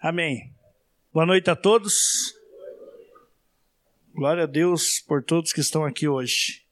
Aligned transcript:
Amém. 0.00 0.52
Boa 1.12 1.26
noite 1.26 1.50
a 1.50 1.56
todos. 1.56 2.32
Glória 4.14 4.44
a 4.44 4.46
Deus 4.46 5.00
por 5.00 5.24
todos 5.24 5.52
que 5.52 5.60
estão 5.60 5.84
aqui 5.84 6.06
hoje. 6.06 6.62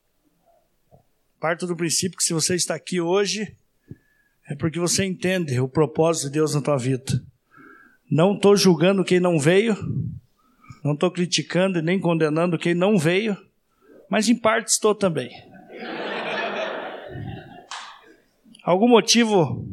Parto 1.41 1.67
do 1.67 1.75
princípio 1.75 2.17
que 2.17 2.23
se 2.23 2.33
você 2.33 2.55
está 2.55 2.77
aqui 2.77 3.01
hoje, 3.01 3.57
é 4.49 4.55
porque 4.55 4.79
você 4.79 5.05
entende 5.05 5.59
o 5.59 5.69
propósito 5.69 6.27
de 6.27 6.35
Deus 6.35 6.55
na 6.55 6.63
tua 6.63 6.77
vida. 6.77 7.21
Não 8.09 8.37
estou 8.37 8.57
julgando 8.57 9.05
quem 9.05 9.19
não 9.19 9.41
veio, 9.41 9.75
não 10.85 10.95
estou 10.95 11.11
criticando 11.11 11.81
e 11.81 11.83
nem 11.83 11.99
condenando 11.99 12.57
quem 12.57 12.75
não 12.75 12.97
veio, 12.97 13.37
mas 14.09 14.29
em 14.29 14.37
parte 14.37 14.69
estou 14.69 14.95
também. 14.95 15.31
Algum 18.63 18.89
motivo, 18.89 19.67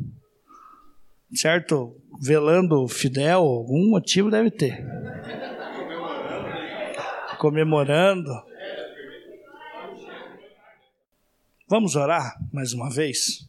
certo? 1.34 1.96
Velando 2.22 2.88
Fidel, 2.88 3.40
algum 3.40 3.90
motivo 3.90 4.30
deve 4.30 4.52
ter. 4.52 4.86
Comemorando. 7.38 8.32
Vamos 11.68 11.96
orar 11.96 12.38
mais 12.52 12.74
uma 12.74 12.90
vez? 12.90 13.48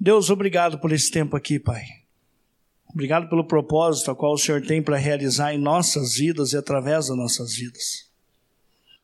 Deus, 0.00 0.30
obrigado 0.30 0.78
por 0.78 0.92
esse 0.92 1.10
tempo 1.10 1.36
aqui, 1.36 1.58
Pai. 1.58 1.84
Obrigado 2.88 3.28
pelo 3.28 3.44
propósito 3.44 4.10
a 4.10 4.16
qual 4.16 4.32
o 4.32 4.38
Senhor 4.38 4.62
tem 4.62 4.82
para 4.82 4.96
realizar 4.96 5.52
em 5.52 5.58
nossas 5.58 6.14
vidas 6.14 6.52
e 6.52 6.56
através 6.56 7.08
das 7.08 7.16
nossas 7.16 7.54
vidas. 7.54 8.08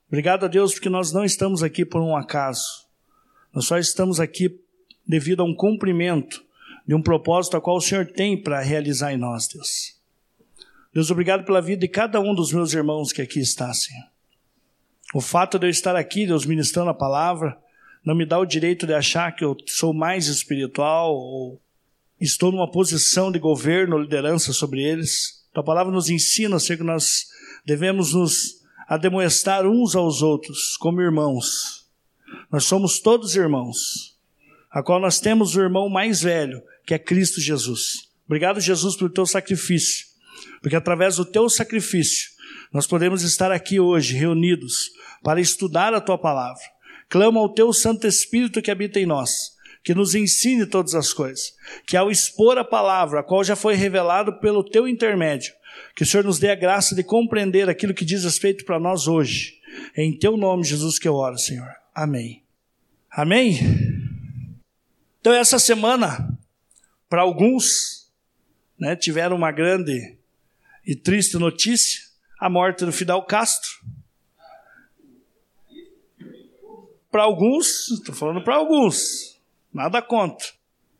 Obrigado 0.09 0.45
a 0.45 0.48
Deus 0.48 0.73
porque 0.73 0.88
nós 0.88 1.12
não 1.12 1.24
estamos 1.24 1.62
aqui 1.62 1.84
por 1.84 2.01
um 2.01 2.16
acaso. 2.16 2.87
Nós 3.52 3.66
só 3.66 3.79
estamos 3.79 4.20
aqui 4.20 4.60
devido 5.06 5.40
a 5.40 5.45
um 5.45 5.54
cumprimento 5.54 6.45
de 6.86 6.95
um 6.95 7.02
propósito 7.02 7.56
a 7.56 7.60
qual 7.60 7.76
o 7.76 7.80
Senhor 7.80 8.06
tem 8.06 8.40
para 8.40 8.60
realizar 8.60 9.12
em 9.12 9.16
nós, 9.16 9.48
Deus. 9.48 9.96
Deus, 10.95 11.10
obrigado 11.10 11.45
pela 11.45 11.60
vida 11.60 11.80
de 11.80 11.88
cada 11.88 12.20
um 12.20 12.34
dos 12.34 12.52
meus 12.52 12.72
irmãos 12.72 13.12
que 13.12 13.20
aqui 13.20 13.40
está, 13.40 13.73
Senhor. 13.74 14.04
O 15.15 15.20
fato 15.20 15.59
de 15.59 15.66
eu 15.66 15.70
estar 15.70 15.96
aqui, 15.96 16.26
Deus, 16.26 16.46
ministrando 16.46 16.90
a 16.90 16.95
palavra, 16.95 17.59
não 18.04 18.15
me 18.15 18.24
dá 18.24 18.38
o 18.38 18.46
direito 18.46 18.87
de 18.87 18.95
achar 18.95 19.34
que 19.34 19.45
eu 19.45 19.56
sou 19.66 19.93
mais 19.93 20.26
espiritual 20.26 21.15
ou 21.15 21.60
estou 22.20 22.52
numa 22.52 22.70
posição 22.70 23.30
de 23.30 23.38
governo, 23.38 23.98
liderança 23.98 24.52
sobre 24.52 24.82
eles. 24.82 25.45
Tua 25.52 25.65
palavra 25.65 25.93
nos 25.93 26.09
ensina, 26.09 26.59
Senhor, 26.59 26.78
que 26.78 26.84
nós 26.84 27.26
devemos 27.65 28.15
nos 28.15 28.62
ademoestar 28.87 29.66
uns 29.66 29.96
aos 29.96 30.23
outros 30.23 30.76
como 30.76 31.00
irmãos. 31.00 31.87
Nós 32.50 32.65
somos 32.65 33.00
todos 33.00 33.37
irmãos, 33.37 34.16
a 34.71 34.82
qual 34.82 35.00
nós 35.00 35.18
temos 35.18 35.56
o 35.56 35.60
irmão 35.60 35.88
mais 35.88 36.23
velho, 36.23 36.62
que 36.87 36.95
é 36.95 36.98
Cristo 36.98 37.40
Jesus. 37.40 38.09
Obrigado, 38.24 38.60
Jesus, 38.60 38.96
pelo 38.96 39.10
teu 39.10 39.26
sacrifício, 39.26 40.06
porque 40.62 40.76
através 40.76 41.16
do 41.16 41.24
teu 41.24 41.48
sacrifício 41.48 42.30
nós 42.73 42.87
podemos 42.87 43.23
estar 43.23 43.51
aqui 43.51 43.80
hoje 43.80 44.15
reunidos 44.15 44.90
para 45.23 45.40
estudar 45.40 45.93
a 45.93 46.01
tua 46.01 46.16
palavra. 46.16 46.62
Clama 47.09 47.40
ao 47.40 47.52
teu 47.52 47.73
Santo 47.73 48.06
Espírito 48.06 48.62
que 48.62 48.70
habita 48.70 48.98
em 49.01 49.06
nós, 49.06 49.52
que 49.82 49.95
nos 49.95 50.15
ensine 50.15 50.66
todas 50.66 50.95
as 50.95 51.12
coisas, 51.12 51.54
que 51.87 51.96
ao 51.96 52.10
expor 52.10 52.59
a 52.59 52.65
palavra, 52.65 53.21
a 53.21 53.23
qual 53.23 53.45
já 53.45 53.54
foi 53.54 53.74
revelado 53.74 54.40
pelo 54.40 54.65
teu 54.65 54.88
intermédio, 54.88 55.52
que 55.95 56.02
o 56.02 56.06
Senhor 56.06 56.24
nos 56.24 56.38
dê 56.38 56.50
a 56.50 56.54
graça 56.54 56.95
de 56.95 57.02
compreender 57.02 57.68
aquilo 57.68 57.95
que 57.95 58.04
diz 58.04 58.24
respeito 58.24 58.65
para 58.65 58.80
nós 58.80 59.06
hoje. 59.06 59.54
É 59.96 60.02
em 60.02 60.16
teu 60.16 60.37
nome, 60.37 60.65
Jesus, 60.65 60.98
que 60.98 61.06
eu 61.06 61.15
oro, 61.15 61.38
Senhor. 61.38 61.68
Amém. 61.95 62.43
Amém? 63.10 63.59
Então, 65.21 65.32
essa 65.32 65.59
semana, 65.59 66.35
para 67.09 67.22
alguns, 67.22 68.10
né, 68.78 68.97
tiveram 68.97 69.37
uma 69.37 69.53
grande 69.53 70.16
e 70.84 70.94
triste 70.94 71.37
notícia, 71.37 72.00
a 72.38 72.49
morte 72.49 72.84
do 72.84 72.93
Fidel 72.93 73.22
Castro. 73.22 73.71
Para 77.11 77.22
alguns, 77.22 77.91
estou 77.91 78.15
falando 78.15 78.44
para 78.44 78.56
alguns, 78.56 79.41
nada 79.72 80.03
contra. 80.03 80.47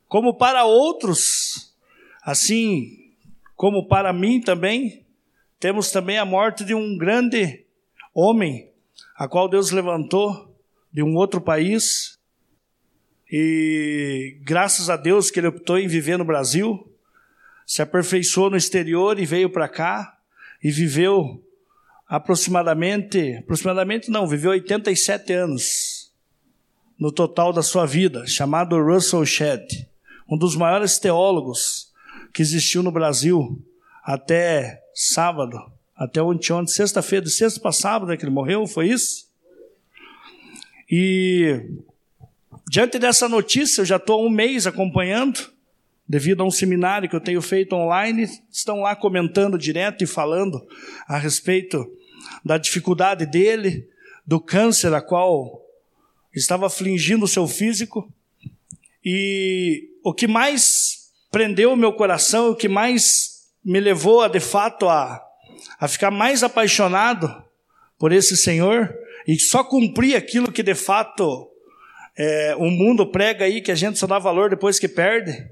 Como 0.09 0.37
para 0.37 0.65
outros, 0.65 1.75
assim 2.23 3.13
como 3.55 3.87
para 3.87 4.13
mim 4.13 4.41
também, 4.41 5.05
temos 5.59 5.91
também 5.91 6.19
a 6.19 6.25
morte 6.25 6.65
de 6.65 6.75
um 6.75 6.97
grande 6.99 7.65
homem, 8.15 8.71
a 9.17 9.27
qual 9.27 9.49
Deus 9.49 9.71
levantou 9.71 10.55
de 10.93 11.03
um 11.03 11.15
outro 11.17 11.41
país, 11.41 12.16
e 13.31 14.39
graças 14.43 14.89
a 14.89 14.97
Deus 14.97 15.31
que 15.31 15.41
ele 15.41 15.49
optou 15.49 15.79
em 15.79 15.89
viver 15.89 16.17
no 16.17 16.25
Brasil, 16.25 16.93
se 17.67 17.83
aperfeiçoou 17.83 18.51
no 18.51 18.57
exterior 18.57 19.19
e 19.19 19.27
veio 19.27 19.51
para 19.51 19.69
cá 19.69 20.17
e 20.63 20.71
viveu 20.71 21.43
aproximadamente, 22.09 23.37
aproximadamente 23.39 24.11
não, 24.11 24.27
viveu 24.27 24.53
87 24.53 25.33
anos 25.33 26.13
no 26.99 27.11
total 27.13 27.53
da 27.53 27.63
sua 27.63 27.85
vida, 27.85 28.27
chamado 28.27 28.81
Russell 28.81 29.27
Shedd, 29.27 29.87
um 30.29 30.39
dos 30.39 30.57
maiores 30.57 30.99
teólogos 30.99 31.93
que 32.33 32.41
existiu 32.43 32.83
no 32.83 32.93
Brasil 32.93 33.61
até 34.05 34.81
sábado, 34.95 35.59
até 35.97 36.23
ontem, 36.23 36.67
sexta-feira, 36.67 37.25
de 37.25 37.31
sexta 37.31 37.61
para 37.61 37.73
sábado 37.73 38.13
é 38.13 38.17
que 38.17 38.25
ele 38.25 38.33
morreu, 38.33 38.67
foi 38.67 38.89
isso? 38.89 39.27
E 40.89 41.61
Diante 42.69 42.99
dessa 42.99 43.29
notícia, 43.29 43.83
eu 43.83 43.85
já 43.85 43.97
estou 43.97 44.21
há 44.21 44.27
um 44.27 44.29
mês 44.29 44.67
acompanhando, 44.67 45.53
devido 46.09 46.43
a 46.43 46.47
um 46.47 46.51
seminário 46.51 47.09
que 47.09 47.15
eu 47.15 47.21
tenho 47.21 47.41
feito 47.41 47.77
online, 47.77 48.29
estão 48.51 48.81
lá 48.81 48.97
comentando 48.97 49.57
direto 49.57 50.03
e 50.03 50.07
falando 50.07 50.67
a 51.07 51.17
respeito 51.17 51.87
da 52.45 52.59
dificuldade 52.59 53.25
dele, 53.25 53.89
do 54.27 54.41
câncer 54.41 54.93
a 54.93 55.01
qual 55.01 55.63
estava 56.35 56.67
afligindo 56.67 57.25
o 57.25 57.29
seu 57.29 57.47
físico. 57.47 58.13
E 59.05 59.89
o 60.03 60.13
que 60.13 60.27
mais 60.27 61.13
prendeu 61.31 61.73
o 61.73 61.77
meu 61.77 61.93
coração, 61.93 62.51
o 62.51 62.57
que 62.57 62.69
mais 62.69 63.47
me 63.65 63.79
levou 63.79 64.23
a 64.23 64.29
de 64.29 64.41
fato 64.41 64.89
a, 64.89 65.25
a 65.79 65.87
ficar 65.87 66.11
mais 66.11 66.43
apaixonado 66.43 67.45
por 67.97 68.11
esse 68.11 68.37
Senhor 68.37 68.93
e 69.27 69.39
só 69.39 69.63
cumprir 69.63 70.17
aquilo 70.17 70.51
que 70.51 70.65
de 70.65 70.75
fato 70.75 71.49
é, 72.17 72.57
o 72.57 72.71
mundo 72.71 73.07
prega 73.07 73.45
aí 73.45 73.61
que 73.61 73.71
a 73.71 73.75
gente 73.75 73.99
só 73.99 74.07
dá 74.07 74.19
valor 74.19 74.49
depois 74.49 74.79
que 74.79 74.89
perde. 74.89 75.47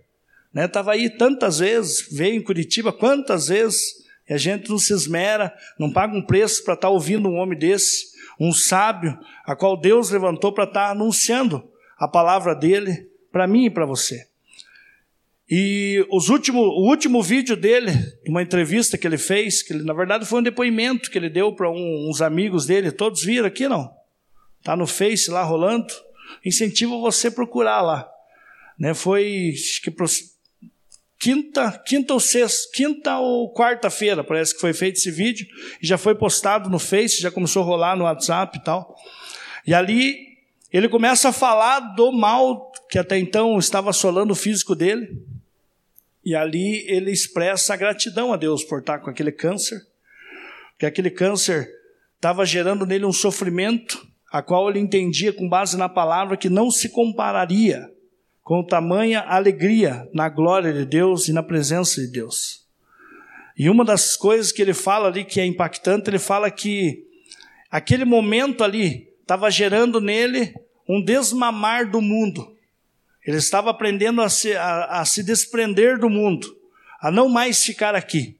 Né? 0.52 0.66
Tava 0.66 0.92
aí 0.92 1.10
tantas 1.10 1.58
vezes, 1.58 2.08
veio 2.10 2.36
em 2.36 2.42
Curitiba 2.42 2.92
quantas 2.92 3.48
vezes, 3.48 4.04
e 4.28 4.32
a 4.32 4.38
gente 4.38 4.70
não 4.70 4.78
se 4.78 4.92
esmera, 4.92 5.52
não 5.78 5.92
paga 5.92 6.16
um 6.16 6.22
preço 6.22 6.64
para 6.64 6.74
estar 6.74 6.88
tá 6.88 6.92
ouvindo 6.92 7.28
um 7.28 7.36
homem 7.36 7.58
desse, 7.58 8.14
um 8.40 8.52
sábio, 8.52 9.18
a 9.44 9.54
qual 9.54 9.78
Deus 9.78 10.10
levantou 10.10 10.52
para 10.52 10.64
estar 10.64 10.86
tá 10.86 10.90
anunciando 10.92 11.68
a 11.98 12.08
palavra 12.08 12.54
dele 12.54 13.08
para 13.30 13.46
mim 13.46 13.66
e 13.66 13.70
para 13.70 13.84
você. 13.84 14.26
E 15.50 16.06
os 16.10 16.30
último, 16.30 16.60
o 16.60 16.88
último 16.88 17.22
vídeo 17.22 17.54
dele, 17.54 17.92
uma 18.26 18.40
entrevista 18.40 18.96
que 18.96 19.06
ele 19.06 19.18
fez, 19.18 19.62
que 19.62 19.74
ele, 19.74 19.84
na 19.84 19.92
verdade 19.92 20.24
foi 20.24 20.40
um 20.40 20.42
depoimento 20.42 21.10
que 21.10 21.18
ele 21.18 21.28
deu 21.28 21.52
para 21.52 21.70
um, 21.70 22.08
uns 22.08 22.22
amigos 22.22 22.64
dele, 22.64 22.90
todos 22.90 23.22
viram 23.22 23.46
aqui 23.46 23.68
não? 23.68 23.92
Tá 24.62 24.74
no 24.74 24.86
Face 24.86 25.30
lá 25.30 25.42
rolando 25.42 25.92
incentivo 26.44 27.00
você 27.00 27.30
procurar 27.30 27.80
lá. 27.80 28.08
Né? 28.78 28.92
Foi 28.94 29.54
que 29.82 29.90
quinta, 31.18 31.82
quinta 31.86 32.12
ou 32.12 32.20
sexta, 32.20 32.70
quinta 32.74 33.18
ou 33.18 33.52
quarta-feira, 33.54 34.22
parece 34.22 34.54
que 34.54 34.60
foi 34.60 34.74
feito 34.74 34.96
esse 34.96 35.10
vídeo, 35.10 35.46
e 35.80 35.86
já 35.86 35.96
foi 35.96 36.14
postado 36.14 36.68
no 36.68 36.78
Face, 36.78 37.22
já 37.22 37.30
começou 37.30 37.62
a 37.62 37.66
rolar 37.66 37.96
no 37.96 38.04
WhatsApp 38.04 38.58
e 38.58 38.62
tal. 38.62 38.94
E 39.66 39.72
ali 39.72 40.34
ele 40.70 40.88
começa 40.88 41.28
a 41.28 41.32
falar 41.32 41.80
do 41.94 42.12
mal 42.12 42.72
que 42.90 42.98
até 42.98 43.18
então 43.18 43.58
estava 43.58 43.90
assolando 43.90 44.32
o 44.32 44.36
físico 44.36 44.74
dele. 44.74 45.22
E 46.24 46.34
ali 46.34 46.84
ele 46.88 47.10
expressa 47.10 47.74
a 47.74 47.76
gratidão 47.76 48.32
a 48.32 48.36
Deus 48.36 48.64
por 48.64 48.80
estar 48.80 48.98
com 48.98 49.08
aquele 49.08 49.32
câncer, 49.32 49.80
que 50.78 50.84
aquele 50.84 51.10
câncer 51.10 51.70
estava 52.16 52.44
gerando 52.44 52.86
nele 52.86 53.04
um 53.04 53.12
sofrimento 53.12 54.06
a 54.34 54.42
qual 54.42 54.68
ele 54.68 54.80
entendia 54.80 55.32
com 55.32 55.48
base 55.48 55.76
na 55.76 55.88
palavra 55.88 56.36
que 56.36 56.48
não 56.48 56.68
se 56.68 56.88
compararia 56.88 57.88
com 58.42 58.66
tamanha 58.66 59.20
alegria 59.20 60.10
na 60.12 60.28
glória 60.28 60.72
de 60.72 60.84
Deus 60.84 61.28
e 61.28 61.32
na 61.32 61.40
presença 61.40 62.00
de 62.00 62.08
Deus. 62.08 62.66
E 63.56 63.70
uma 63.70 63.84
das 63.84 64.16
coisas 64.16 64.50
que 64.50 64.60
ele 64.60 64.74
fala 64.74 65.06
ali 65.06 65.24
que 65.24 65.40
é 65.40 65.46
impactante, 65.46 66.10
ele 66.10 66.18
fala 66.18 66.50
que 66.50 67.06
aquele 67.70 68.04
momento 68.04 68.64
ali 68.64 69.08
estava 69.20 69.48
gerando 69.52 70.00
nele 70.00 70.52
um 70.88 71.00
desmamar 71.00 71.88
do 71.88 72.00
mundo. 72.00 72.56
Ele 73.24 73.36
estava 73.36 73.70
aprendendo 73.70 74.20
a 74.20 74.28
se, 74.28 74.52
a, 74.56 75.00
a 75.00 75.04
se 75.04 75.22
desprender 75.22 75.96
do 75.96 76.10
mundo, 76.10 76.56
a 77.00 77.08
não 77.08 77.28
mais 77.28 77.62
ficar 77.62 77.94
aqui. 77.94 78.36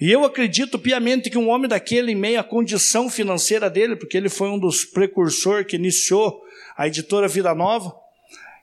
E 0.00 0.10
eu 0.10 0.24
acredito 0.24 0.78
piamente 0.78 1.30
que 1.30 1.38
um 1.38 1.48
homem 1.48 1.68
daquele, 1.68 2.12
em 2.12 2.14
meio 2.14 2.38
à 2.38 2.44
condição 2.44 3.08
financeira 3.08 3.70
dele, 3.70 3.96
porque 3.96 4.16
ele 4.16 4.28
foi 4.28 4.48
um 4.48 4.58
dos 4.58 4.84
precursores 4.84 5.66
que 5.66 5.76
iniciou 5.76 6.42
a 6.76 6.86
editora 6.86 7.28
Vida 7.28 7.54
Nova, 7.54 7.94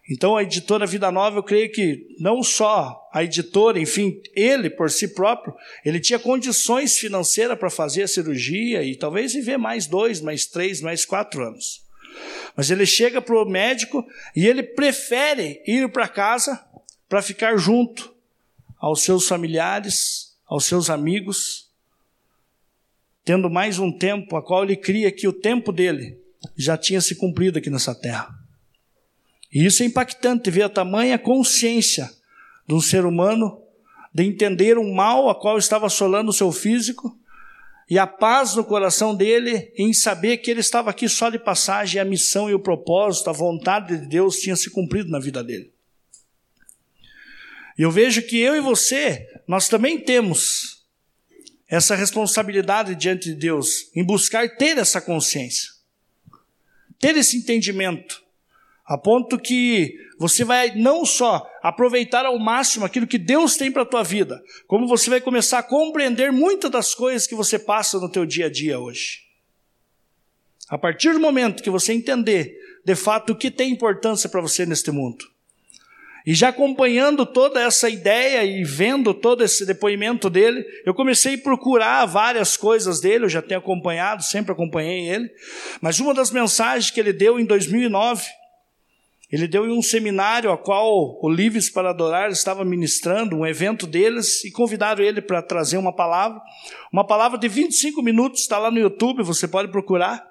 Então, 0.10 0.36
a 0.36 0.44
editora 0.44 0.86
Vida 0.86 1.10
Nova, 1.12 1.38
eu 1.38 1.44
creio 1.44 1.72
que 1.72 2.06
não 2.20 2.44
só 2.44 3.10
a 3.14 3.24
editora, 3.24 3.80
enfim, 3.80 4.22
ele 4.36 4.70
por 4.70 4.92
si 4.92 5.14
próprio, 5.14 5.56
ele 5.86 6.00
tinha 6.00 6.20
condições 6.20 6.98
financeiras 6.98 7.58
para 7.58 7.70
fazer 7.70 8.04
a 8.04 8.08
cirurgia 8.08 8.84
e 8.84 8.98
talvez 8.98 9.34
viver 9.34 9.58
mais 9.58 9.88
dois, 9.88 10.20
mais 10.20 10.46
três, 10.46 10.82
mais 10.82 11.06
quatro 11.06 11.42
anos. 11.42 11.82
Mas 12.56 12.70
ele 12.70 12.86
chega 12.86 13.22
para 13.22 13.42
o 13.42 13.46
médico 13.46 14.06
e 14.36 14.46
ele 14.46 14.62
prefere 14.62 15.62
ir 15.66 15.90
para 15.90 16.08
casa 16.08 16.62
para 17.08 17.22
ficar 17.22 17.56
junto 17.58 18.14
aos 18.78 19.04
seus 19.04 19.26
familiares, 19.26 20.33
aos 20.54 20.66
seus 20.66 20.92
amigos, 20.92 21.68
tendo 23.26 23.50
mais 23.50 23.80
um 23.80 23.92
tempo 23.92 24.38
a 24.38 24.44
qual 24.44 24.64
ele 24.64 24.76
cria 24.76 25.12
que 25.12 25.28
o 25.28 25.34
tempo 25.34 25.72
dele 25.72 26.16
já 26.56 26.78
tinha 26.78 27.02
se 27.02 27.16
cumprido 27.16 27.58
aqui 27.58 27.72
nessa 27.72 27.96
terra. 27.96 28.30
E 29.52 29.66
isso 29.66 29.82
é 29.82 29.88
impactante 29.88 30.52
ver 30.52 30.62
a 30.62 30.70
tamanha 30.70 31.18
consciência 31.18 32.08
de 32.68 32.76
um 32.76 32.80
ser 32.80 33.04
humano 33.04 33.64
de 34.14 34.26
entender 34.26 34.78
o 34.78 34.94
mal 34.94 35.28
a 35.28 35.34
qual 35.34 35.58
estava 35.58 35.88
assolando 35.88 36.30
o 36.30 36.34
seu 36.34 36.52
físico 36.52 37.18
e 37.90 37.98
a 37.98 38.06
paz 38.06 38.54
no 38.54 38.64
coração 38.64 39.16
dele 39.16 39.74
em 39.76 39.92
saber 39.92 40.38
que 40.38 40.52
ele 40.52 40.60
estava 40.60 40.92
aqui 40.92 41.10
só 41.10 41.32
de 41.32 41.40
passagem 41.40 41.98
e 41.98 42.00
a 42.00 42.06
missão 42.06 42.48
e 42.48 42.54
o 42.54 42.60
propósito, 42.60 43.28
a 43.28 43.34
vontade 43.34 43.98
de 43.98 44.06
Deus 44.06 44.38
tinha 44.38 44.56
se 44.56 44.70
cumprido 44.70 45.10
na 45.10 45.18
vida 45.18 45.44
dele. 45.44 45.74
E 47.76 47.82
eu 47.82 47.90
vejo 47.90 48.22
que 48.22 48.38
eu 48.38 48.56
e 48.56 48.62
você, 48.62 49.28
nós 49.48 49.68
também 49.68 50.00
temos 50.00 50.84
essa 51.68 51.96
responsabilidade 51.96 52.96
diante 52.96 53.30
de 53.30 53.36
Deus 53.36 53.90
em 53.96 54.04
buscar 54.04 54.58
ter 54.58 54.78
essa 54.78 55.02
consciência, 55.02 55.70
ter 57.00 57.16
esse 57.18 57.38
entendimento 57.38 58.24
a 58.86 58.98
ponto 58.98 59.40
que 59.40 59.98
você 60.20 60.44
vai 60.44 60.76
não 60.76 61.06
só 61.06 61.50
aproveitar 61.62 62.26
ao 62.26 62.38
máximo 62.38 62.86
aquilo 62.86 63.08
que 63.08 63.18
Deus 63.18 63.56
tem 63.56 63.72
para 63.72 63.84
a 63.84 63.86
tua 63.86 64.04
vida, 64.04 64.44
como 64.68 64.88
você 64.88 65.10
vai 65.10 65.22
começar 65.22 65.60
a 65.60 65.64
compreender 65.64 66.32
muitas 66.32 66.70
das 66.70 66.94
coisas 66.94 67.26
que 67.26 67.36
você 67.36 67.58
passa 67.58 67.98
no 68.00 68.10
teu 68.10 68.26
dia 68.26 68.48
a 68.48 68.52
dia 68.52 68.80
hoje. 68.80 69.22
A 70.70 70.78
partir 70.78 71.14
do 71.14 71.20
momento 71.20 71.64
que 71.64 71.70
você 71.70 71.94
entender, 71.94 72.58
de 72.86 72.96
fato, 72.96 73.32
o 73.34 73.36
que 73.36 73.50
tem 73.50 73.72
importância 73.72 74.30
para 74.30 74.42
você 74.42 74.66
neste 74.66 74.92
mundo. 74.92 75.26
E 76.26 76.34
já 76.34 76.50
acompanhando 76.50 77.26
toda 77.26 77.62
essa 77.62 77.90
ideia 77.90 78.46
e 78.46 78.64
vendo 78.64 79.14
todo 79.14 79.44
esse 79.44 79.66
depoimento 79.66 80.30
dele, 80.30 80.66
eu 80.86 80.94
comecei 80.94 81.36
a 81.36 81.38
procurar 81.38 82.06
várias 82.06 82.56
coisas 82.56 83.02
dele, 83.02 83.26
eu 83.26 83.30
já 83.30 83.42
tenho 83.42 83.60
acompanhado, 83.60 84.24
sempre 84.24 84.54
acompanhei 84.54 85.10
ele, 85.10 85.30
mas 85.82 86.00
uma 86.00 86.14
das 86.14 86.32
mensagens 86.32 86.90
que 86.90 87.00
ele 87.00 87.12
deu 87.12 87.38
em 87.40 87.46
2009, 87.46 88.24
ele 89.34 89.48
deu 89.48 89.66
em 89.66 89.78
um 89.78 89.82
seminário 89.82 90.52
a 90.52 90.58
qual 90.58 91.20
o 91.20 91.28
Livres 91.28 91.70
para 91.70 91.90
Adorar 91.90 92.30
estava 92.30 92.64
ministrando, 92.64 93.36
um 93.36 93.46
evento 93.46 93.88
deles, 93.88 94.46
e 94.46 94.52
convidaram 94.52 95.04
ele 95.04 95.22
para 95.22 95.42
trazer 95.42 95.76
uma 95.78 95.92
palavra. 95.92 96.40
Uma 96.92 97.04
palavra 97.04 97.40
de 97.40 97.48
25 97.48 98.00
minutos, 98.04 98.42
está 98.42 98.60
lá 98.60 98.70
no 98.70 98.78
YouTube, 98.80 99.24
você 99.24 99.48
pode 99.48 99.72
procurar. 99.72 100.24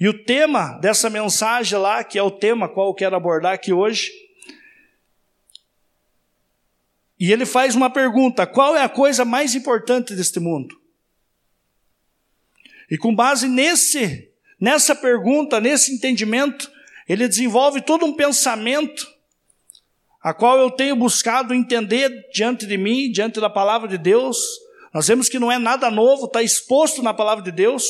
E 0.00 0.08
o 0.08 0.24
tema 0.24 0.78
dessa 0.80 1.10
mensagem 1.10 1.78
lá, 1.78 2.02
que 2.02 2.18
é 2.18 2.22
o 2.22 2.30
tema 2.30 2.70
qual 2.70 2.88
eu 2.88 2.94
quero 2.94 3.14
abordar 3.14 3.52
aqui 3.52 3.70
hoje, 3.70 4.10
e 7.18 7.32
ele 7.32 7.44
faz 7.44 7.74
uma 7.74 7.90
pergunta: 7.90 8.46
qual 8.46 8.76
é 8.76 8.82
a 8.82 8.88
coisa 8.88 9.24
mais 9.24 9.54
importante 9.54 10.14
deste 10.14 10.38
mundo? 10.38 10.78
E 12.90 12.96
com 12.96 13.14
base 13.14 13.48
nesse, 13.48 14.30
nessa 14.58 14.94
pergunta, 14.94 15.60
nesse 15.60 15.92
entendimento, 15.92 16.70
ele 17.08 17.28
desenvolve 17.28 17.82
todo 17.82 18.04
um 18.04 18.14
pensamento, 18.14 19.06
a 20.22 20.32
qual 20.32 20.58
eu 20.58 20.70
tenho 20.70 20.96
buscado 20.96 21.52
entender 21.52 22.08
diante 22.32 22.66
de 22.66 22.76
mim, 22.76 23.10
diante 23.10 23.40
da 23.40 23.50
palavra 23.50 23.88
de 23.88 23.98
Deus. 23.98 24.38
Nós 24.92 25.06
vemos 25.06 25.28
que 25.28 25.38
não 25.38 25.52
é 25.52 25.58
nada 25.58 25.90
novo, 25.90 26.24
está 26.24 26.42
exposto 26.42 27.02
na 27.02 27.12
palavra 27.12 27.44
de 27.44 27.52
Deus, 27.52 27.84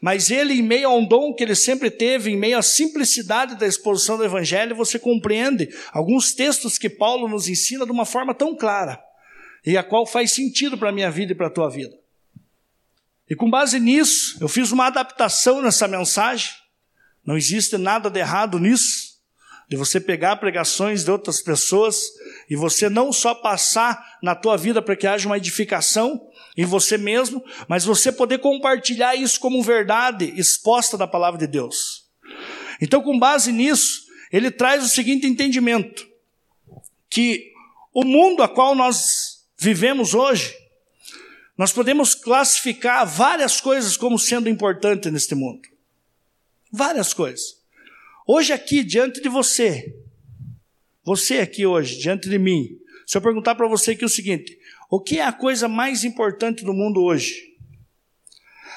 mas 0.00 0.30
ele, 0.30 0.54
em 0.54 0.62
meio 0.62 0.88
a 0.88 0.94
um 0.94 1.04
dom 1.04 1.34
que 1.34 1.42
ele 1.42 1.54
sempre 1.54 1.90
teve, 1.90 2.30
em 2.30 2.36
meio 2.36 2.56
à 2.56 2.62
simplicidade 2.62 3.56
da 3.56 3.66
exposição 3.66 4.16
do 4.16 4.24
Evangelho, 4.24 4.76
você 4.76 4.98
compreende 4.98 5.68
alguns 5.92 6.32
textos 6.32 6.78
que 6.78 6.88
Paulo 6.88 7.28
nos 7.28 7.48
ensina 7.48 7.84
de 7.84 7.90
uma 7.90 8.04
forma 8.04 8.32
tão 8.32 8.56
clara, 8.56 9.02
e 9.66 9.76
a 9.76 9.82
qual 9.82 10.06
faz 10.06 10.32
sentido 10.32 10.78
para 10.78 10.90
a 10.90 10.92
minha 10.92 11.10
vida 11.10 11.32
e 11.32 11.34
para 11.34 11.48
a 11.48 11.50
tua 11.50 11.68
vida. 11.68 11.94
E 13.28 13.34
com 13.34 13.50
base 13.50 13.80
nisso, 13.80 14.36
eu 14.40 14.48
fiz 14.48 14.70
uma 14.70 14.86
adaptação 14.86 15.60
nessa 15.60 15.88
mensagem, 15.88 16.50
não 17.26 17.36
existe 17.36 17.76
nada 17.76 18.08
de 18.08 18.20
errado 18.20 18.60
nisso, 18.60 19.14
de 19.68 19.76
você 19.76 19.98
pegar 19.98 20.36
pregações 20.36 21.04
de 21.04 21.10
outras 21.10 21.40
pessoas 21.40 22.02
e 22.48 22.54
você 22.54 22.88
não 22.88 23.12
só 23.12 23.34
passar 23.34 24.18
na 24.22 24.34
tua 24.34 24.56
vida 24.56 24.82
para 24.82 24.94
que 24.94 25.06
haja 25.06 25.26
uma 25.26 25.38
edificação 25.38 26.20
em 26.56 26.64
você 26.64 26.96
mesmo, 26.96 27.42
mas 27.68 27.84
você 27.84 28.12
poder 28.12 28.38
compartilhar 28.38 29.16
isso 29.16 29.40
como 29.40 29.62
verdade 29.62 30.32
exposta 30.36 30.96
da 30.96 31.06
palavra 31.06 31.38
de 31.38 31.46
Deus. 31.46 32.04
Então, 32.80 33.02
com 33.02 33.18
base 33.18 33.52
nisso, 33.52 34.04
ele 34.30 34.50
traz 34.50 34.84
o 34.84 34.88
seguinte 34.88 35.26
entendimento: 35.26 36.06
que 37.10 37.52
o 37.92 38.04
mundo 38.04 38.42
a 38.42 38.48
qual 38.48 38.74
nós 38.74 39.46
vivemos 39.56 40.14
hoje, 40.14 40.54
nós 41.56 41.72
podemos 41.72 42.14
classificar 42.14 43.06
várias 43.06 43.60
coisas 43.60 43.96
como 43.96 44.18
sendo 44.18 44.48
importantes 44.48 45.12
neste 45.12 45.34
mundo. 45.34 45.62
Várias 46.70 47.12
coisas. 47.14 47.62
Hoje 48.26 48.52
aqui, 48.52 48.82
diante 48.82 49.20
de 49.20 49.28
você, 49.28 49.94
você 51.04 51.38
aqui 51.38 51.64
hoje, 51.64 51.98
diante 51.98 52.28
de 52.28 52.38
mim, 52.38 52.78
se 53.06 53.16
eu 53.16 53.22
perguntar 53.22 53.54
para 53.54 53.68
você 53.68 53.92
aqui 53.92 54.04
o 54.04 54.08
seguinte: 54.08 54.58
o 54.94 55.00
que 55.00 55.18
é 55.18 55.24
a 55.24 55.32
coisa 55.32 55.66
mais 55.66 56.04
importante 56.04 56.64
do 56.64 56.72
mundo 56.72 57.02
hoje? 57.02 57.52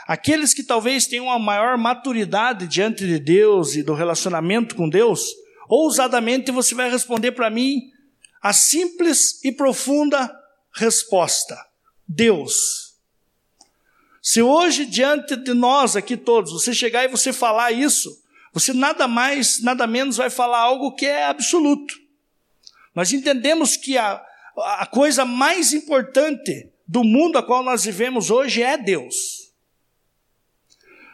Aqueles 0.07 0.51
que 0.51 0.63
talvez 0.63 1.05
tenham 1.05 1.29
a 1.29 1.37
maior 1.37 1.77
maturidade 1.77 2.65
diante 2.67 3.05
de 3.05 3.19
Deus 3.19 3.75
e 3.75 3.83
do 3.83 3.93
relacionamento 3.93 4.75
com 4.75 4.89
Deus, 4.89 5.21
ousadamente 5.69 6.49
você 6.49 6.73
vai 6.73 6.89
responder 6.89 7.33
para 7.33 7.51
mim 7.51 7.91
a 8.41 8.51
simples 8.51 9.43
e 9.43 9.51
profunda 9.51 10.35
resposta: 10.73 11.55
Deus. 12.07 12.95
Se 14.19 14.41
hoje, 14.41 14.87
diante 14.87 15.35
de 15.35 15.53
nós 15.53 15.95
aqui 15.95 16.17
todos, 16.17 16.51
você 16.51 16.73
chegar 16.73 17.03
e 17.03 17.09
você 17.09 17.31
falar 17.31 17.71
isso, 17.71 18.09
você 18.51 18.73
nada 18.73 19.07
mais, 19.07 19.61
nada 19.61 19.85
menos 19.85 20.17
vai 20.17 20.31
falar 20.31 20.61
algo 20.61 20.95
que 20.95 21.05
é 21.05 21.25
absoluto. 21.27 21.93
Nós 22.95 23.13
entendemos 23.13 23.77
que 23.77 23.99
a, 23.99 24.19
a 24.57 24.85
coisa 24.85 25.25
mais 25.25 25.73
importante 25.73 26.71
do 26.87 27.03
mundo 27.03 27.37
a 27.37 27.43
qual 27.43 27.63
nós 27.63 27.85
vivemos 27.85 28.31
hoje 28.31 28.61
é 28.61 28.77
Deus. 28.77 29.53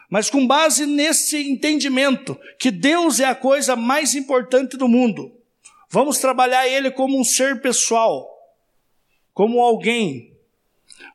Mas 0.08 0.30
com 0.30 0.46
base 0.46 0.86
nesse 0.86 1.36
entendimento 1.50 2.38
que 2.58 2.70
Deus 2.70 3.20
é 3.20 3.24
a 3.24 3.34
coisa 3.34 3.74
mais 3.74 4.14
importante 4.14 4.76
do 4.76 4.88
mundo, 4.88 5.32
vamos 5.90 6.18
trabalhar 6.18 6.68
Ele 6.68 6.90
como 6.90 7.18
um 7.18 7.24
ser 7.24 7.60
pessoal, 7.60 8.28
como 9.32 9.60
alguém 9.60 10.34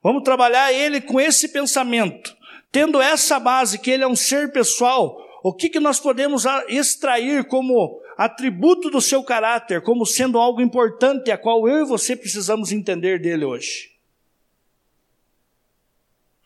Vamos 0.01 0.23
trabalhar 0.23 0.71
ele 0.71 1.01
com 1.01 1.19
esse 1.19 1.49
pensamento. 1.49 2.35
Tendo 2.71 3.01
essa 3.01 3.39
base, 3.39 3.79
que 3.79 3.89
ele 3.89 4.03
é 4.03 4.07
um 4.07 4.15
ser 4.15 4.51
pessoal, 4.51 5.17
o 5.43 5.53
que, 5.53 5.69
que 5.69 5.79
nós 5.79 5.99
podemos 5.99 6.45
extrair 6.67 7.45
como 7.45 8.01
atributo 8.19 8.89
do 8.89 8.99
seu 8.99 9.23
caráter, 9.23 9.81
como 9.81 10.05
sendo 10.05 10.37
algo 10.37 10.59
importante, 10.59 11.31
a 11.31 11.37
qual 11.37 11.69
eu 11.69 11.85
e 11.85 11.87
você 11.87 12.17
precisamos 12.17 12.73
entender 12.73 13.17
dele 13.17 13.45
hoje? 13.45 13.91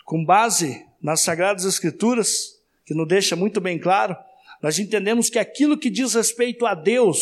Com 0.05 0.23
base 0.23 0.85
nas 1.01 1.21
Sagradas 1.21 1.65
Escrituras, 1.65 2.61
que 2.85 2.93
nos 2.93 3.07
deixa 3.07 3.35
muito 3.35 3.59
bem 3.59 3.79
claro, 3.79 4.15
nós 4.61 4.77
entendemos 4.77 5.31
que 5.31 5.39
aquilo 5.39 5.75
que 5.75 5.89
diz 5.89 6.13
respeito 6.13 6.67
a 6.67 6.75
Deus, 6.75 7.19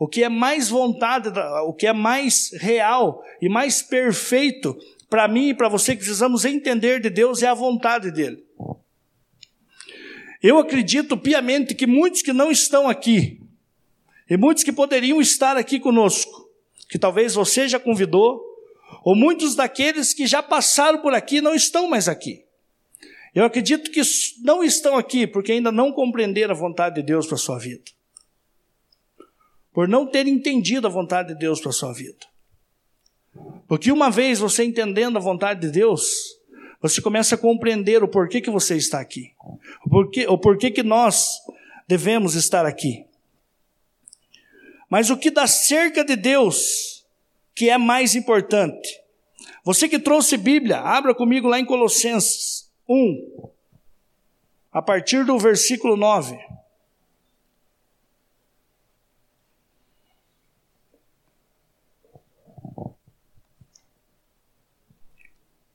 o 0.00 0.08
que 0.08 0.24
é 0.24 0.28
mais 0.28 0.68
vontade, 0.68 1.28
o 1.64 1.72
que 1.72 1.86
é 1.86 1.92
mais 1.92 2.50
real 2.54 3.24
e 3.40 3.48
mais 3.48 3.82
perfeito 3.82 4.76
para 5.08 5.28
mim 5.28 5.50
e 5.50 5.54
para 5.54 5.68
você 5.68 5.92
que 5.92 5.98
precisamos 5.98 6.44
entender 6.44 7.00
de 7.00 7.08
Deus 7.08 7.40
é 7.40 7.46
a 7.46 7.54
vontade 7.54 8.10
dele. 8.10 8.44
Eu 10.42 10.58
acredito 10.58 11.16
piamente 11.16 11.72
que 11.72 11.86
muitos 11.86 12.20
que 12.20 12.32
não 12.32 12.50
estão 12.50 12.88
aqui, 12.88 13.39
e 14.30 14.36
muitos 14.36 14.62
que 14.62 14.72
poderiam 14.72 15.20
estar 15.20 15.56
aqui 15.56 15.80
conosco, 15.80 16.48
que 16.88 16.98
talvez 16.98 17.34
você 17.34 17.66
já 17.66 17.80
convidou, 17.80 18.40
ou 19.04 19.16
muitos 19.16 19.56
daqueles 19.56 20.14
que 20.14 20.24
já 20.24 20.40
passaram 20.40 21.02
por 21.02 21.12
aqui 21.12 21.40
não 21.40 21.52
estão 21.52 21.88
mais 21.88 22.08
aqui. 22.08 22.44
Eu 23.34 23.44
acredito 23.44 23.90
que 23.90 24.00
não 24.42 24.62
estão 24.62 24.96
aqui 24.96 25.26
porque 25.26 25.52
ainda 25.52 25.72
não 25.72 25.92
compreenderam 25.92 26.54
a 26.54 26.56
vontade 26.56 26.96
de 26.96 27.02
Deus 27.02 27.26
para 27.26 27.34
a 27.34 27.38
sua 27.38 27.58
vida. 27.58 27.82
Por 29.72 29.88
não 29.88 30.06
ter 30.06 30.26
entendido 30.26 30.86
a 30.86 30.90
vontade 30.90 31.34
de 31.34 31.38
Deus 31.38 31.60
para 31.60 31.70
a 31.70 31.74
sua 31.74 31.92
vida. 31.92 32.18
Porque 33.68 33.92
uma 33.92 34.10
vez 34.10 34.40
você 34.40 34.64
entendendo 34.64 35.16
a 35.16 35.20
vontade 35.20 35.60
de 35.60 35.70
Deus, 35.70 36.36
você 36.80 37.00
começa 37.00 37.36
a 37.36 37.38
compreender 37.38 38.02
o 38.02 38.08
porquê 38.08 38.40
que 38.40 38.50
você 38.50 38.76
está 38.76 39.00
aqui. 39.00 39.32
O 39.84 39.90
porquê, 39.90 40.26
o 40.28 40.38
porquê 40.38 40.70
que 40.70 40.82
nós 40.82 41.38
devemos 41.86 42.34
estar 42.34 42.66
aqui. 42.66 43.04
Mas 44.90 45.08
o 45.08 45.16
que 45.16 45.30
dá 45.30 45.46
cerca 45.46 46.04
de 46.04 46.16
Deus, 46.16 47.06
que 47.54 47.70
é 47.70 47.78
mais 47.78 48.16
importante. 48.16 49.00
Você 49.64 49.88
que 49.88 50.00
trouxe 50.00 50.36
Bíblia, 50.36 50.80
abra 50.80 51.14
comigo 51.14 51.46
lá 51.46 51.60
em 51.60 51.64
Colossenses 51.64 52.68
1, 52.88 53.50
a 54.72 54.82
partir 54.82 55.24
do 55.24 55.38
versículo 55.38 55.96
9. 55.96 56.36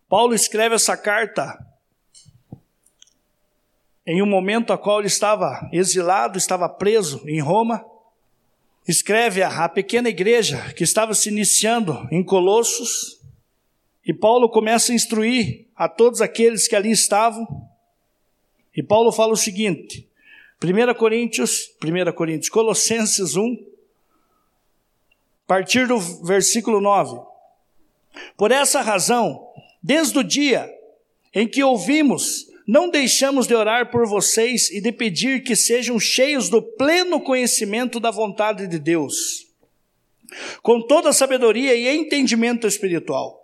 Paulo 0.10 0.34
escreve 0.34 0.76
essa 0.76 0.96
carta 0.98 1.58
em 4.06 4.22
um 4.22 4.26
momento 4.26 4.72
a 4.72 4.78
qual 4.78 5.00
ele 5.00 5.08
estava 5.08 5.68
exilado, 5.72 6.38
estava 6.38 6.70
preso 6.70 7.28
em 7.28 7.40
Roma. 7.40 7.95
Escreve 8.88 9.42
a, 9.42 9.65
a 9.65 9.70
pequena 9.70 10.10
igreja 10.10 10.74
que 10.74 10.84
estava 10.84 11.13
se 11.13 11.30
iniciando 11.30 12.08
em 12.12 12.24
Colossos. 12.24 13.20
E 14.06 14.13
Paulo 14.13 14.50
começa 14.50 14.92
a 14.92 14.96
instruir 14.96 15.68
a 15.75 15.89
todos 15.89 16.22
aqueles 16.22 16.68
que 16.68 16.75
ali 16.75 16.92
estavam. 16.92 17.48
E 18.75 18.84
Paulo 18.84 19.12
fala 19.12 19.34
o 19.34 19.38
seguinte: 19.38 20.08
1 20.63 20.94
Coríntios, 20.94 21.72
1 21.84 22.12
Coríntios, 22.13 22.50
Colossenses 22.50 23.36
1, 23.36 23.54
a 25.46 25.48
partir 25.48 25.88
do 25.88 26.00
versículo 26.00 26.80
9. 26.80 27.20
Por 28.38 28.51
essa 28.51 28.82
razão, 28.82 29.48
desde 29.82 30.20
o 30.20 30.24
dia 30.24 30.72
em 31.34 31.48
que 31.48 31.63
ouvimos, 31.63 32.48
não 32.68 32.90
deixamos 32.90 33.46
de 33.48 33.54
orar 33.54 33.92
por 33.92 34.08
vocês 34.08 34.70
e 34.72 34.82
de 34.82 34.92
pedir 34.92 35.44
que 35.44 35.56
sejam 35.56 36.00
cheios 36.00 36.50
do 36.50 36.62
pleno 36.62 37.22
conhecimento 37.22 38.00
da 38.00 38.10
vontade 38.10 38.68
de 38.68 38.80
Deus, 38.80 39.48
com 40.62 40.82
toda 40.82 41.14
sabedoria 41.14 41.76
e 41.76 41.88
entendimento 41.88 42.66
espiritual. 42.66 43.42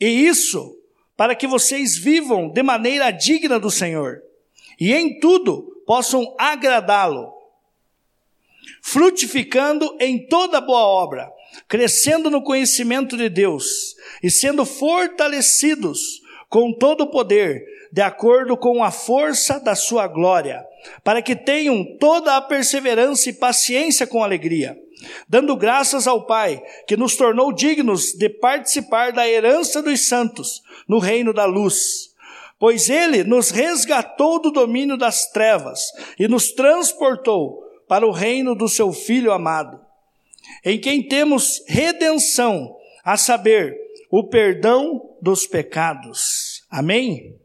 E 0.00 0.06
isso 0.06 0.76
para 1.16 1.34
que 1.34 1.46
vocês 1.46 1.96
vivam 1.96 2.48
de 2.48 2.62
maneira 2.62 3.10
digna 3.10 3.58
do 3.58 3.70
Senhor 3.70 4.22
e 4.78 4.92
em 4.92 5.18
tudo 5.18 5.82
possam 5.86 6.34
agradá-lo, 6.38 7.32
frutificando 8.82 9.96
em 9.98 10.26
toda 10.26 10.60
boa 10.60 10.86
obra, 10.86 11.32
crescendo 11.66 12.30
no 12.30 12.42
conhecimento 12.42 13.16
de 13.16 13.28
Deus 13.28 13.96
e 14.22 14.30
sendo 14.30 14.66
fortalecidos 14.66 16.20
com 16.48 16.72
todo 16.72 17.02
o 17.04 17.10
poder, 17.10 17.64
de 17.92 18.02
acordo 18.02 18.56
com 18.56 18.82
a 18.82 18.90
força 18.90 19.58
da 19.60 19.74
sua 19.74 20.06
glória, 20.06 20.64
para 21.02 21.22
que 21.22 21.34
tenham 21.34 21.84
toda 21.98 22.36
a 22.36 22.40
perseverança 22.40 23.30
e 23.30 23.32
paciência 23.32 24.06
com 24.06 24.22
alegria 24.22 24.76
dando 25.28 25.56
graças 25.56 26.06
ao 26.06 26.26
Pai, 26.26 26.62
que 26.86 26.96
nos 26.96 27.16
tornou 27.16 27.52
dignos 27.52 28.12
de 28.12 28.28
participar 28.28 29.12
da 29.12 29.28
herança 29.28 29.82
dos 29.82 30.06
santos 30.08 30.62
no 30.88 30.98
reino 30.98 31.32
da 31.32 31.44
luz. 31.44 32.14
Pois 32.58 32.88
ele 32.88 33.22
nos 33.22 33.50
resgatou 33.50 34.40
do 34.40 34.50
domínio 34.50 34.96
das 34.96 35.30
trevas 35.30 35.80
e 36.18 36.26
nos 36.26 36.52
transportou 36.52 37.62
para 37.86 38.06
o 38.06 38.10
reino 38.10 38.54
do 38.54 38.68
seu 38.68 38.92
Filho 38.92 39.30
amado, 39.30 39.78
em 40.64 40.80
quem 40.80 41.06
temos 41.06 41.62
redenção, 41.68 42.74
a 43.04 43.16
saber, 43.16 43.76
o 44.10 44.28
perdão 44.28 45.16
dos 45.20 45.46
pecados. 45.46 46.64
Amém? 46.70 47.36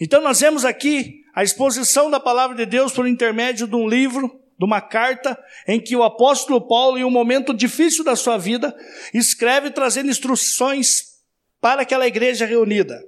Então 0.00 0.20
nós 0.22 0.40
vemos 0.40 0.64
aqui 0.64 1.22
a 1.34 1.42
exposição 1.42 2.10
da 2.10 2.20
palavra 2.20 2.56
de 2.56 2.66
Deus 2.66 2.92
por 2.92 3.06
intermédio 3.06 3.66
de 3.66 3.74
um 3.74 3.88
livro 3.88 4.40
de 4.58 4.64
uma 4.64 4.80
carta 4.80 5.36
em 5.66 5.80
que 5.80 5.96
o 5.96 6.02
apóstolo 6.02 6.60
Paulo, 6.66 6.96
em 6.96 7.04
um 7.04 7.10
momento 7.10 7.52
difícil 7.52 8.04
da 8.04 8.14
sua 8.14 8.38
vida, 8.38 8.74
escreve 9.12 9.70
trazendo 9.70 10.10
instruções 10.10 11.14
para 11.60 11.82
aquela 11.82 12.06
igreja 12.06 12.46
reunida. 12.46 13.02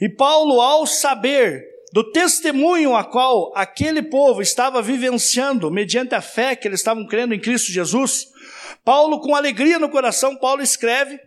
E 0.00 0.08
Paulo, 0.08 0.60
ao 0.60 0.86
saber 0.86 1.62
do 1.92 2.10
testemunho 2.10 2.96
a 2.96 3.04
qual 3.04 3.52
aquele 3.54 4.02
povo 4.02 4.40
estava 4.40 4.80
vivenciando, 4.80 5.70
mediante 5.70 6.14
a 6.14 6.22
fé 6.22 6.56
que 6.56 6.66
eles 6.66 6.80
estavam 6.80 7.06
crendo 7.06 7.34
em 7.34 7.40
Cristo 7.40 7.70
Jesus, 7.70 8.28
Paulo, 8.82 9.20
com 9.20 9.34
alegria 9.34 9.78
no 9.78 9.90
coração, 9.90 10.36
Paulo 10.36 10.62
escreve 10.62 11.20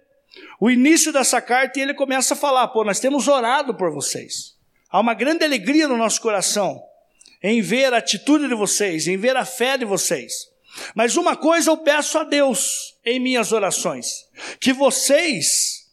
o 0.59 0.69
início 0.69 1.11
dessa 1.11 1.41
carta 1.41 1.79
e 1.79 1.81
ele 1.81 1.93
começa 1.93 2.33
a 2.33 2.37
falar: 2.37 2.67
pô, 2.69 2.83
nós 2.83 2.99
temos 2.99 3.27
orado 3.27 3.75
por 3.75 3.91
vocês. 3.91 4.55
Há 4.89 4.99
uma 4.99 5.13
grande 5.13 5.43
alegria 5.43 5.87
no 5.87 5.97
nosso 5.97 6.21
coração 6.21 6.81
em 7.43 7.61
ver 7.61 7.93
a 7.93 7.97
atitude 7.97 8.47
de 8.47 8.55
vocês, 8.55 9.07
em 9.07 9.17
ver 9.17 9.35
a 9.35 9.45
fé 9.45 9.77
de 9.77 9.85
vocês. 9.85 10.33
Mas 10.93 11.15
uma 11.15 11.35
coisa 11.35 11.69
eu 11.69 11.77
peço 11.77 12.17
a 12.17 12.23
Deus 12.23 12.95
em 13.05 13.19
minhas 13.19 13.51
orações: 13.51 14.07
que 14.59 14.73
vocês 14.73 15.85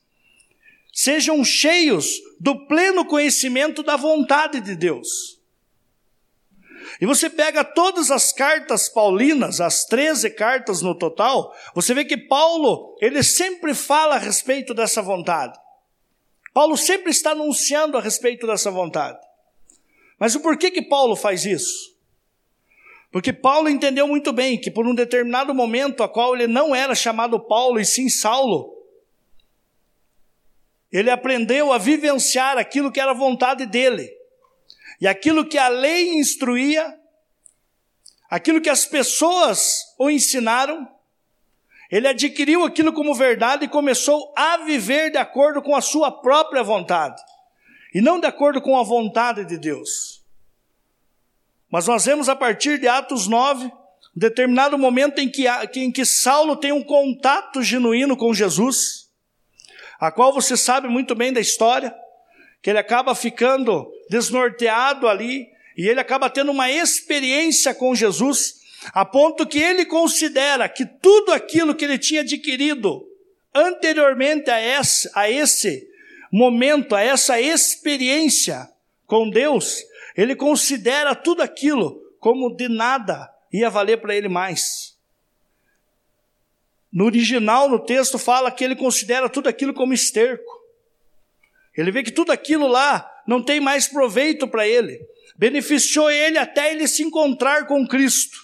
sejam 0.92 1.45
cheios 1.45 2.21
do 2.38 2.66
pleno 2.66 3.04
conhecimento 3.04 3.83
da 3.83 3.97
vontade 3.97 4.61
de 4.61 4.76
Deus. 4.76 5.42
E 7.02 7.04
você 7.04 7.28
pega 7.28 7.64
todas 7.64 8.12
as 8.12 8.32
cartas 8.32 8.88
paulinas, 8.88 9.61
as 9.61 9.85
13 9.87 10.30
cartas 10.30 10.82
no 10.82 10.97
total, 10.97 11.52
você 11.75 11.92
vê 11.92 12.04
que 12.04 12.16
Paulo, 12.16 12.97
ele 13.00 13.25
sempre 13.25 13.75
fala 13.75 14.14
a 14.14 14.18
respeito 14.18 14.73
dessa 14.73 15.02
vontade. 15.02 15.59
Paulo 16.54 16.76
sempre 16.76 17.11
está 17.11 17.32
anunciando 17.32 17.99
a 17.99 18.00
respeito 18.00 18.47
dessa 18.47 18.71
vontade. 18.71 19.18
Mas 20.16 20.37
o 20.37 20.40
porquê 20.40 20.71
que 20.71 20.80
Paulo 20.80 21.16
faz 21.16 21.44
isso? 21.44 21.92
Porque 23.11 23.32
Paulo 23.32 23.68
entendeu 23.68 24.06
muito 24.06 24.32
bem 24.32 24.56
que 24.56 24.71
por 24.71 24.87
um 24.87 24.94
determinado 24.94 25.52
momento, 25.52 26.04
a 26.04 26.09
qual 26.09 26.37
ele 26.37 26.47
não 26.47 26.73
era 26.73 26.94
chamado 26.94 27.40
Paulo 27.40 27.80
e 27.80 27.85
sim 27.85 28.09
Saulo, 28.09 28.80
ele 30.92 31.11
aprendeu 31.11 31.73
a 31.73 31.78
vivenciar 31.78 32.59
aquilo 32.59 32.92
que 32.92 33.00
era 33.00 33.12
vontade 33.12 33.66
dele. 33.66 34.22
E 35.02 35.06
aquilo 35.09 35.44
que 35.44 35.59
a 35.59 35.66
lei 35.66 36.11
instruía, 36.11 36.97
aquilo 38.30 38.61
que 38.61 38.71
as 38.71 38.87
pessoas 38.87 39.80
o 39.99 40.09
ensinaram, 40.09 40.88
ele 41.90 42.06
adquiriu 42.06 42.62
aquilo 42.62 42.92
como 42.92 43.12
verdade 43.12 43.64
e 43.64 43.68
começou 43.68 44.32
a 44.37 44.59
viver 44.59 45.11
de 45.11 45.18
acordo 45.18 45.61
com 45.61 45.75
a 45.75 45.80
sua 45.80 46.12
própria 46.12 46.62
vontade 46.62 47.21
e 47.92 48.00
não 48.00 48.21
de 48.21 48.28
acordo 48.28 48.62
com 48.62 48.78
a 48.78 48.85
vontade 48.85 49.44
de 49.44 49.59
Deus. 49.59 50.23
Mas 51.68 51.88
nós 51.88 52.04
vemos 52.04 52.28
a 52.28 52.37
partir 52.37 52.78
de 52.78 52.87
Atos 52.87 53.26
9, 53.26 53.66
um 53.66 53.73
determinado 54.14 54.78
momento 54.78 55.18
em 55.18 55.28
que, 55.28 55.47
em 55.80 55.90
que 55.90 56.06
Saulo 56.06 56.54
tem 56.54 56.71
um 56.71 56.85
contato 56.85 57.61
genuíno 57.61 58.16
com 58.16 58.32
Jesus, 58.32 59.11
a 59.99 60.12
qual 60.12 60.32
você 60.32 60.56
sabe 60.56 60.87
muito 60.87 61.12
bem 61.12 61.32
da 61.32 61.40
história, 61.40 61.92
que 62.62 62.71
ele 62.71 62.78
acaba 62.78 63.16
ficando 63.16 63.92
desnorteado 64.12 65.09
ali, 65.09 65.49
e 65.75 65.88
ele 65.88 65.99
acaba 65.99 66.28
tendo 66.28 66.52
uma 66.52 66.71
experiência 66.71 67.75
com 67.75 67.95
Jesus, 67.95 68.61
a 68.92 69.07
ponto 69.07 69.47
que 69.47 69.59
ele 69.59 69.87
considera 69.87 70.69
que 70.69 70.85
tudo 70.85 71.33
aquilo 71.33 71.75
que 71.75 71.87
ele 71.87 71.97
tinha 71.97 72.21
adquirido 72.21 73.09
anteriormente 73.54 74.50
a 74.50 74.61
esse, 74.61 75.11
a 75.14 75.31
esse 75.31 75.88
momento, 76.31 76.95
a 76.95 77.00
essa 77.00 77.40
experiência 77.40 78.71
com 79.07 79.31
Deus, 79.31 79.83
ele 80.14 80.37
considera 80.37 81.14
tudo 81.14 81.42
aquilo 81.42 81.99
como 82.21 82.54
de 82.54 82.69
nada 82.69 83.33
ia 83.50 83.71
valer 83.71 83.99
para 83.99 84.14
ele 84.14 84.28
mais. 84.28 84.95
No 86.92 87.07
original, 87.07 87.66
no 87.71 87.78
texto, 87.78 88.19
fala 88.19 88.50
que 88.50 88.62
ele 88.62 88.76
considera 88.76 89.26
tudo 89.31 89.49
aquilo 89.49 89.73
como 89.73 89.95
esterco. 89.95 90.61
Ele 91.75 91.90
vê 91.90 92.02
que 92.02 92.11
tudo 92.11 92.31
aquilo 92.31 92.66
lá 92.66 93.11
não 93.26 93.43
tem 93.43 93.61
mais 93.61 93.88
proveito 93.88 94.47
para 94.49 94.67
ele. 94.67 94.99
Beneficiou 95.37 96.11
ele 96.11 96.38
até 96.38 96.73
ele 96.73 96.87
se 96.87 97.02
encontrar 97.02 97.67
com 97.67 97.87
Cristo. 97.87 98.38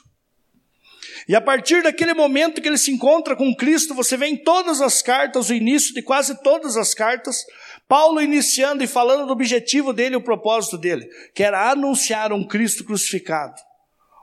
E 1.29 1.37
a 1.37 1.41
partir 1.41 1.83
daquele 1.83 2.15
momento 2.15 2.61
que 2.61 2.67
ele 2.67 2.79
se 2.79 2.91
encontra 2.91 3.37
com 3.37 3.55
Cristo, 3.55 3.95
você 3.95 4.17
vê 4.17 4.27
em 4.27 4.37
todas 4.37 4.81
as 4.81 5.03
cartas, 5.03 5.51
o 5.51 5.55
início 5.55 5.93
de 5.93 6.01
quase 6.01 6.43
todas 6.43 6.77
as 6.77 6.95
cartas, 6.95 7.45
Paulo 7.87 8.21
iniciando 8.21 8.83
e 8.83 8.87
falando 8.87 9.27
do 9.27 9.33
objetivo 9.33 9.93
dele, 9.93 10.17
o 10.17 10.23
propósito 10.23 10.79
dele, 10.79 11.07
que 11.35 11.43
era 11.43 11.71
anunciar 11.71 12.33
um 12.33 12.47
Cristo 12.47 12.83
crucificado. 12.85 13.61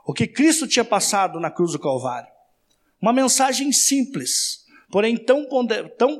O 0.04 0.12
que 0.12 0.26
Cristo 0.26 0.66
tinha 0.66 0.84
passado 0.84 1.38
na 1.38 1.50
cruz 1.50 1.72
do 1.72 1.78
Calvário. 1.78 2.28
Uma 3.00 3.12
mensagem 3.12 3.72
simples, 3.72 4.64
porém 4.90 5.16
tão, 5.16 5.44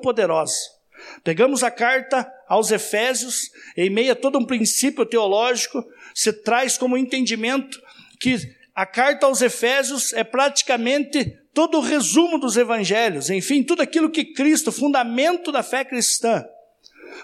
poderosa. 0.01 0.76
Pegamos 1.25 1.63
a 1.63 1.71
carta 1.71 2.31
aos 2.49 2.71
Efésios, 2.71 3.51
em 3.77 3.91
meio 3.91 4.13
a 4.13 4.17
todo 4.17 4.39
um 4.39 4.45
princípio 4.47 5.05
teológico, 5.05 5.85
se 6.15 6.33
traz 6.33 6.79
como 6.79 6.97
entendimento 6.97 7.81
que 8.21 8.37
a 8.75 8.85
carta 8.87 9.27
aos 9.27 9.41
Efésios 9.43 10.13
é 10.13 10.23
praticamente 10.23 11.37
todo 11.55 11.79
o 11.79 11.81
resumo 11.81 12.39
dos 12.39 12.57
evangelhos, 12.57 13.31
enfim, 13.31 13.63
tudo 13.63 13.81
aquilo 13.81 14.11
que 14.11 14.35
Cristo, 14.35 14.71
fundamento 14.71 15.51
da 15.51 15.63
fé 15.63 15.85
cristã, 15.85 16.45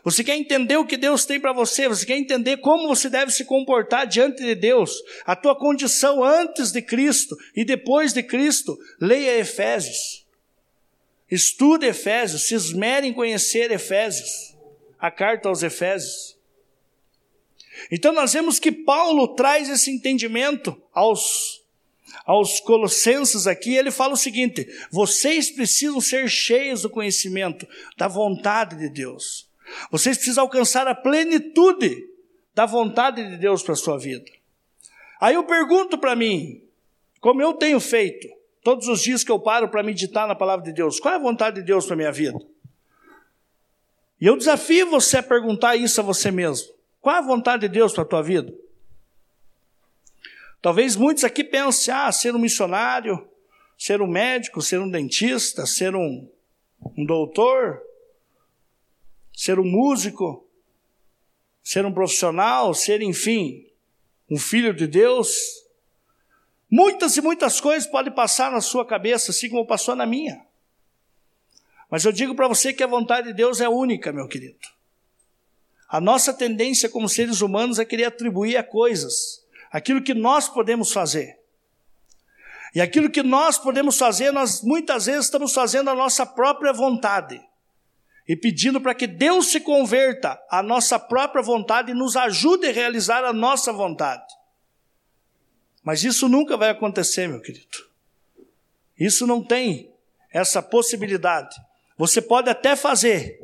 Você 0.02 0.24
quer 0.24 0.36
entender 0.36 0.76
o 0.78 0.86
que 0.86 0.96
Deus 0.96 1.26
tem 1.26 1.38
para 1.38 1.52
você? 1.52 1.86
Você 1.86 2.06
quer 2.06 2.16
entender 2.16 2.56
como 2.56 2.88
você 2.88 3.10
deve 3.10 3.30
se 3.30 3.44
comportar 3.44 4.06
diante 4.06 4.42
de 4.42 4.54
Deus? 4.54 4.94
A 5.26 5.36
tua 5.36 5.54
condição 5.54 6.24
antes 6.24 6.72
de 6.72 6.80
Cristo 6.80 7.36
e 7.54 7.64
depois 7.64 8.12
de 8.12 8.22
Cristo? 8.22 8.76
Leia 9.00 9.38
Efésios. 9.38 10.21
Estude 11.32 11.86
Efésios. 11.86 12.46
Se 12.46 12.54
esmere 12.54 13.06
em 13.06 13.12
conhecer 13.12 13.70
Efésios. 13.70 14.54
A 14.98 15.10
carta 15.10 15.48
aos 15.48 15.62
Efésios. 15.62 16.36
Então 17.90 18.12
nós 18.12 18.34
vemos 18.34 18.58
que 18.58 18.70
Paulo 18.70 19.28
traz 19.28 19.70
esse 19.70 19.90
entendimento 19.90 20.80
aos 20.92 21.62
aos 22.26 22.60
Colossenses 22.60 23.46
aqui, 23.46 23.74
ele 23.74 23.90
fala 23.90 24.12
o 24.12 24.18
seguinte: 24.18 24.68
vocês 24.90 25.50
precisam 25.50 26.00
ser 26.00 26.28
cheios 26.28 26.82
do 26.82 26.90
conhecimento, 26.90 27.66
da 27.96 28.06
vontade 28.06 28.76
de 28.76 28.90
Deus. 28.90 29.48
Vocês 29.90 30.18
precisam 30.18 30.44
alcançar 30.44 30.86
a 30.86 30.94
plenitude 30.94 32.06
da 32.54 32.66
vontade 32.66 33.26
de 33.26 33.38
Deus 33.38 33.62
para 33.62 33.72
a 33.72 33.76
sua 33.76 33.98
vida. 33.98 34.30
Aí 35.18 35.34
eu 35.34 35.44
pergunto 35.44 35.96
para 35.96 36.14
mim, 36.14 36.62
como 37.20 37.40
eu 37.40 37.54
tenho 37.54 37.80
feito, 37.80 38.28
todos 38.62 38.88
os 38.88 39.02
dias 39.02 39.24
que 39.24 39.30
eu 39.30 39.38
paro 39.38 39.68
para 39.68 39.82
meditar 39.82 40.26
na 40.26 40.34
palavra 40.34 40.64
de 40.64 40.72
Deus, 40.72 41.00
qual 41.00 41.14
é 41.14 41.16
a 41.16 41.20
vontade 41.20 41.56
de 41.56 41.62
Deus 41.62 41.86
para 41.86 41.96
minha 41.96 42.12
vida? 42.12 42.38
E 44.20 44.26
eu 44.26 44.36
desafio 44.36 44.88
você 44.88 45.18
a 45.18 45.22
perguntar 45.22 45.74
isso 45.76 46.00
a 46.00 46.04
você 46.04 46.30
mesmo. 46.30 46.72
Qual 47.00 47.16
é 47.16 47.18
a 47.18 47.22
vontade 47.22 47.62
de 47.62 47.68
Deus 47.68 47.92
para 47.92 48.04
a 48.04 48.06
tua 48.06 48.22
vida? 48.22 48.54
Talvez 50.60 50.94
muitos 50.94 51.24
aqui 51.24 51.42
pensem, 51.42 51.92
ah, 51.92 52.12
ser 52.12 52.32
um 52.36 52.38
missionário, 52.38 53.28
ser 53.76 54.00
um 54.00 54.06
médico, 54.06 54.62
ser 54.62 54.78
um 54.78 54.88
dentista, 54.88 55.66
ser 55.66 55.96
um, 55.96 56.30
um 56.96 57.04
doutor, 57.04 57.82
ser 59.34 59.58
um 59.58 59.64
músico, 59.64 60.46
ser 61.64 61.84
um 61.84 61.92
profissional, 61.92 62.72
ser, 62.74 63.02
enfim, 63.02 63.66
um 64.30 64.38
filho 64.38 64.72
de 64.72 64.86
Deus. 64.86 65.61
Muitas 66.74 67.14
e 67.18 67.20
muitas 67.20 67.60
coisas 67.60 67.86
podem 67.86 68.10
passar 68.10 68.50
na 68.50 68.62
sua 68.62 68.86
cabeça, 68.86 69.30
assim 69.30 69.50
como 69.50 69.66
passou 69.66 69.94
na 69.94 70.06
minha. 70.06 70.42
Mas 71.90 72.02
eu 72.06 72.10
digo 72.10 72.34
para 72.34 72.48
você 72.48 72.72
que 72.72 72.82
a 72.82 72.86
vontade 72.86 73.28
de 73.28 73.34
Deus 73.34 73.60
é 73.60 73.68
única, 73.68 74.10
meu 74.10 74.26
querido. 74.26 74.56
A 75.86 76.00
nossa 76.00 76.32
tendência 76.32 76.88
como 76.88 77.10
seres 77.10 77.42
humanos 77.42 77.78
é 77.78 77.84
querer 77.84 78.06
atribuir 78.06 78.56
a 78.56 78.64
coisas 78.64 79.44
aquilo 79.70 80.02
que 80.02 80.14
nós 80.14 80.48
podemos 80.48 80.90
fazer. 80.90 81.38
E 82.74 82.80
aquilo 82.80 83.10
que 83.10 83.22
nós 83.22 83.58
podemos 83.58 83.98
fazer, 83.98 84.32
nós 84.32 84.62
muitas 84.62 85.04
vezes 85.04 85.26
estamos 85.26 85.52
fazendo 85.52 85.90
a 85.90 85.94
nossa 85.94 86.24
própria 86.24 86.72
vontade. 86.72 87.38
E 88.26 88.34
pedindo 88.34 88.80
para 88.80 88.94
que 88.94 89.06
Deus 89.06 89.48
se 89.48 89.60
converta 89.60 90.42
à 90.50 90.62
nossa 90.62 90.98
própria 90.98 91.42
vontade 91.42 91.90
e 91.90 91.94
nos 91.94 92.16
ajude 92.16 92.66
a 92.66 92.72
realizar 92.72 93.24
a 93.24 93.32
nossa 93.34 93.74
vontade. 93.74 94.24
Mas 95.82 96.04
isso 96.04 96.28
nunca 96.28 96.56
vai 96.56 96.70
acontecer, 96.70 97.28
meu 97.28 97.40
querido. 97.40 97.92
Isso 98.98 99.26
não 99.26 99.42
tem 99.42 99.92
essa 100.32 100.62
possibilidade. 100.62 101.56
Você 101.98 102.22
pode 102.22 102.48
até 102.48 102.76
fazer, 102.76 103.40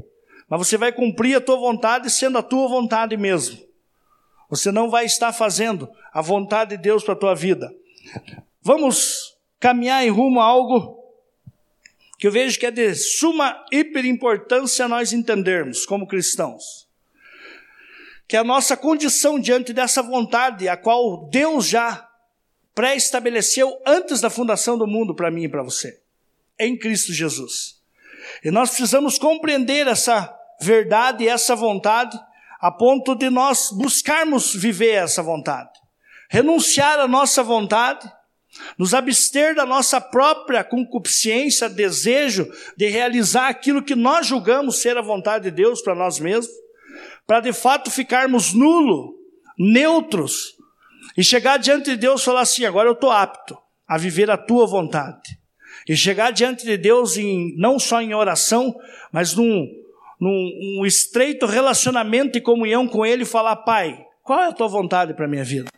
mas 0.49 0.66
você 0.66 0.76
vai 0.76 0.92
cumprir 0.92 1.37
a 1.37 1.40
tua 1.40 1.57
vontade 1.57 2.11
sendo 2.11 2.38
a 2.38 2.42
tua 2.42 2.68
vontade 2.68 3.16
mesmo. 3.16 3.59
Você 4.49 4.73
não 4.73 4.88
vai 4.88 5.04
estar 5.04 5.33
fazendo 5.33 5.90
a 6.12 6.23
vontade 6.23 6.76
de 6.76 6.83
Deus 6.83 7.04
para 7.04 7.14
a 7.14 7.18
tua 7.18 7.35
vida. 7.35 7.73
Vamos 8.62 9.37
caminhar 9.61 10.04
em 10.04 10.11
rumo 10.11 10.40
a 10.40 10.45
algo 10.45 10.97
que 12.18 12.26
eu 12.26 12.33
vejo 12.33 12.59
que 12.59 12.66
é 12.66 12.71
de 12.71 12.95
suma 12.95 13.64
hiperimportância 13.71 14.88
nós 14.88 15.12
entendermos 15.12 15.85
como 15.85 16.07
cristãos. 16.07 16.88
Que 18.26 18.37
é 18.37 18.40
a 18.40 18.45
nossa 18.45 18.76
condição 18.76 19.38
diante 19.38 19.73
dessa 19.73 20.02
vontade, 20.02 20.68
a 20.68 20.76
qual 20.76 21.28
Deus 21.28 21.66
já 21.66 22.07
pré-estabeleceu 22.78 23.76
antes 23.85 24.20
da 24.20 24.30
fundação 24.30 24.78
do 24.78 24.87
mundo 24.87 25.12
para 25.12 25.32
mim 25.32 25.42
e 25.42 25.49
para 25.49 25.64
você, 25.64 26.00
em 26.56 26.78
Cristo 26.78 27.12
Jesus. 27.12 27.80
E 28.44 28.52
nós 28.52 28.68
precisamos 28.70 29.18
compreender 29.18 29.88
essa 29.88 30.32
verdade 30.61 31.25
e 31.25 31.28
essa 31.28 31.56
vontade 31.56 32.16
a 32.61 32.70
ponto 32.70 33.16
de 33.16 33.30
nós 33.30 33.70
buscarmos 33.73 34.54
viver 34.54 34.92
essa 34.92 35.24
vontade, 35.24 35.72
renunciar 36.31 37.00
à 37.00 37.09
nossa 37.09 37.42
vontade, 37.42 38.09
nos 38.79 38.94
abster 38.94 39.57
da 39.57 39.66
nossa 39.66 40.00
própria 40.00 40.62
concupiscência, 40.62 41.68
desejo 41.68 42.48
de 42.76 42.87
realizar 42.87 43.48
aquilo 43.48 43.83
que 43.83 43.96
nós 43.96 44.24
julgamos 44.24 44.81
ser 44.81 44.96
a 44.96 45.02
vontade 45.02 45.50
de 45.50 45.50
Deus 45.50 45.83
para 45.83 45.96
nós 45.96 46.20
mesmos, 46.20 46.55
para 47.26 47.40
de 47.40 47.52
fato 47.52 47.90
ficarmos 47.90 48.52
nulo, 48.52 49.16
neutros, 49.59 50.58
e 51.18 51.24
chegar 51.24 51.57
diante 51.59 51.90
de 51.90 51.96
Deus 51.96 52.22
e 52.22 52.24
falar 52.24 52.42
assim: 52.42 52.64
agora 52.64 52.88
eu 52.88 52.92
estou 52.92 53.11
apto 53.11 53.59
a 53.88 53.98
viver 53.98 54.31
a 54.31 54.38
tua 54.38 54.64
vontade. 54.68 55.37
E 55.88 55.96
chegar 55.96 56.31
diante 56.31 56.64
de 56.64 56.76
Deus 56.76 57.16
em, 57.16 57.57
não 57.57 57.76
só 57.76 58.00
em 58.00 58.14
oração, 58.14 58.72
mas 59.11 59.35
num, 59.35 59.66
num 60.20 60.78
um 60.78 60.87
estreito 60.87 61.44
relacionamento 61.44 62.38
e 62.38 62.40
comunhão 62.40 62.87
com 62.87 63.04
Ele 63.04 63.24
e 63.24 63.26
falar: 63.26 63.57
Pai, 63.57 64.07
qual 64.22 64.40
é 64.40 64.46
a 64.46 64.52
tua 64.52 64.68
vontade 64.68 65.12
para 65.12 65.24
a 65.24 65.28
minha 65.28 65.42
vida? 65.42 65.68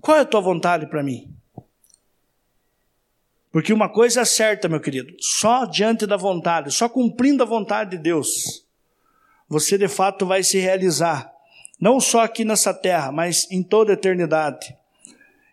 Qual 0.00 0.16
é 0.16 0.22
a 0.22 0.26
tua 0.26 0.40
vontade 0.40 0.88
para 0.88 1.02
mim? 1.04 1.32
Porque 3.52 3.72
uma 3.72 3.88
coisa 3.88 4.22
é 4.22 4.24
certa, 4.24 4.68
meu 4.68 4.80
querido: 4.80 5.14
só 5.20 5.64
diante 5.64 6.08
da 6.08 6.16
vontade, 6.16 6.72
só 6.72 6.88
cumprindo 6.88 7.44
a 7.44 7.46
vontade 7.46 7.92
de 7.92 7.98
Deus, 7.98 8.66
você 9.48 9.78
de 9.78 9.86
fato 9.86 10.26
vai 10.26 10.42
se 10.42 10.58
realizar, 10.58 11.33
não 11.80 12.00
só 12.00 12.20
aqui 12.20 12.44
nessa 12.44 12.72
terra, 12.72 13.10
mas 13.12 13.50
em 13.50 13.62
toda 13.62 13.92
a 13.92 13.94
eternidade. 13.94 14.76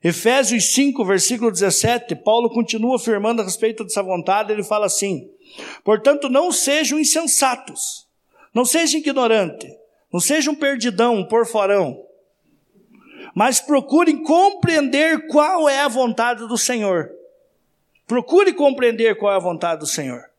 Efésios 0.04 0.74
5, 0.74 1.06
versículo 1.06 1.52
17, 1.52 2.16
Paulo 2.16 2.50
continua 2.50 2.96
afirmando 2.96 3.42
a 3.42 3.46
respeito 3.46 3.84
dessa 3.84 4.02
vontade, 4.02 4.52
ele 4.52 4.64
fala 4.64 4.88
assim: 4.88 5.30
Portanto, 5.84 6.28
não 6.28 6.52
sejam 6.52 7.00
insensatos, 7.00 8.08
não 8.54 8.66
sejam 8.66 9.00
ignorantes, 9.00 9.70
não 10.12 10.20
sejam 10.20 10.56
perdidão, 10.56 11.16
um 11.16 11.28
porforão, 11.28 12.04
mas 13.36 13.60
procurem 13.60 14.24
compreender 14.24 15.28
qual 15.28 15.70
é 15.70 15.82
a 15.82 15.88
vontade 15.88 16.48
do 16.48 16.58
Senhor. 16.58 17.12
Procure 18.08 18.54
compreender 18.54 19.16
qual 19.16 19.32
é 19.32 19.36
a 19.36 19.40
vontade 19.40 19.82
do 19.82 19.88
Senhor. 19.88 20.31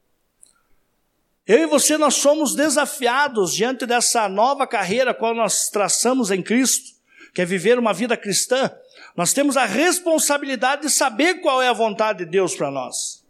Eu 1.47 1.59
e 1.59 1.67
você, 1.67 1.97
nós 1.97 2.15
somos 2.15 2.55
desafiados 2.55 3.55
diante 3.55 3.85
dessa 3.85 4.29
nova 4.29 4.67
carreira 4.67 5.13
qual 5.13 5.35
nós 5.35 5.69
traçamos 5.69 6.31
em 6.31 6.43
Cristo, 6.43 6.93
que 7.35 7.43
é 7.43 7.45
viver 7.45 7.79
uma 7.79 7.93
vida 7.93 8.17
cristã. 8.17 8.71
Nós 9.17 9.33
temos 9.33 9.57
a 9.57 9.65
responsabilidade 9.65 10.83
de 10.83 10.91
saber 10.91 11.41
qual 11.41 11.61
é 11.61 11.69
a 11.69 11.73
vontade 11.73 12.25
de 12.25 12.31
Deus 12.31 12.55
para 12.55 12.71
nós 12.71 13.23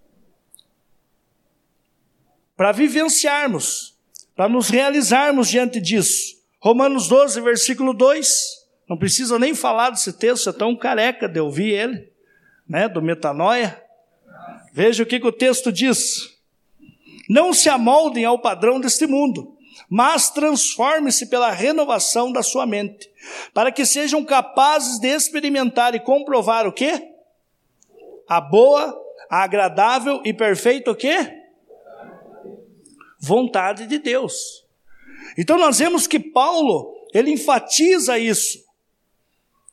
para 2.63 2.71
vivenciarmos, 2.71 3.99
para 4.37 4.49
nos 4.49 4.69
realizarmos 4.69 5.49
diante 5.49 5.81
disso. 5.81 6.37
Romanos 6.61 7.09
12, 7.09 7.41
versículo 7.41 7.93
2. 7.93 8.63
Não 8.89 8.97
precisa 8.97 9.37
nem 9.37 9.53
falar 9.53 9.91
desse 9.91 10.13
texto, 10.13 10.51
é 10.51 10.53
tão 10.53 10.77
careca 10.77 11.29
de 11.29 11.41
ouvir 11.41 11.71
ele, 11.71 12.13
né, 12.69 12.89
do 12.89 13.03
metanoia. 13.03 13.83
Veja 14.73 15.03
o 15.03 15.07
que, 15.07 15.19
que 15.19 15.27
o 15.27 15.33
texto 15.33 15.73
diz. 15.73 16.32
Não 17.33 17.53
se 17.53 17.69
amoldem 17.69 18.25
ao 18.25 18.39
padrão 18.39 18.79
deste 18.79 19.07
mundo, 19.07 19.57
mas 19.89 20.29
transforme-se 20.29 21.27
pela 21.27 21.51
renovação 21.51 22.31
da 22.31 22.43
sua 22.43 22.67
mente, 22.67 23.11
para 23.55 23.73
que 23.73 23.87
sejam 23.87 24.25
capazes 24.25 24.99
de 24.99 25.09
experimentar 25.09 25.95
e 25.95 26.01
comprovar 26.01 26.67
o 26.67 26.73
quê? 26.73 27.09
A 28.29 28.41
boa, 28.41 28.95
a 29.31 29.45
agradável 29.45 30.21
e 30.25 30.35
perfeita 30.35 30.91
o 30.91 30.95
quê? 30.95 31.43
vontade 33.23 33.87
de 33.87 33.99
Deus. 33.99 34.67
Então 35.39 35.57
nós 35.57 35.79
vemos 35.79 36.09
que 36.09 36.19
Paulo, 36.19 36.93
ele 37.15 37.31
enfatiza 37.31 38.19
isso. 38.19 38.59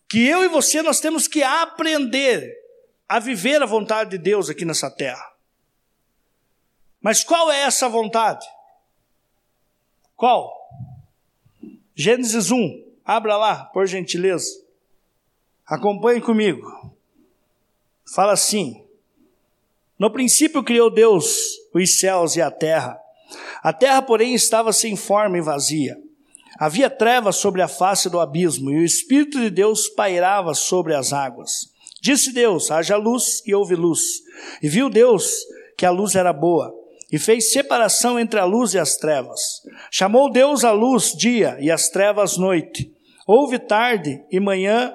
Que 0.07 0.25
eu 0.27 0.43
e 0.43 0.47
você 0.47 0.81
nós 0.83 0.99
temos 0.99 1.27
que 1.27 1.41
aprender 1.41 2.55
a 3.07 3.19
viver 3.19 3.61
a 3.61 3.65
vontade 3.65 4.11
de 4.11 4.17
Deus 4.19 4.49
aqui 4.49 4.63
nessa 4.63 4.89
terra. 4.89 5.25
Mas 7.01 7.23
qual 7.23 7.51
é 7.51 7.61
essa 7.61 7.87
vontade? 7.87 8.45
Qual? 10.15 10.53
Gênesis 11.95 12.51
1, 12.51 12.83
abra 13.05 13.37
lá, 13.37 13.65
por 13.65 13.85
gentileza. 13.85 14.49
Acompanhe 15.65 16.19
comigo. 16.19 16.93
Fala 18.13 18.33
assim: 18.33 18.83
No 19.97 20.11
princípio 20.11 20.63
criou 20.63 20.89
Deus 20.89 21.57
os 21.73 21.99
céus 21.99 22.35
e 22.35 22.41
a 22.41 22.49
terra. 22.49 22.99
A 23.61 23.71
terra, 23.71 24.01
porém, 24.01 24.33
estava 24.33 24.73
sem 24.73 24.95
forma 24.95 25.37
e 25.37 25.41
vazia. 25.41 26.01
Havia 26.57 26.89
trevas 26.89 27.35
sobre 27.35 27.61
a 27.61 27.67
face 27.67 28.09
do 28.09 28.19
abismo, 28.19 28.71
e 28.71 28.79
o 28.79 28.85
Espírito 28.85 29.39
de 29.39 29.49
Deus 29.49 29.87
pairava 29.87 30.53
sobre 30.53 30.95
as 30.95 31.13
águas. 31.13 31.71
Disse 32.01 32.31
Deus: 32.33 32.71
haja 32.71 32.97
luz, 32.97 33.41
e 33.45 33.53
houve 33.53 33.75
luz. 33.75 34.21
E 34.61 34.67
viu 34.67 34.89
Deus 34.89 35.45
que 35.77 35.85
a 35.85 35.91
luz 35.91 36.15
era 36.15 36.33
boa. 36.33 36.78
E 37.11 37.17
fez 37.17 37.51
separação 37.51 38.19
entre 38.19 38.39
a 38.39 38.45
luz 38.45 38.73
e 38.73 38.79
as 38.79 38.95
trevas. 38.95 39.39
Chamou 39.91 40.31
Deus 40.31 40.63
a 40.63 40.71
luz 40.71 41.13
dia 41.13 41.57
e 41.59 41.71
as 41.71 41.89
trevas 41.89 42.37
noite. 42.37 42.93
Houve 43.25 43.59
tarde 43.59 44.23
e 44.31 44.39
manhã, 44.39 44.93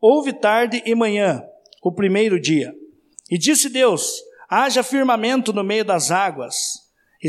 houve 0.00 0.32
tarde 0.32 0.82
e 0.84 0.94
manhã, 0.94 1.42
o 1.82 1.92
primeiro 1.92 2.40
dia. 2.40 2.74
E 3.30 3.38
disse 3.38 3.68
Deus: 3.68 4.22
haja 4.48 4.82
firmamento 4.82 5.52
no 5.52 5.64
meio 5.64 5.84
das 5.84 6.10
águas, 6.10 6.56
e, 7.22 7.28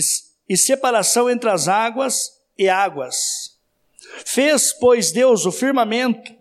e 0.50 0.58
separação 0.58 1.30
entre 1.30 1.50
as 1.50 1.68
águas 1.68 2.32
e 2.58 2.70
águas. 2.70 3.58
Fez, 4.26 4.72
pois, 4.74 5.12
Deus 5.12 5.46
o 5.46 5.52
firmamento, 5.52 6.32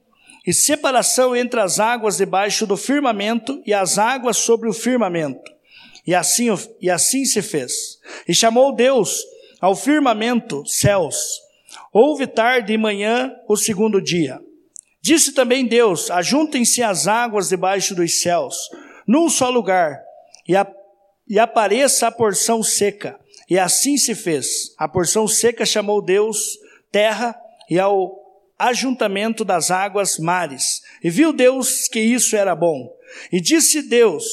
e 0.47 0.53
separação 0.53 1.35
entre 1.35 1.61
as 1.61 1.81
águas 1.81 2.17
debaixo 2.17 2.67
do 2.67 2.77
firmamento 2.77 3.61
e 3.67 3.75
as 3.75 3.99
águas 3.99 4.37
sobre 4.37 4.69
o 4.69 4.73
firmamento. 4.73 5.56
E 6.07 6.15
assim, 6.15 6.47
e 6.81 6.89
assim 6.89 7.25
se 7.25 7.43
fez. 7.43 7.73
E 8.29 8.35
chamou 8.35 8.75
Deus 8.75 9.25
ao 9.61 9.75
firmamento 9.75 10.65
céus. 10.67 11.17
Houve 11.93 12.27
tarde 12.27 12.73
e 12.73 12.79
manhã 12.79 13.35
o 13.49 13.57
segundo 13.57 14.01
dia. 14.01 14.41
Disse 15.01 15.33
também 15.33 15.67
Deus: 15.67 16.11
Ajuntem-se 16.11 16.83
as 16.83 17.07
águas 17.07 17.49
debaixo 17.49 17.95
dos 17.95 18.21
céus, 18.21 18.57
num 19.07 19.29
só 19.29 19.51
lugar, 19.51 20.01
e, 20.47 20.55
a, 20.55 20.67
e 21.29 21.39
apareça 21.39 22.07
a 22.07 22.13
porção 22.13 22.63
seca. 22.63 23.19
E 23.49 23.59
assim 23.59 23.97
se 23.97 24.15
fez. 24.15 24.75
A 24.77 24.89
porção 24.89 25.29
seca 25.29 25.65
chamou 25.65 26.03
Deus 26.03 26.59
terra, 26.91 27.37
e 27.69 27.79
ao 27.79 28.17
ajuntamento 28.59 29.45
das 29.45 29.71
águas 29.71 30.19
mares. 30.19 30.81
E 31.03 31.11
viu 31.11 31.33
Deus 31.33 31.89
que 31.89 32.01
isso 32.01 32.37
era 32.37 32.55
bom. 32.55 32.93
E 33.33 33.41
disse 33.41 33.83
Deus: 33.83 34.25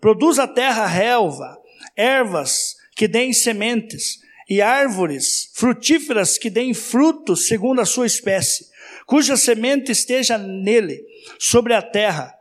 Produz 0.00 0.38
a 0.38 0.46
terra 0.46 0.86
relva, 0.86 1.58
ervas 1.96 2.76
que 2.94 3.08
deem 3.08 3.32
sementes, 3.32 4.20
e 4.48 4.62
árvores 4.62 5.50
frutíferas 5.54 6.38
que 6.38 6.48
deem 6.48 6.72
frutos 6.72 7.46
segundo 7.46 7.80
a 7.80 7.84
sua 7.84 8.06
espécie, 8.06 8.66
cuja 9.06 9.36
semente 9.36 9.92
esteja 9.92 10.38
nele, 10.38 11.04
sobre 11.38 11.74
a 11.74 11.82
terra. 11.82 12.34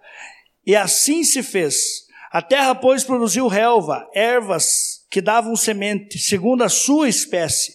E 0.66 0.76
assim 0.76 1.24
se 1.24 1.44
fez. 1.44 2.08
A 2.32 2.42
terra, 2.42 2.76
pois, 2.76 3.04
produziu 3.04 3.48
relva, 3.48 4.08
ervas 4.14 5.06
que 5.10 5.22
davam 5.22 5.56
semente, 5.56 6.18
segundo 6.20 6.64
a 6.64 6.70
sua 6.70 7.10
espécie, 7.10 7.74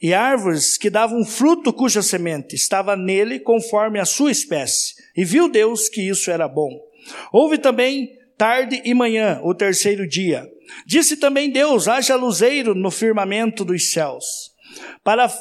e 0.00 0.12
árvores 0.12 0.76
que 0.76 0.90
davam 0.90 1.24
fruto 1.24 1.72
cuja 1.72 2.02
semente 2.02 2.54
estava 2.54 2.96
nele 2.96 3.40
conforme 3.40 3.98
a 3.98 4.04
sua 4.04 4.30
espécie. 4.30 4.94
E 5.16 5.24
viu 5.24 5.48
Deus 5.48 5.88
que 5.88 6.02
isso 6.02 6.30
era 6.30 6.46
bom. 6.46 6.70
Houve 7.32 7.56
também 7.58 8.15
tarde 8.36 8.82
e 8.84 8.94
manhã, 8.94 9.40
o 9.42 9.54
terceiro 9.54 10.06
dia. 10.08 10.50
Disse 10.86 11.16
também 11.16 11.50
Deus: 11.50 11.88
haja 11.88 12.16
luzeiro 12.16 12.74
no 12.74 12.90
firmamento 12.90 13.64
dos 13.64 13.92
céus, 13.92 14.52
para, 15.02 15.32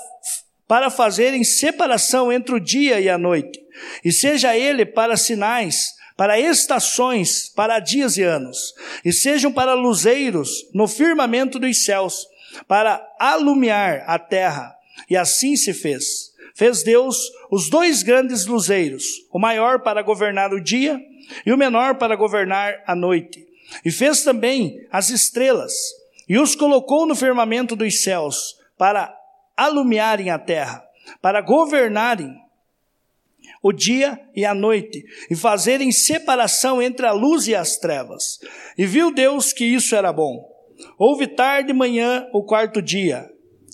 para 0.67 0.89
fazerem 0.89 1.43
separação 1.43 2.31
entre 2.31 2.55
o 2.55 2.59
dia 2.59 2.99
e 2.99 3.09
a 3.09 3.17
noite, 3.17 3.59
e 4.03 4.11
seja 4.11 4.55
ele 4.55 4.85
para 4.85 5.17
sinais, 5.17 5.93
para 6.15 6.39
estações, 6.39 7.49
para 7.49 7.79
dias 7.79 8.17
e 8.17 8.23
anos, 8.23 8.73
e 9.03 9.11
sejam 9.11 9.51
para 9.51 9.73
luzeiros 9.73 10.65
no 10.73 10.87
firmamento 10.87 11.59
dos 11.59 11.83
céus, 11.83 12.25
para 12.67 13.05
alumiar 13.19 14.03
a 14.07 14.17
terra. 14.17 14.73
E 15.09 15.17
assim 15.17 15.57
se 15.57 15.73
fez. 15.73 16.33
Fez 16.55 16.83
Deus 16.83 17.17
os 17.51 17.69
dois 17.69 18.01
grandes 18.01 18.45
luzeiros, 18.45 19.03
o 19.29 19.37
maior 19.37 19.81
para 19.81 20.01
governar 20.01 20.53
o 20.53 20.63
dia 20.63 20.97
e 21.45 21.51
o 21.51 21.57
menor 21.57 21.95
para 21.95 22.15
governar 22.15 22.83
a 22.85 22.95
noite. 22.95 23.45
E 23.83 23.91
fez 23.91 24.23
também 24.23 24.85
as 24.91 25.09
estrelas, 25.09 25.73
e 26.27 26.37
os 26.37 26.55
colocou 26.55 27.05
no 27.05 27.15
firmamento 27.15 27.75
dos 27.75 28.03
céus, 28.03 28.57
para 28.77 29.15
alumiarem 29.55 30.29
a 30.29 30.37
terra, 30.37 30.83
para 31.21 31.41
governarem 31.41 32.35
o 33.61 33.71
dia 33.71 34.19
e 34.35 34.45
a 34.45 34.53
noite, 34.53 35.03
e 35.29 35.35
fazerem 35.35 35.91
separação 35.91 36.81
entre 36.81 37.05
a 37.05 37.11
luz 37.11 37.47
e 37.47 37.55
as 37.55 37.77
trevas. 37.77 38.39
E 38.77 38.85
viu 38.85 39.11
Deus 39.11 39.51
que 39.51 39.65
isso 39.65 39.95
era 39.95 40.13
bom. 40.13 40.47
Houve 40.97 41.27
tarde 41.27 41.71
e 41.71 41.73
manhã 41.73 42.27
o 42.33 42.43
quarto 42.43 42.81
dia. 42.81 43.29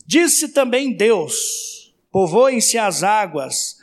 Disse 0.05 0.49
também 0.49 0.93
Deus: 0.93 1.93
Povoem-se 2.11 2.77
as 2.77 3.03
águas 3.03 3.77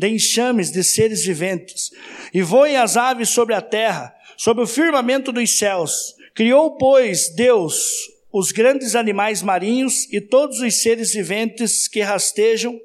de 0.00 0.08
enxames 0.08 0.72
de 0.72 0.82
seres 0.82 1.22
viventes, 1.24 1.90
e 2.32 2.40
voem 2.40 2.76
as 2.76 2.96
aves 2.96 3.28
sobre 3.28 3.54
a 3.54 3.60
terra, 3.60 4.14
sobre 4.36 4.64
o 4.64 4.66
firmamento 4.66 5.30
dos 5.30 5.58
céus. 5.58 6.14
Criou, 6.34 6.78
pois, 6.78 7.28
Deus 7.34 7.84
os 8.32 8.52
grandes 8.52 8.94
animais 8.94 9.42
marinhos 9.42 10.10
e 10.12 10.20
todos 10.20 10.60
os 10.60 10.82
seres 10.82 11.12
viventes 11.12 11.88
que 11.88 12.00
rastejam, 12.00 12.80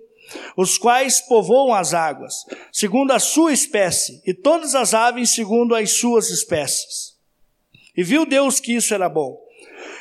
os 0.58 0.78
quais 0.78 1.21
povoam 1.21 1.73
as 1.73 1.93
águas, 1.93 2.34
segundo 2.73 3.12
a 3.12 3.19
sua 3.19 3.54
espécie, 3.54 4.21
e 4.25 4.34
todas 4.34 4.73
as 4.73 4.93
aves 4.93 5.30
segundo 5.30 5.75
as 5.75 5.91
suas 5.91 6.30
espécies. 6.30 7.13
E 7.95 8.04
viu 8.04 8.25
Deus 8.25 8.60
que 8.60 8.73
isso 8.73 8.93
era 8.93 9.08
bom. 9.08 9.45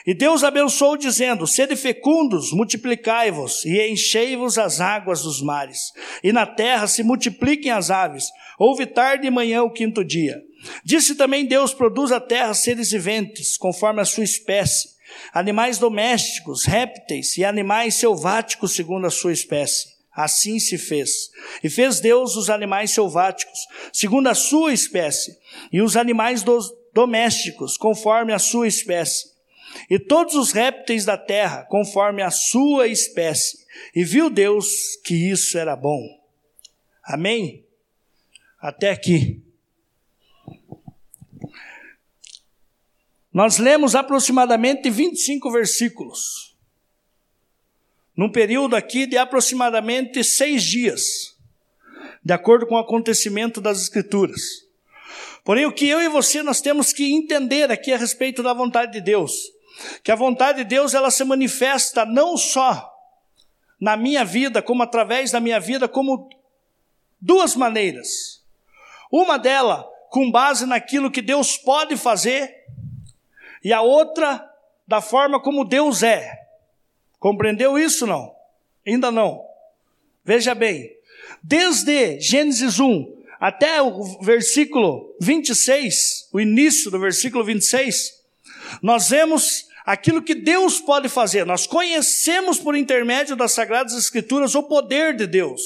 E 0.06 0.12
Deus 0.12 0.44
abençoou, 0.44 0.96
dizendo: 0.96 1.46
Sede 1.46 1.76
fecundos, 1.76 2.52
multiplicai-vos 2.52 3.64
e 3.64 3.88
enchei-vos 3.88 4.58
as 4.58 4.80
águas 4.80 5.22
dos 5.22 5.40
mares, 5.40 5.92
e 6.22 6.30
na 6.30 6.44
terra 6.44 6.86
se 6.86 7.02
multipliquem 7.02 7.72
as 7.72 7.90
aves. 7.90 8.26
Houve 8.58 8.84
tarde 8.84 9.26
e 9.26 9.30
manhã 9.30 9.62
o 9.62 9.72
quinto 9.72 10.04
dia. 10.04 10.42
Disse 10.84 11.14
também 11.14 11.46
Deus: 11.46 11.72
Produz 11.72 12.12
a 12.12 12.20
terra 12.20 12.52
seres 12.52 12.90
viventes, 12.90 13.56
conforme 13.56 14.02
a 14.02 14.04
sua 14.04 14.24
espécie, 14.24 14.90
animais 15.32 15.78
domésticos, 15.78 16.64
répteis 16.64 17.38
e 17.38 17.44
animais 17.44 17.94
selváticos, 17.94 18.74
segundo 18.74 19.06
a 19.06 19.10
sua 19.10 19.32
espécie. 19.32 19.94
Assim 20.14 20.60
se 20.60 20.76
fez. 20.76 21.10
E 21.62 21.70
fez 21.70 21.98
Deus 21.98 22.36
os 22.36 22.48
animais 22.48 22.90
selváticos, 22.92 23.58
segundo 23.92 24.28
a 24.28 24.34
sua 24.34 24.72
espécie, 24.72 25.36
e 25.72 25.80
os 25.80 25.96
animais 25.96 26.44
domésticos, 26.92 27.76
conforme 27.76 28.32
a 28.32 28.38
sua 28.38 28.68
espécie 28.68 29.33
e 29.88 29.98
todos 29.98 30.34
os 30.34 30.52
répteis 30.52 31.04
da 31.04 31.16
terra, 31.16 31.64
conforme 31.64 32.22
a 32.22 32.30
sua 32.30 32.86
espécie. 32.88 33.64
E 33.94 34.04
viu 34.04 34.30
Deus 34.30 34.96
que 35.04 35.30
isso 35.30 35.58
era 35.58 35.76
bom. 35.76 36.00
Amém? 37.02 37.64
Até 38.60 38.90
aqui. 38.90 39.42
Nós 43.32 43.58
lemos 43.58 43.94
aproximadamente 43.96 44.88
25 44.88 45.50
versículos, 45.50 46.56
num 48.16 48.30
período 48.30 48.76
aqui 48.76 49.06
de 49.06 49.18
aproximadamente 49.18 50.22
seis 50.22 50.62
dias, 50.62 51.36
de 52.24 52.32
acordo 52.32 52.64
com 52.64 52.76
o 52.76 52.78
acontecimento 52.78 53.60
das 53.60 53.82
Escrituras. 53.82 54.40
Porém, 55.42 55.66
o 55.66 55.74
que 55.74 55.88
eu 55.88 56.00
e 56.00 56.08
você 56.08 56.44
nós 56.44 56.60
temos 56.60 56.92
que 56.92 57.12
entender 57.12 57.70
aqui 57.72 57.92
a 57.92 57.98
respeito 57.98 58.40
da 58.40 58.54
vontade 58.54 58.92
de 58.92 59.00
Deus 59.00 59.53
que 60.02 60.12
a 60.12 60.16
vontade 60.16 60.58
de 60.58 60.64
Deus 60.64 60.94
ela 60.94 61.10
se 61.10 61.24
manifesta 61.24 62.04
não 62.04 62.36
só 62.36 62.92
na 63.80 63.96
minha 63.96 64.24
vida, 64.24 64.62
como 64.62 64.82
através 64.82 65.30
da 65.30 65.40
minha 65.40 65.60
vida, 65.60 65.88
como 65.88 66.28
duas 67.20 67.54
maneiras. 67.56 68.42
Uma 69.10 69.38
dela 69.38 69.88
com 70.10 70.30
base 70.30 70.64
naquilo 70.64 71.10
que 71.10 71.20
Deus 71.20 71.56
pode 71.56 71.96
fazer, 71.96 72.64
e 73.62 73.72
a 73.72 73.80
outra 73.80 74.48
da 74.86 75.00
forma 75.00 75.40
como 75.40 75.64
Deus 75.64 76.02
é. 76.02 76.46
Compreendeu 77.18 77.78
isso 77.78 78.06
não? 78.06 78.34
Ainda 78.86 79.10
não. 79.10 79.44
Veja 80.24 80.54
bem, 80.54 80.90
desde 81.42 82.20
Gênesis 82.20 82.78
1 82.78 83.22
até 83.40 83.82
o 83.82 84.02
versículo 84.22 85.14
26, 85.20 86.28
o 86.32 86.40
início 86.40 86.90
do 86.90 86.98
versículo 86.98 87.44
26, 87.44 88.23
nós 88.82 89.08
vemos 89.08 89.68
aquilo 89.84 90.22
que 90.22 90.34
Deus 90.34 90.80
pode 90.80 91.08
fazer. 91.08 91.44
Nós 91.44 91.66
conhecemos 91.66 92.58
por 92.58 92.76
intermédio 92.76 93.36
das 93.36 93.52
Sagradas 93.52 93.94
Escrituras 93.94 94.54
o 94.54 94.62
poder 94.62 95.14
de 95.14 95.26
Deus. 95.26 95.60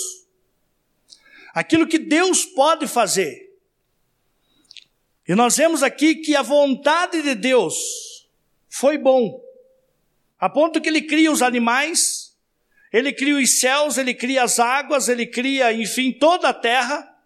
Aquilo 1.54 1.86
que 1.86 1.98
Deus 1.98 2.44
pode 2.44 2.86
fazer. 2.86 3.48
E 5.26 5.34
nós 5.34 5.56
vemos 5.56 5.82
aqui 5.82 6.16
que 6.16 6.34
a 6.34 6.42
vontade 6.42 7.22
de 7.22 7.34
Deus 7.34 7.76
foi 8.68 8.96
bom. 8.96 9.40
A 10.38 10.48
ponto 10.48 10.80
que 10.80 10.88
ele 10.88 11.02
cria 11.02 11.30
os 11.30 11.42
animais, 11.42 12.34
ele 12.92 13.12
cria 13.12 13.36
os 13.36 13.60
céus, 13.60 13.98
ele 13.98 14.14
cria 14.14 14.44
as 14.44 14.58
águas, 14.58 15.08
ele 15.08 15.26
cria, 15.26 15.72
enfim, 15.72 16.12
toda 16.12 16.48
a 16.48 16.54
terra. 16.54 17.17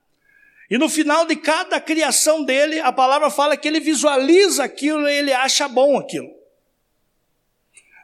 E 0.72 0.78
no 0.78 0.88
final 0.88 1.26
de 1.26 1.36
cada 1.36 1.78
criação 1.78 2.42
dele, 2.42 2.80
a 2.80 2.90
palavra 2.90 3.28
fala 3.28 3.58
que 3.58 3.68
ele 3.68 3.78
visualiza 3.78 4.64
aquilo 4.64 5.06
e 5.06 5.12
ele 5.12 5.30
acha 5.30 5.68
bom 5.68 5.98
aquilo. 5.98 6.34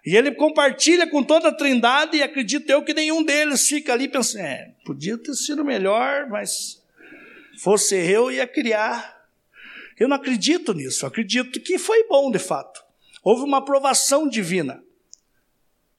E 0.05 0.15
ele 0.15 0.33
compartilha 0.33 1.07
com 1.07 1.23
toda 1.23 1.49
a 1.49 1.55
trindade 1.55 2.19
e 2.19 2.23
acredito 2.23 2.69
eu 2.69 2.85
que 2.85 2.93
nenhum 2.93 3.23
deles 3.23 3.67
fica 3.67 3.95
ali 3.95 4.07
pensando, 4.07 4.43
é, 4.43 4.75
podia 4.85 5.17
ter 5.17 5.33
sido 5.33 5.65
melhor, 5.65 6.29
mas 6.29 6.83
fosse 7.59 7.97
eu 7.97 8.31
ia 8.31 8.47
criar. 8.47 9.19
Eu 9.99 10.07
não 10.07 10.17
acredito 10.17 10.75
nisso, 10.75 11.07
eu 11.07 11.09
acredito 11.09 11.59
que 11.61 11.79
foi 11.79 12.07
bom 12.07 12.31
de 12.31 12.39
fato. 12.39 12.85
houve 13.25 13.45
uma 13.45 13.61
aprovação 13.61 14.29
divina. 14.29 14.85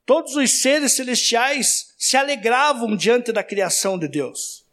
Todos 0.06 0.36
os 0.36 0.62
seres 0.62 0.92
celestiais 0.92 1.96
se 1.98 2.16
alegravam 2.16 2.96
diante 2.96 3.32
da 3.32 3.44
criação 3.44 3.98
de 3.98 4.08
Deus. 4.08 4.69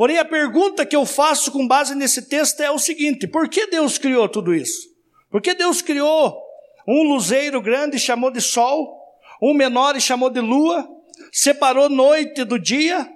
Porém, 0.00 0.16
a 0.16 0.24
pergunta 0.24 0.86
que 0.86 0.96
eu 0.96 1.04
faço 1.04 1.52
com 1.52 1.68
base 1.68 1.94
nesse 1.94 2.22
texto 2.22 2.62
é 2.62 2.70
o 2.70 2.78
seguinte: 2.78 3.26
por 3.26 3.50
que 3.50 3.66
Deus 3.66 3.98
criou 3.98 4.26
tudo 4.30 4.54
isso? 4.54 4.88
Por 5.30 5.42
que 5.42 5.52
Deus 5.52 5.82
criou 5.82 6.40
um 6.88 7.02
luzeiro 7.02 7.60
grande 7.60 7.98
e 7.98 8.00
chamou 8.00 8.30
de 8.30 8.40
sol, 8.40 8.98
um 9.42 9.52
menor 9.52 9.94
e 9.94 10.00
chamou 10.00 10.30
de 10.30 10.40
lua, 10.40 10.88
separou 11.30 11.90
noite 11.90 12.44
do 12.44 12.58
dia, 12.58 13.12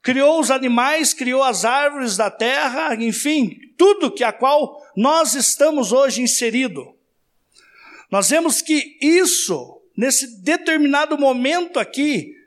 criou 0.00 0.40
os 0.40 0.50
animais, 0.50 1.12
criou 1.12 1.42
as 1.42 1.66
árvores 1.66 2.16
da 2.16 2.30
terra, 2.30 2.94
enfim, 2.94 3.58
tudo 3.76 4.10
que 4.10 4.24
a 4.24 4.32
qual 4.32 4.82
nós 4.96 5.34
estamos 5.34 5.92
hoje 5.92 6.22
inserido. 6.22 6.94
Nós 8.10 8.30
vemos 8.30 8.62
que 8.62 8.96
isso, 9.02 9.82
nesse 9.94 10.40
determinado 10.40 11.18
momento 11.18 11.78
aqui 11.78 12.39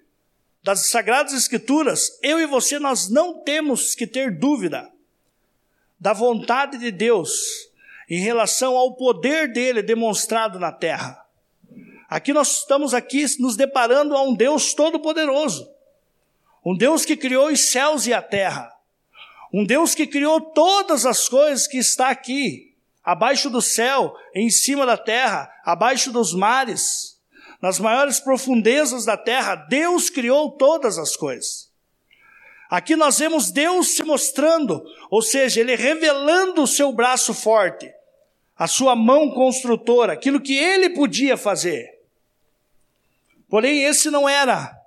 das 0.63 0.89
sagradas 0.89 1.34
escrituras, 1.34 2.17
eu 2.23 2.39
e 2.39 2.45
você 2.45 2.80
nós 2.80 3.10
não 3.10 3.43
temos 3.43 3.93
que 3.93 4.08
ter 4.08 4.39
dúvida 4.39 4.89
da 5.99 6.13
vontade 6.13 6.78
de 6.78 6.89
Deus 6.89 7.32
em 8.10 8.19
relação 8.19 8.78
ao 8.78 8.95
poder 8.95 9.52
dele 9.52 9.82
demonstrado 9.82 10.58
na 10.58 10.71
terra. 10.71 11.21
Aqui 12.10 12.32
nós 12.32 12.60
estamos 12.60 12.93
aqui 12.93 13.26
nos 13.39 13.58
deparando 13.58 14.15
a 14.15 14.23
um 14.23 14.34
Deus 14.34 14.73
todo-poderoso. 14.73 15.69
Um 16.65 16.78
Deus 16.78 17.04
que 17.04 17.17
criou 17.17 17.47
os 17.47 17.71
céus 17.71 18.08
e 18.08 18.13
a 18.13 18.21
terra. 18.21 18.71
Um 19.52 19.65
Deus 19.65 19.93
que 19.93 20.08
criou 20.08 20.39
todas 20.39 21.06
as 21.06 21.28
coisas 21.28 21.67
que 21.67 21.78
está 21.78 22.10
aqui, 22.10 22.73
abaixo 23.04 23.49
do 23.49 23.62
céu, 23.62 24.15
em 24.34 24.49
cima 24.49 24.86
da 24.86 24.97
terra, 24.97 25.52
abaixo 25.65 26.12
dos 26.12 26.34
mares, 26.34 27.12
nas 27.63 27.80
maiores 27.80 28.19
profundezas 28.19 29.06
da 29.06 29.15
terra, 29.15 29.56
Deus 29.56 30.10
criou 30.10 30.52
todas 30.52 30.97
as 30.97 31.15
coisas. 31.15 31.71
Aqui 32.69 32.93
nós 32.93 33.17
vemos 33.17 33.52
Deus 33.52 33.95
se 33.95 34.04
mostrando, 34.04 34.84
ou 35.10 35.21
seja, 35.21 35.62
Ele 35.62 35.73
revelando 35.73 36.63
o 36.63 36.67
seu 36.67 36.91
braço 36.91 37.34
forte, 37.34 37.89
a 38.58 38.67
sua 38.67 38.97
mão 38.97 39.32
construtora, 39.32 40.12
aquilo 40.12 40.41
que 40.41 40.58
Ele 40.58 40.89
podia 40.89 41.38
fazer. 41.38 42.02
Porém, 43.47 43.86
esse 43.86 44.10
não 44.10 44.28
era 44.28 44.78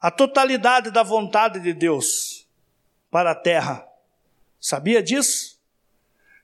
a 0.00 0.08
totalidade 0.08 0.92
da 0.92 1.02
vontade 1.02 1.58
de 1.58 1.72
Deus 1.72 2.46
para 3.10 3.32
a 3.32 3.34
terra. 3.34 3.84
Sabia 4.60 5.02
disso? 5.02 5.58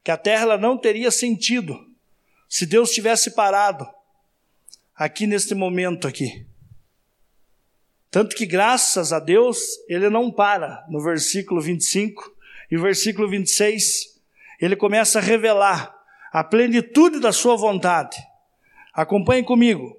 Que 0.02 0.10
a 0.10 0.16
terra 0.16 0.58
não 0.58 0.76
teria 0.76 1.12
sentido 1.12 1.78
se 2.48 2.66
Deus 2.66 2.90
tivesse 2.90 3.36
parado 3.36 3.88
aqui 4.96 5.26
neste 5.26 5.54
momento 5.54 6.08
aqui. 6.08 6.46
Tanto 8.10 8.34
que 8.34 8.46
graças 8.46 9.12
a 9.12 9.18
Deus, 9.18 9.58
ele 9.88 10.08
não 10.08 10.32
para 10.32 10.84
no 10.88 11.02
versículo 11.02 11.60
25 11.60 12.34
e 12.70 12.78
versículo 12.78 13.28
26, 13.28 14.16
ele 14.60 14.74
começa 14.74 15.18
a 15.18 15.22
revelar 15.22 15.94
a 16.32 16.42
plenitude 16.42 17.20
da 17.20 17.32
sua 17.32 17.56
vontade. 17.56 18.16
Acompanhe 18.94 19.44
comigo. 19.44 19.94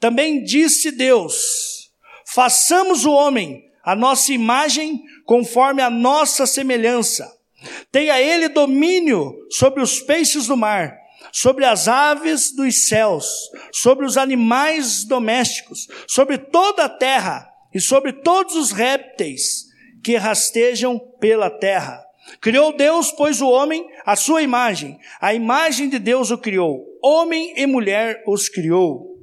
Também 0.00 0.42
disse 0.42 0.90
Deus: 0.90 1.92
Façamos 2.24 3.04
o 3.04 3.12
homem 3.12 3.64
a 3.84 3.94
nossa 3.94 4.32
imagem 4.32 5.02
conforme 5.24 5.82
a 5.82 5.90
nossa 5.90 6.46
semelhança. 6.46 7.30
Tenha 7.90 8.20
ele 8.20 8.48
domínio 8.48 9.34
sobre 9.50 9.82
os 9.82 10.00
peixes 10.00 10.46
do 10.46 10.56
mar, 10.56 10.96
sobre 11.32 11.64
as 11.64 11.88
aves 11.88 12.54
dos 12.54 12.88
céus, 12.88 13.26
sobre 13.72 14.06
os 14.06 14.16
animais 14.16 15.04
domésticos, 15.04 15.86
sobre 16.06 16.38
toda 16.38 16.84
a 16.84 16.88
terra 16.88 17.48
e 17.74 17.80
sobre 17.80 18.12
todos 18.12 18.54
os 18.54 18.72
répteis 18.72 19.66
que 20.02 20.16
rastejam 20.16 20.98
pela 21.20 21.50
terra. 21.50 22.04
Criou 22.40 22.76
Deus, 22.76 23.10
pois, 23.10 23.40
o 23.40 23.48
homem 23.48 23.86
à 24.04 24.14
sua 24.14 24.42
imagem. 24.42 24.98
A 25.20 25.34
imagem 25.34 25.88
de 25.88 25.98
Deus 25.98 26.30
o 26.30 26.38
criou. 26.38 26.84
Homem 27.02 27.54
e 27.56 27.66
mulher 27.66 28.22
os 28.26 28.48
criou. 28.48 29.18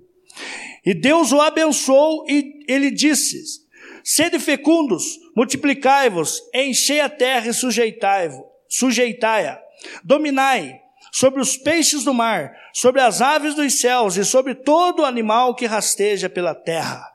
E 0.86 0.94
Deus 0.94 1.32
o 1.32 1.39
abençoou 1.39 2.26
e 2.28 2.63
ele 2.68 2.91
disse: 2.91 3.41
Sede 4.04 4.39
fecundos, 4.39 5.04
multiplicai-vos, 5.36 6.41
enchei 6.54 7.00
a 7.00 7.10
terra 7.10 7.50
e 7.50 7.54
sujeitai-a, 7.54 8.32
sujeitai 8.70 9.60
dominai 10.04 10.85
sobre 11.15 11.39
os 11.39 11.56
peixes 11.56 12.04
do 12.04 12.13
mar, 12.13 12.54
sobre 12.73 12.99
as 12.99 13.21
aves 13.21 13.56
dos 13.56 13.80
céus 13.80 14.17
e 14.17 14.25
sobre 14.25 14.54
todo 14.54 15.06
animal 15.06 15.56
que 15.56 15.65
rasteja 15.65 16.30
pela 16.30 16.54
terra. 16.54 17.10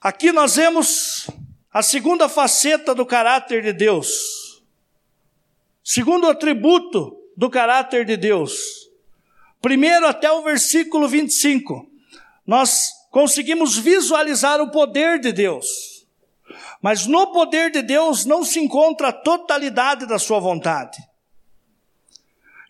Aqui 0.00 0.32
nós 0.32 0.56
vemos 0.56 1.28
a 1.70 1.82
segunda 1.82 2.30
faceta 2.30 2.94
do 2.94 3.04
caráter 3.04 3.62
de 3.62 3.74
Deus. 3.74 4.62
Segundo 5.84 6.30
atributo 6.30 7.14
do 7.36 7.50
caráter 7.50 8.06
de 8.06 8.16
Deus. 8.16 8.88
Primeiro 9.60 10.06
até 10.06 10.32
o 10.32 10.42
versículo 10.42 11.06
25 11.06 11.90
nós 12.46 12.88
conseguimos 13.10 13.76
visualizar 13.76 14.62
o 14.62 14.70
poder 14.70 15.20
de 15.20 15.30
Deus. 15.30 16.06
Mas 16.80 17.04
no 17.04 17.30
poder 17.32 17.70
de 17.70 17.82
Deus 17.82 18.24
não 18.24 18.42
se 18.42 18.58
encontra 18.58 19.08
a 19.08 19.12
totalidade 19.12 20.06
da 20.06 20.18
sua 20.18 20.40
vontade. 20.40 21.09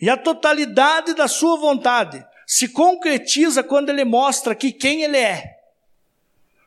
E 0.00 0.08
a 0.08 0.16
totalidade 0.16 1.14
da 1.14 1.28
sua 1.28 1.58
vontade 1.58 2.24
se 2.46 2.68
concretiza 2.68 3.62
quando 3.62 3.90
ele 3.90 4.04
mostra 4.04 4.54
que 4.54 4.72
quem 4.72 5.02
ele 5.02 5.18
é. 5.18 5.58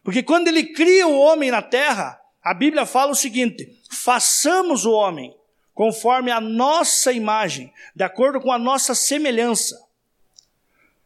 Porque 0.03 0.21
quando 0.21 0.47
ele 0.47 0.73
cria 0.73 1.07
o 1.07 1.17
homem 1.17 1.49
na 1.49 1.61
terra, 1.61 2.19
a 2.43 2.53
Bíblia 2.53 2.85
fala 2.85 3.11
o 3.11 3.15
seguinte: 3.15 3.81
façamos 3.89 4.85
o 4.85 4.91
homem 4.91 5.35
conforme 5.73 6.29
a 6.29 6.39
nossa 6.39 7.11
imagem, 7.11 7.73
de 7.95 8.03
acordo 8.03 8.39
com 8.39 8.51
a 8.51 8.59
nossa 8.59 8.93
semelhança. 8.93 9.75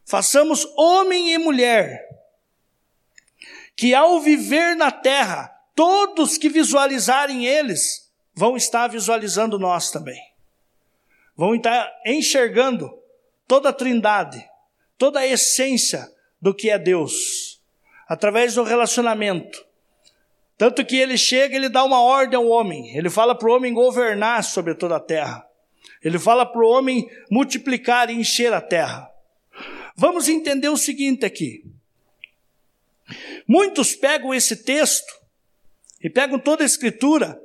Façamos 0.05 0.65
homem 0.77 1.33
e 1.33 1.37
mulher, 1.37 2.05
que 3.75 3.93
ao 3.93 4.19
viver 4.19 4.75
na 4.75 4.91
terra, 4.91 5.49
todos 5.73 6.37
que 6.37 6.49
visualizarem 6.49 7.45
eles 7.45 8.11
vão 8.33 8.57
estar 8.57 8.87
visualizando 8.87 9.57
nós 9.57 9.91
também. 9.91 10.19
Vão 11.37 11.53
estar 11.53 11.87
enxergando 12.03 12.91
toda 13.47 13.69
a 13.69 13.73
trindade, 13.73 14.43
toda 14.97 15.19
a 15.19 15.27
essência 15.27 16.11
do 16.41 16.53
que 16.53 16.69
é 16.69 16.79
Deus, 16.79 17.61
através 18.07 18.55
do 18.55 18.63
relacionamento. 18.63 19.65
Tanto 20.57 20.83
que 20.83 20.95
ele 20.95 21.17
chega, 21.17 21.55
ele 21.55 21.69
dá 21.69 21.83
uma 21.83 22.01
ordem 22.01 22.35
ao 22.35 22.47
homem, 22.47 22.97
ele 22.97 23.09
fala 23.09 23.37
para 23.37 23.47
o 23.47 23.55
homem 23.55 23.71
governar 23.73 24.43
sobre 24.43 24.73
toda 24.73 24.95
a 24.95 24.99
terra, 24.99 25.47
ele 26.03 26.17
fala 26.17 26.45
para 26.45 26.61
o 26.61 26.69
homem 26.69 27.07
multiplicar 27.29 28.09
e 28.09 28.13
encher 28.13 28.51
a 28.51 28.59
terra. 28.59 29.07
Vamos 29.95 30.27
entender 30.27 30.69
o 30.69 30.77
seguinte 30.77 31.25
aqui. 31.25 31.63
Muitos 33.47 33.95
pegam 33.95 34.33
esse 34.33 34.63
texto 34.63 35.11
e 36.01 36.09
pegam 36.09 36.39
toda 36.39 36.63
a 36.63 36.65
escritura 36.65 37.39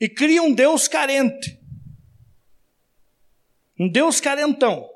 e 0.00 0.08
criam 0.08 0.46
um 0.46 0.52
Deus 0.52 0.88
carente. 0.88 1.59
Um 3.80 3.88
Deus 3.88 4.20
carentão. 4.20 4.86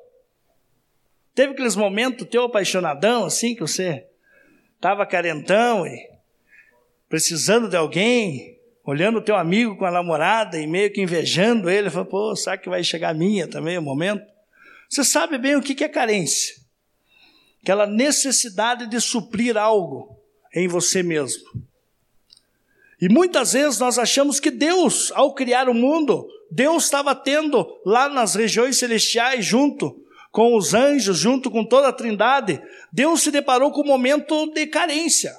Teve 1.35 1.55
aqueles 1.55 1.75
momentos 1.75 2.29
teu 2.29 2.45
apaixonadão, 2.45 3.25
assim, 3.25 3.55
que 3.55 3.63
você 3.63 4.05
estava 4.77 5.07
carentão 5.07 5.87
e 5.87 6.07
precisando 7.09 7.67
de 7.67 7.77
alguém, 7.79 8.61
olhando 8.85 9.21
o 9.21 9.23
teu 9.23 9.37
amigo 9.37 9.75
com 9.79 9.87
a 9.87 9.91
namorada 9.91 10.59
e 10.59 10.67
meio 10.67 10.93
que 10.93 11.01
invejando 11.01 11.71
ele, 11.71 11.89
falou, 11.89 12.05
pô, 12.05 12.37
será 12.37 12.59
que 12.59 12.69
vai 12.69 12.85
chegar 12.85 13.09
a 13.09 13.15
minha 13.15 13.49
também 13.49 13.79
o 13.79 13.83
momento? 13.83 14.23
Você 14.91 15.03
sabe 15.03 15.39
bem 15.39 15.57
o 15.57 15.63
que 15.63 15.83
é 15.83 15.89
carência? 15.89 16.55
Aquela 17.63 17.87
necessidade 17.87 18.87
de 18.87 19.01
suprir 19.01 19.57
algo 19.57 20.15
em 20.55 20.69
você 20.69 21.03
mesmo. 21.03 21.43
E 23.01 23.09
muitas 23.09 23.55
vezes 23.55 23.79
nós 23.79 23.99
achamos 23.99 24.39
que 24.39 24.51
Deus, 24.51 25.11
ao 25.13 25.33
criar 25.33 25.71
o 25.71 25.75
mundo, 25.75 26.29
Deus 26.51 26.85
estava 26.85 27.15
tendo 27.15 27.67
lá 27.85 28.09
nas 28.09 28.35
regiões 28.35 28.79
celestiais, 28.79 29.45
junto 29.45 30.05
com 30.35 30.57
os 30.57 30.75
anjos, 30.75 31.17
junto 31.17 31.49
com 31.49 31.65
toda 31.65 31.87
a 31.87 31.93
trindade, 31.93 32.61
Deus 32.93 33.23
se 33.23 33.31
deparou 33.31 33.71
com 33.71 33.83
um 33.83 33.87
momento 33.87 34.53
de 34.53 34.67
carência. 34.67 35.33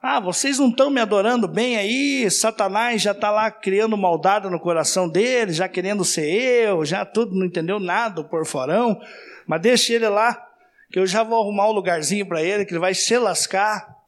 Ah, 0.00 0.18
vocês 0.18 0.58
não 0.58 0.70
estão 0.70 0.88
me 0.88 0.98
adorando 0.98 1.46
bem 1.46 1.76
aí, 1.76 2.30
Satanás 2.30 3.02
já 3.02 3.10
está 3.10 3.30
lá 3.30 3.50
criando 3.50 3.98
maldade 3.98 4.48
no 4.48 4.58
coração 4.58 5.06
dele, 5.06 5.52
já 5.52 5.68
querendo 5.68 6.06
ser 6.06 6.24
eu, 6.24 6.86
já 6.86 7.04
tudo, 7.04 7.34
não 7.34 7.44
entendeu 7.44 7.78
nada, 7.78 8.22
o 8.22 8.28
porforão, 8.28 8.98
mas 9.46 9.60
deixe 9.60 9.92
ele 9.92 10.08
lá, 10.08 10.42
que 10.90 10.98
eu 10.98 11.06
já 11.06 11.22
vou 11.22 11.38
arrumar 11.38 11.68
um 11.68 11.72
lugarzinho 11.72 12.26
para 12.26 12.42
ele, 12.42 12.64
que 12.64 12.72
ele 12.72 12.80
vai 12.80 12.94
se 12.94 13.18
lascar. 13.18 13.99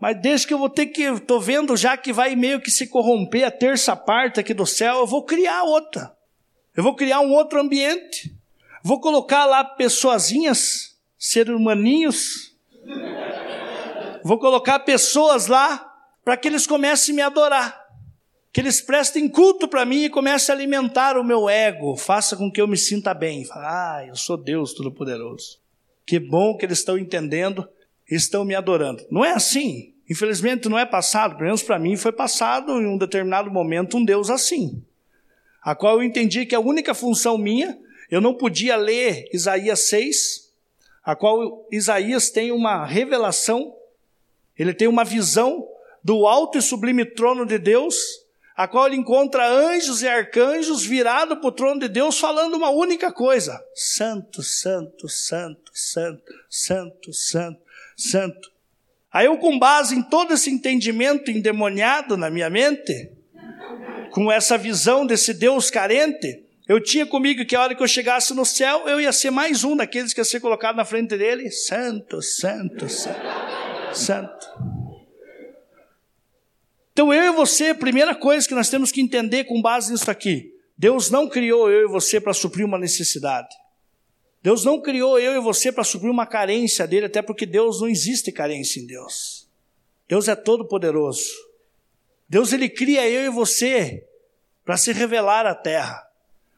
Mas 0.00 0.20
desde 0.20 0.46
que 0.46 0.54
eu 0.54 0.58
vou 0.58 0.68
ter 0.68 0.86
que, 0.86 1.02
estou 1.02 1.40
vendo 1.40 1.76
já 1.76 1.96
que 1.96 2.12
vai 2.12 2.36
meio 2.36 2.60
que 2.60 2.70
se 2.70 2.86
corromper 2.86 3.46
a 3.46 3.50
terça 3.50 3.96
parte 3.96 4.38
aqui 4.38 4.52
do 4.52 4.66
céu, 4.66 4.98
eu 4.98 5.06
vou 5.06 5.24
criar 5.24 5.62
outra. 5.64 6.14
Eu 6.76 6.82
vou 6.82 6.94
criar 6.94 7.20
um 7.20 7.32
outro 7.32 7.60
ambiente. 7.60 8.34
Vou 8.82 9.00
colocar 9.00 9.46
lá 9.46 9.64
pessoazinhas, 9.64 10.96
ser 11.18 11.50
humaninhos. 11.50 12.54
Vou 14.22 14.38
colocar 14.38 14.80
pessoas 14.80 15.46
lá 15.46 15.92
para 16.22 16.36
que 16.36 16.46
eles 16.46 16.66
comecem 16.66 17.14
a 17.14 17.16
me 17.16 17.22
adorar. 17.22 17.86
Que 18.52 18.60
eles 18.60 18.80
prestem 18.80 19.28
culto 19.28 19.66
para 19.66 19.84
mim 19.84 20.04
e 20.04 20.10
comecem 20.10 20.52
a 20.52 20.56
alimentar 20.56 21.16
o 21.16 21.24
meu 21.24 21.48
ego. 21.48 21.96
Faça 21.96 22.36
com 22.36 22.50
que 22.50 22.60
eu 22.60 22.68
me 22.68 22.76
sinta 22.76 23.14
bem. 23.14 23.46
ah, 23.52 24.04
eu 24.06 24.14
sou 24.14 24.36
Deus 24.36 24.74
Todo-Poderoso. 24.74 25.58
Que 26.06 26.18
bom 26.20 26.56
que 26.56 26.66
eles 26.66 26.78
estão 26.78 26.98
entendendo 26.98 27.68
estão 28.14 28.44
me 28.44 28.54
adorando. 28.54 29.04
Não 29.10 29.24
é 29.24 29.32
assim. 29.32 29.92
Infelizmente 30.08 30.68
não 30.68 30.78
é 30.78 30.86
passado, 30.86 31.32
pelo 31.34 31.46
menos 31.46 31.62
para 31.62 31.78
mim 31.78 31.96
foi 31.96 32.12
passado 32.12 32.80
em 32.80 32.86
um 32.86 32.96
determinado 32.96 33.50
momento 33.50 33.96
um 33.96 34.04
Deus 34.04 34.30
assim, 34.30 34.80
a 35.60 35.74
qual 35.74 35.96
eu 35.96 36.02
entendi 36.04 36.46
que 36.46 36.54
a 36.54 36.60
única 36.60 36.94
função 36.94 37.36
minha, 37.36 37.76
eu 38.08 38.20
não 38.20 38.32
podia 38.32 38.76
ler 38.76 39.28
Isaías 39.32 39.88
6, 39.88 40.52
a 41.04 41.16
qual 41.16 41.66
Isaías 41.72 42.30
tem 42.30 42.52
uma 42.52 42.86
revelação, 42.86 43.74
ele 44.56 44.72
tem 44.72 44.86
uma 44.86 45.04
visão 45.04 45.66
do 46.04 46.24
alto 46.28 46.56
e 46.56 46.62
sublime 46.62 47.04
trono 47.04 47.44
de 47.44 47.58
Deus, 47.58 47.96
a 48.56 48.68
qual 48.68 48.86
ele 48.86 48.96
encontra 48.96 49.46
anjos 49.46 50.02
e 50.02 50.08
arcanjos 50.08 50.84
virados 50.84 51.38
para 51.38 51.48
o 51.48 51.52
trono 51.52 51.80
de 51.80 51.88
Deus 51.88 52.18
falando 52.18 52.54
uma 52.54 52.70
única 52.70 53.12
coisa: 53.12 53.60
Santo, 53.74 54.42
Santo, 54.42 55.08
Santo, 55.08 55.72
Santo, 55.74 56.32
Santo, 56.48 57.12
Santo, 57.12 57.65
Santo. 57.96 58.50
Aí 59.12 59.26
eu, 59.26 59.38
com 59.38 59.58
base 59.58 59.96
em 59.96 60.02
todo 60.02 60.34
esse 60.34 60.50
entendimento 60.50 61.30
endemoniado 61.30 62.16
na 62.16 62.28
minha 62.28 62.50
mente, 62.50 63.10
com 64.10 64.30
essa 64.30 64.58
visão 64.58 65.06
desse 65.06 65.32
Deus 65.32 65.70
carente, 65.70 66.44
eu 66.68 66.82
tinha 66.82 67.06
comigo 67.06 67.44
que 67.46 67.54
a 67.54 67.62
hora 67.62 67.74
que 67.74 67.82
eu 67.82 67.88
chegasse 67.88 68.34
no 68.34 68.44
céu, 68.44 68.88
eu 68.88 69.00
ia 69.00 69.12
ser 69.12 69.30
mais 69.30 69.62
um 69.62 69.76
daqueles 69.76 70.12
que 70.12 70.20
ia 70.20 70.24
ser 70.24 70.40
colocado 70.40 70.76
na 70.76 70.84
frente 70.84 71.16
dele. 71.16 71.50
Santo, 71.50 72.20
santo, 72.20 72.88
santo, 72.88 73.20
santo. 73.94 74.46
Então 76.92 77.12
eu 77.12 77.32
e 77.32 77.36
você, 77.36 77.72
primeira 77.72 78.14
coisa 78.14 78.48
que 78.48 78.54
nós 78.54 78.68
temos 78.68 78.90
que 78.90 79.00
entender 79.00 79.44
com 79.44 79.62
base 79.62 79.92
nisso 79.92 80.10
aqui, 80.10 80.52
Deus 80.76 81.10
não 81.10 81.28
criou 81.28 81.70
eu 81.70 81.88
e 81.88 81.90
você 81.90 82.20
para 82.20 82.34
suprir 82.34 82.66
uma 82.66 82.78
necessidade. 82.78 83.48
Deus 84.46 84.64
não 84.64 84.80
criou 84.80 85.18
eu 85.18 85.34
e 85.34 85.40
você 85.40 85.72
para 85.72 85.82
suprir 85.82 86.08
uma 86.08 86.24
carência 86.24 86.86
dele, 86.86 87.06
até 87.06 87.20
porque 87.20 87.44
Deus 87.44 87.80
não 87.80 87.88
existe 87.88 88.30
carência 88.30 88.78
em 88.78 88.86
Deus. 88.86 89.48
Deus 90.06 90.28
é 90.28 90.36
todo 90.36 90.68
poderoso. 90.68 91.32
Deus 92.28 92.52
ele 92.52 92.68
cria 92.68 93.10
eu 93.10 93.24
e 93.24 93.28
você 93.28 94.06
para 94.64 94.76
se 94.76 94.92
revelar 94.92 95.46
à 95.46 95.52
terra, 95.52 96.00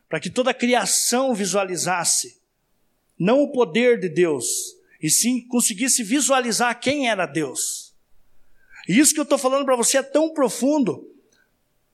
para 0.06 0.20
que 0.20 0.28
toda 0.28 0.50
a 0.50 0.54
criação 0.54 1.34
visualizasse 1.34 2.42
não 3.18 3.40
o 3.40 3.52
poder 3.52 3.98
de 3.98 4.10
Deus, 4.10 4.44
e 5.00 5.08
sim 5.08 5.40
conseguisse 5.48 6.02
visualizar 6.02 6.78
quem 6.78 7.08
era 7.08 7.24
Deus. 7.24 7.94
E 8.86 8.98
isso 8.98 9.14
que 9.14 9.20
eu 9.20 9.24
estou 9.24 9.38
falando 9.38 9.64
para 9.64 9.76
você 9.76 9.96
é 9.96 10.02
tão 10.02 10.34
profundo, 10.34 11.10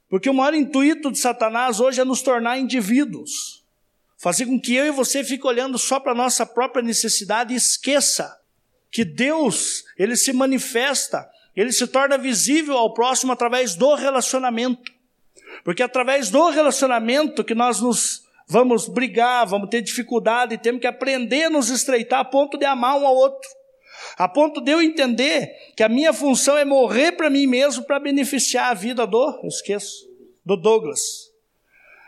porque 0.09 0.28
o 0.28 0.35
maior 0.35 0.54
intuito 0.54 1.12
de 1.12 1.20
Satanás 1.20 1.78
hoje 1.78 2.00
é 2.00 2.04
nos 2.04 2.20
tornar 2.20 2.59
indivíduos. 2.59 3.63
Fazer 4.24 4.46
com 4.46 4.58
que 4.58 4.74
eu 4.74 4.87
e 4.87 4.90
você 4.90 5.22
fique 5.22 5.46
olhando 5.46 5.76
só 5.76 6.00
para 6.00 6.12
a 6.12 6.14
nossa 6.14 6.46
própria 6.46 6.82
necessidade 6.82 7.52
e 7.52 7.58
esqueça 7.58 8.34
que 8.90 9.04
Deus, 9.04 9.84
ele 9.98 10.16
se 10.16 10.32
manifesta, 10.32 11.28
ele 11.54 11.70
se 11.70 11.87
torna 11.87 12.16
visível 12.16 12.78
ao 12.78 12.94
próximo 12.94 13.32
através 13.32 13.74
do 13.74 13.94
relacionamento. 13.94 14.90
Porque 15.62 15.82
é 15.82 15.84
através 15.84 16.30
do 16.30 16.48
relacionamento 16.48 17.44
que 17.44 17.54
nós 17.54 17.82
nos 17.82 18.22
vamos 18.48 18.88
brigar, 18.88 19.46
vamos 19.46 19.68
ter 19.68 19.82
dificuldade, 19.82 20.56
temos 20.56 20.80
que 20.80 20.87
aprender 20.87 21.44
a 21.44 21.50
nos 21.50 21.68
estreitar 21.68 22.20
a 22.20 22.24
ponto 22.24 22.56
de 22.56 22.64
amar 22.64 22.96
um 22.96 23.06
ao 23.06 23.14
outro. 23.14 23.50
A 24.16 24.26
ponto 24.26 24.62
de 24.62 24.70
eu 24.70 24.80
entender 24.80 25.52
que 25.76 25.82
a 25.82 25.88
minha 25.88 26.14
função 26.14 26.56
é 26.56 26.64
morrer 26.64 27.12
para 27.12 27.28
mim 27.28 27.46
mesmo 27.46 27.84
para 27.84 28.00
beneficiar 28.00 28.70
a 28.70 28.74
vida 28.74 29.06
do, 29.06 29.38
eu 29.42 29.48
esqueço, 29.48 30.08
do 30.42 30.56
Douglas. 30.56 31.23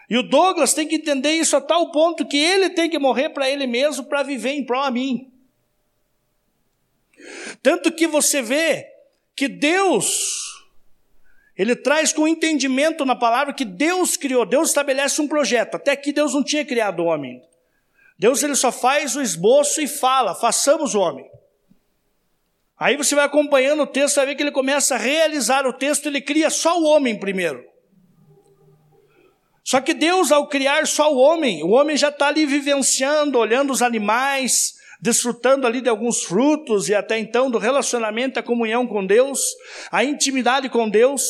E 0.08 0.16
o 0.16 0.22
Douglas 0.22 0.72
tem 0.72 0.86
que 0.86 0.96
entender 0.96 1.32
isso 1.32 1.56
a 1.56 1.60
tal 1.60 1.90
ponto 1.90 2.26
que 2.26 2.36
ele 2.36 2.70
tem 2.70 2.88
que 2.88 2.98
morrer 2.98 3.30
para 3.30 3.50
ele 3.50 3.66
mesmo 3.66 4.04
para 4.04 4.22
viver 4.22 4.50
em 4.50 4.64
prol 4.64 4.82
a 4.82 4.90
mim. 4.90 5.32
Tanto 7.62 7.90
que 7.90 8.06
você 8.06 8.40
vê 8.40 8.86
que 9.34 9.48
Deus, 9.48 10.68
ele 11.56 11.74
traz 11.74 12.12
com 12.12 12.28
entendimento 12.28 13.04
na 13.04 13.16
palavra 13.16 13.52
que 13.52 13.64
Deus 13.64 14.16
criou, 14.16 14.46
Deus 14.46 14.68
estabelece 14.68 15.20
um 15.20 15.26
projeto. 15.26 15.74
Até 15.74 15.90
aqui 15.90 16.12
Deus 16.12 16.34
não 16.34 16.44
tinha 16.44 16.64
criado 16.64 17.00
o 17.00 17.06
homem. 17.06 17.42
Deus 18.18 18.42
ele 18.42 18.54
só 18.54 18.70
faz 18.70 19.16
o 19.16 19.22
esboço 19.22 19.80
e 19.80 19.88
fala: 19.88 20.34
façamos 20.34 20.94
o 20.94 21.00
homem. 21.00 21.28
Aí 22.78 22.96
você 22.96 23.14
vai 23.14 23.24
acompanhando 23.24 23.82
o 23.82 23.86
texto, 23.86 24.16
vai 24.16 24.26
ver 24.26 24.34
que 24.34 24.42
ele 24.42 24.52
começa 24.52 24.94
a 24.94 24.98
realizar 24.98 25.66
o 25.66 25.72
texto, 25.72 26.06
ele 26.06 26.20
cria 26.20 26.50
só 26.50 26.78
o 26.78 26.84
homem 26.84 27.18
primeiro. 27.18 27.64
Só 29.66 29.80
que 29.80 29.92
Deus, 29.92 30.30
ao 30.30 30.46
criar 30.46 30.86
só 30.86 31.12
o 31.12 31.18
homem, 31.18 31.60
o 31.64 31.70
homem 31.70 31.96
já 31.96 32.08
está 32.08 32.28
ali 32.28 32.46
vivenciando, 32.46 33.36
olhando 33.36 33.72
os 33.72 33.82
animais, 33.82 34.74
desfrutando 35.00 35.66
ali 35.66 35.80
de 35.80 35.88
alguns 35.88 36.22
frutos 36.22 36.88
e 36.88 36.94
até 36.94 37.18
então 37.18 37.50
do 37.50 37.58
relacionamento, 37.58 38.38
a 38.38 38.44
comunhão 38.44 38.86
com 38.86 39.04
Deus, 39.04 39.40
a 39.90 40.04
intimidade 40.04 40.68
com 40.68 40.88
Deus. 40.88 41.24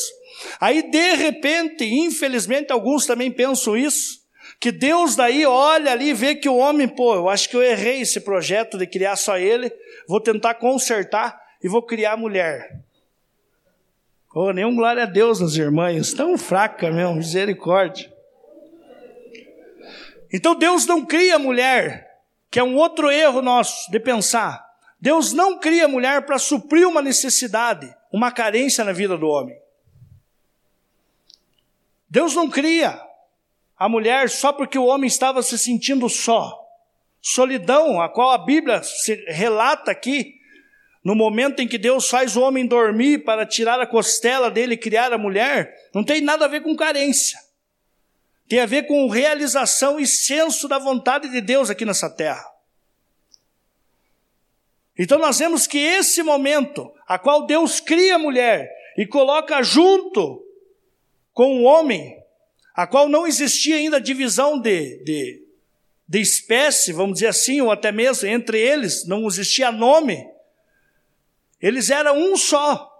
Aí, 0.61 0.83
de 0.83 1.15
repente, 1.15 1.83
infelizmente, 1.83 2.71
alguns 2.71 3.07
também 3.07 3.31
pensam 3.31 3.75
isso, 3.75 4.19
que 4.59 4.71
Deus 4.71 5.15
daí 5.15 5.43
olha 5.43 5.91
ali 5.91 6.09
e 6.09 6.13
vê 6.13 6.35
que 6.35 6.47
o 6.47 6.57
homem, 6.57 6.87
pô, 6.87 7.15
eu 7.15 7.29
acho 7.29 7.49
que 7.49 7.55
eu 7.55 7.63
errei 7.63 8.01
esse 8.01 8.19
projeto 8.19 8.77
de 8.77 8.85
criar 8.85 9.15
só 9.15 9.39
ele, 9.39 9.73
vou 10.07 10.21
tentar 10.21 10.53
consertar 10.53 11.41
e 11.63 11.67
vou 11.67 11.81
criar 11.81 12.11
a 12.11 12.17
mulher. 12.17 12.81
Oh, 14.31 14.53
nenhum 14.53 14.75
glória 14.75 15.01
a 15.01 15.07
Deus 15.07 15.39
nas 15.39 15.55
irmãs, 15.55 16.13
tão 16.13 16.37
fraca 16.37 16.91
mesmo, 16.91 17.15
misericórdia. 17.15 18.15
Então 20.31 20.55
Deus 20.55 20.85
não 20.85 21.05
cria 21.05 21.39
mulher, 21.39 22.21
que 22.51 22.59
é 22.59 22.63
um 22.63 22.75
outro 22.75 23.09
erro 23.09 23.41
nosso 23.41 23.89
de 23.91 23.99
pensar. 23.99 24.65
Deus 24.99 25.31
não 25.31 25.59
cria 25.59 25.87
mulher 25.87 26.25
para 26.25 26.39
suprir 26.39 26.87
uma 26.87 27.01
necessidade, 27.01 27.93
uma 28.11 28.31
carência 28.31 28.83
na 28.83 28.91
vida 28.91 29.17
do 29.17 29.27
homem. 29.27 29.55
Deus 32.09 32.33
não 32.35 32.49
cria 32.49 32.99
a 33.77 33.87
mulher 33.87 34.29
só 34.29 34.51
porque 34.51 34.77
o 34.77 34.85
homem 34.85 35.07
estava 35.07 35.43
se 35.43 35.57
sentindo 35.57 36.09
só. 36.09 36.65
Solidão, 37.21 38.01
a 38.01 38.09
qual 38.09 38.31
a 38.31 38.37
Bíblia 38.37 38.81
relata 39.27 39.91
aqui, 39.91 40.35
no 41.03 41.15
momento 41.15 41.61
em 41.61 41.67
que 41.67 41.77
Deus 41.77 42.09
faz 42.09 42.35
o 42.35 42.41
homem 42.41 42.65
dormir 42.65 43.23
para 43.23 43.45
tirar 43.45 43.79
a 43.79 43.87
costela 43.87 44.49
dele 44.49 44.73
e 44.73 44.77
criar 44.77 45.13
a 45.13 45.17
mulher, 45.17 45.73
não 45.93 46.03
tem 46.03 46.21
nada 46.21 46.45
a 46.45 46.47
ver 46.47 46.61
com 46.61 46.75
carência 46.75 47.39
tem 48.47 48.59
a 48.59 48.65
ver 48.65 48.83
com 48.83 49.09
realização 49.09 49.99
e 49.99 50.07
senso 50.07 50.67
da 50.67 50.79
vontade 50.79 51.29
de 51.29 51.41
Deus 51.41 51.69
aqui 51.69 51.85
nessa 51.85 52.09
terra. 52.09 52.45
Então 54.97 55.19
nós 55.19 55.37
vemos 55.37 55.67
que 55.67 55.77
esse 55.77 56.23
momento, 56.23 56.91
a 57.07 57.19
qual 57.19 57.45
Deus 57.45 57.79
cria 57.79 58.15
a 58.15 58.19
mulher 58.19 58.67
e 58.97 59.05
coloca 59.05 59.61
junto 59.61 60.43
com 61.33 61.59
o 61.59 61.63
homem, 61.63 62.17
a 62.73 62.87
qual 62.87 63.07
não 63.07 63.27
existia 63.27 63.75
ainda 63.75 64.01
divisão 64.01 64.59
de, 64.59 65.03
de, 65.03 65.43
de 66.07 66.19
espécie, 66.19 66.93
vamos 66.93 67.15
dizer 67.15 67.27
assim, 67.27 67.61
ou 67.61 67.69
até 67.69 67.91
mesmo 67.91 68.27
entre 68.27 68.59
eles, 68.59 69.05
não 69.05 69.27
existia 69.27 69.71
nome, 69.71 70.27
eles 71.61 71.89
eram 71.91 72.17
um 72.17 72.35
só. 72.35 72.96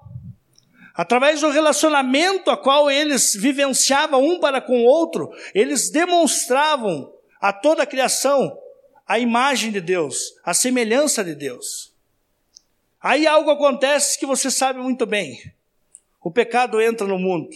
Através 0.98 1.42
do 1.42 1.52
relacionamento 1.52 2.50
a 2.50 2.58
qual 2.58 2.90
eles 2.90 3.36
vivenciavam 3.36 4.20
um 4.20 4.40
para 4.40 4.60
com 4.60 4.82
o 4.82 4.86
outro, 4.86 5.32
eles 5.54 5.92
demonstravam 5.92 7.14
a 7.40 7.54
toda 7.54 7.84
a 7.84 7.86
criação 7.86 8.58
a 9.06 9.20
imagem 9.20 9.72
de 9.72 9.80
Deus, 9.80 10.34
a 10.44 10.56
semelhança 10.56 11.24
de 11.24 11.36
Deus. 11.36 11.94
Aí 13.00 13.28
algo 13.28 13.52
acontece 13.52 14.18
que 14.18 14.26
você 14.26 14.50
sabe 14.50 14.80
muito 14.80 15.06
bem. 15.06 15.40
O 16.20 16.32
pecado 16.32 16.82
entra 16.82 17.06
no 17.06 17.20
mundo. 17.20 17.56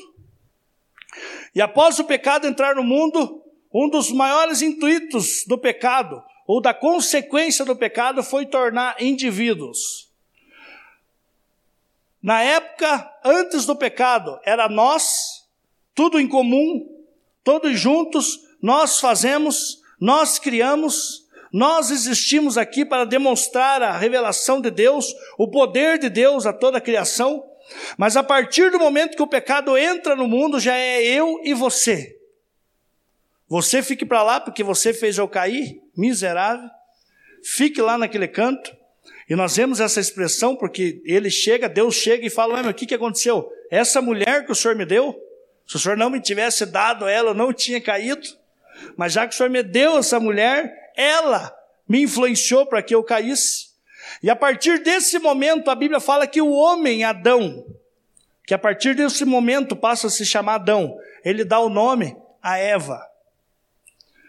E 1.56 1.60
após 1.60 1.98
o 1.98 2.04
pecado 2.04 2.46
entrar 2.46 2.76
no 2.76 2.84
mundo, 2.84 3.44
um 3.74 3.90
dos 3.90 4.12
maiores 4.12 4.62
intuitos 4.62 5.46
do 5.48 5.58
pecado, 5.58 6.24
ou 6.46 6.62
da 6.62 6.76
consequência 6.76 7.66
do 7.66 7.76
pecado, 7.76 8.22
foi 8.22 8.46
tornar 8.46 9.02
indivíduos 9.02 10.11
na 12.22 12.42
época 12.42 13.12
antes 13.24 13.66
do 13.66 13.76
pecado, 13.76 14.40
era 14.46 14.70
nós, 14.70 15.46
tudo 15.96 16.20
em 16.20 16.28
comum, 16.28 16.88
todos 17.44 17.80
juntos, 17.80 18.40
nós 18.62 19.00
fazemos, 19.00 19.82
nós 20.00 20.38
criamos, 20.38 21.26
nós 21.52 21.90
existimos 21.90 22.58
aqui 22.58 22.86
para 22.86 23.06
demonstrar 23.06 23.82
a 23.82 23.98
revelação 23.98 24.62
de 24.62 24.70
Deus, 24.70 25.14
o 25.38 25.50
poder 25.50 25.98
de 25.98 26.10
Deus 26.10 26.46
a 26.46 26.54
toda 26.54 26.78
a 26.78 26.82
criação. 26.82 27.44
Mas 27.98 28.16
a 28.16 28.24
partir 28.24 28.70
do 28.72 28.80
momento 28.80 29.16
que 29.16 29.24
o 29.24 29.28
pecado 29.28 29.78
entra 29.78 30.16
no 30.16 30.28
mundo, 30.28 30.60
já 30.60 30.76
é 30.76 31.04
eu 31.04 31.40
e 31.44 31.54
você. 31.54 32.18
Você 33.48 33.84
fique 33.84 34.06
para 34.06 34.24
lá 34.24 34.40
porque 34.40 34.64
você 34.64 34.94
fez 34.94 35.18
eu 35.18 35.28
cair, 35.28 35.82
miserável, 35.96 36.70
fique 37.44 37.82
lá 37.82 37.98
naquele 37.98 38.28
canto. 38.28 38.81
E 39.32 39.36
nós 39.38 39.56
vemos 39.56 39.80
essa 39.80 40.02
expressão 40.02 40.58
porque 40.58 41.02
ele 41.06 41.30
chega, 41.30 41.70
Deus 41.70 41.96
chega 41.96 42.28
e 42.28 42.30
fala: 42.30 42.70
o 42.70 42.74
que, 42.74 42.86
que 42.86 42.96
aconteceu? 42.96 43.50
Essa 43.70 44.02
mulher 44.02 44.46
que 44.46 44.52
o 44.52 44.56
Senhor 44.56 44.76
me 44.76 44.86
deu, 44.86 45.18
se 45.66 45.78
o 45.78 45.80
Senhor 45.80 45.96
não 45.96 46.10
me 46.10 46.20
tivesse 46.20 46.66
dado 46.66 47.08
ela, 47.08 47.30
eu 47.30 47.34
não 47.34 47.54
tinha 47.54 47.80
caído. 47.80 48.28
Mas 48.98 49.14
já 49.14 49.26
que 49.26 49.34
o 49.34 49.38
Senhor 49.38 49.50
me 49.50 49.64
deu 49.64 49.98
essa 49.98 50.20
mulher, 50.20 50.92
ela 50.98 51.50
me 51.88 52.02
influenciou 52.02 52.66
para 52.66 52.84
que 52.84 52.94
eu 52.94 53.02
caísse. 53.06 53.70
E 54.22 54.30
a 54.30 54.36
partir 54.36 54.84
desse 54.84 55.18
momento, 55.18 55.72
a 55.72 55.76
Bíblia 55.76 56.02
fala 56.02 56.28
que 56.28 56.42
o 56.42 56.52
homem 56.52 57.06
Adão, 57.06 57.66
que 58.46 58.54
a 58.54 58.60
partir 58.60 58.96
desse 58.96 59.24
momento 59.24 59.78
passa 59.78 60.08
a 60.08 60.10
se 60.10 60.26
chamar 60.26 60.56
Adão, 60.56 60.98
ele 61.24 61.46
dá 61.46 61.58
o 61.58 61.70
nome 61.70 62.18
a 62.44 62.58
Eva. 62.58 63.02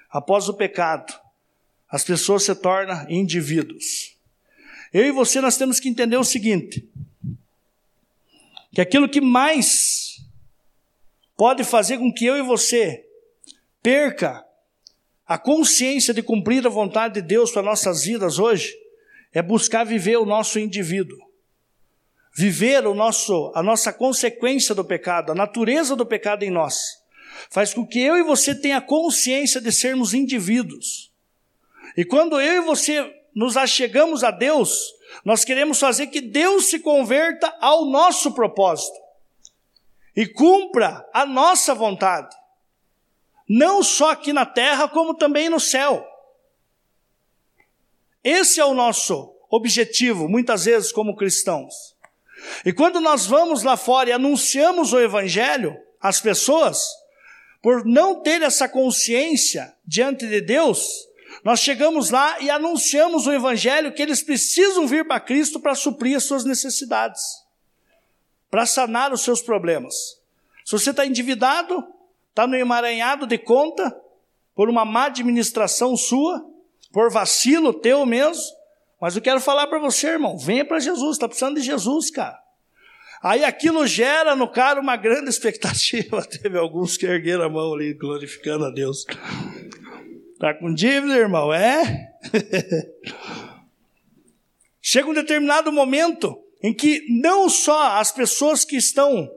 Após 0.08 0.48
o 0.48 0.54
pecado, 0.54 1.12
as 1.90 2.04
pessoas 2.04 2.44
se 2.44 2.54
tornam 2.54 3.04
indivíduos. 3.10 4.11
Eu 4.92 5.06
e 5.06 5.10
você 5.10 5.40
nós 5.40 5.56
temos 5.56 5.80
que 5.80 5.88
entender 5.88 6.16
o 6.16 6.24
seguinte: 6.24 6.86
que 8.72 8.80
aquilo 8.80 9.08
que 9.08 9.20
mais 9.20 10.20
pode 11.36 11.64
fazer 11.64 11.98
com 11.98 12.12
que 12.12 12.24
eu 12.24 12.36
e 12.36 12.42
você 12.42 13.04
perca 13.82 14.44
a 15.26 15.38
consciência 15.38 16.12
de 16.12 16.22
cumprir 16.22 16.66
a 16.66 16.70
vontade 16.70 17.14
de 17.14 17.22
Deus 17.22 17.50
para 17.50 17.62
nossas 17.62 18.04
vidas 18.04 18.38
hoje 18.38 18.74
é 19.32 19.40
buscar 19.40 19.84
viver 19.84 20.18
o 20.18 20.26
nosso 20.26 20.58
indivíduo. 20.58 21.18
Viver 22.34 22.86
o 22.86 22.94
nosso, 22.94 23.52
a 23.54 23.62
nossa 23.62 23.92
consequência 23.92 24.74
do 24.74 24.84
pecado, 24.84 25.32
a 25.32 25.34
natureza 25.34 25.94
do 25.94 26.06
pecado 26.06 26.42
em 26.44 26.50
nós, 26.50 27.02
faz 27.50 27.74
com 27.74 27.86
que 27.86 28.00
eu 28.00 28.16
e 28.16 28.22
você 28.22 28.54
tenha 28.54 28.80
consciência 28.80 29.60
de 29.60 29.70
sermos 29.70 30.14
indivíduos. 30.14 31.12
E 31.96 32.04
quando 32.04 32.40
eu 32.40 32.62
e 32.62 32.64
você 32.64 33.21
nos 33.34 33.56
achegamos 33.56 34.22
a 34.24 34.30
Deus, 34.30 34.92
nós 35.24 35.44
queremos 35.44 35.78
fazer 35.78 36.08
que 36.08 36.20
Deus 36.20 36.66
se 36.66 36.78
converta 36.78 37.54
ao 37.60 37.86
nosso 37.86 38.32
propósito 38.32 38.98
e 40.14 40.26
cumpra 40.26 41.08
a 41.12 41.24
nossa 41.24 41.74
vontade 41.74 42.34
não 43.54 43.82
só 43.82 44.12
aqui 44.12 44.32
na 44.32 44.46
terra, 44.46 44.88
como 44.88 45.14
também 45.14 45.50
no 45.50 45.60
céu. 45.60 46.06
Esse 48.24 48.60
é 48.60 48.64
o 48.64 48.72
nosso 48.72 49.30
objetivo, 49.50 50.26
muitas 50.26 50.64
vezes, 50.64 50.90
como 50.90 51.14
cristãos. 51.14 51.74
E 52.64 52.72
quando 52.72 52.98
nós 52.98 53.26
vamos 53.26 53.62
lá 53.62 53.76
fora 53.76 54.08
e 54.08 54.12
anunciamos 54.12 54.94
o 54.94 55.00
Evangelho 55.00 55.76
às 56.00 56.18
pessoas, 56.18 56.82
por 57.60 57.84
não 57.84 58.22
ter 58.22 58.40
essa 58.40 58.66
consciência 58.66 59.74
diante 59.86 60.26
de 60.26 60.40
Deus, 60.40 60.88
nós 61.44 61.60
chegamos 61.60 62.10
lá 62.10 62.40
e 62.40 62.50
anunciamos 62.50 63.26
o 63.26 63.32
Evangelho 63.32 63.92
que 63.92 64.00
eles 64.00 64.22
precisam 64.22 64.86
vir 64.86 65.06
para 65.06 65.18
Cristo 65.18 65.58
para 65.58 65.74
suprir 65.74 66.16
as 66.16 66.24
suas 66.24 66.44
necessidades, 66.44 67.20
para 68.50 68.64
sanar 68.64 69.12
os 69.12 69.22
seus 69.22 69.42
problemas. 69.42 69.94
Se 70.64 70.72
você 70.72 70.90
está 70.90 71.04
endividado, 71.04 71.84
está 72.30 72.46
no 72.46 72.54
emaranhado 72.54 73.26
de 73.26 73.38
conta 73.38 73.94
por 74.54 74.68
uma 74.70 74.84
má 74.84 75.06
administração 75.06 75.96
sua, 75.96 76.44
por 76.92 77.10
vacilo 77.10 77.74
teu 77.74 78.06
mesmo. 78.06 78.42
Mas 79.00 79.16
eu 79.16 79.22
quero 79.22 79.40
falar 79.40 79.66
para 79.66 79.80
você, 79.80 80.10
irmão, 80.10 80.38
venha 80.38 80.64
para 80.64 80.78
Jesus, 80.78 81.16
está 81.16 81.26
precisando 81.26 81.56
de 81.56 81.62
Jesus, 81.62 82.08
cara. 82.08 82.40
Aí 83.20 83.44
aquilo 83.44 83.84
gera 83.86 84.36
no 84.36 84.48
cara 84.48 84.80
uma 84.80 84.96
grande 84.96 85.30
expectativa. 85.30 86.24
Teve 86.24 86.56
alguns 86.56 86.96
que 86.96 87.06
ergueram 87.06 87.44
a 87.44 87.48
mão 87.48 87.74
ali, 87.74 87.94
glorificando 87.94 88.64
a 88.64 88.70
Deus. 88.70 89.04
Tá 90.42 90.52
com 90.52 90.74
dívida, 90.74 91.14
irmão? 91.14 91.54
É? 91.54 92.12
Chega 94.82 95.08
um 95.08 95.14
determinado 95.14 95.70
momento 95.70 96.36
em 96.60 96.74
que 96.74 97.06
não 97.08 97.48
só 97.48 98.00
as 98.00 98.10
pessoas 98.10 98.64
que 98.64 98.74
estão 98.74 99.32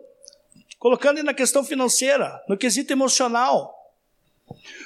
colocando 0.79 1.21
na 1.21 1.31
questão 1.31 1.63
financeira, 1.63 2.43
no 2.49 2.57
quesito 2.57 2.91
emocional. 2.91 3.93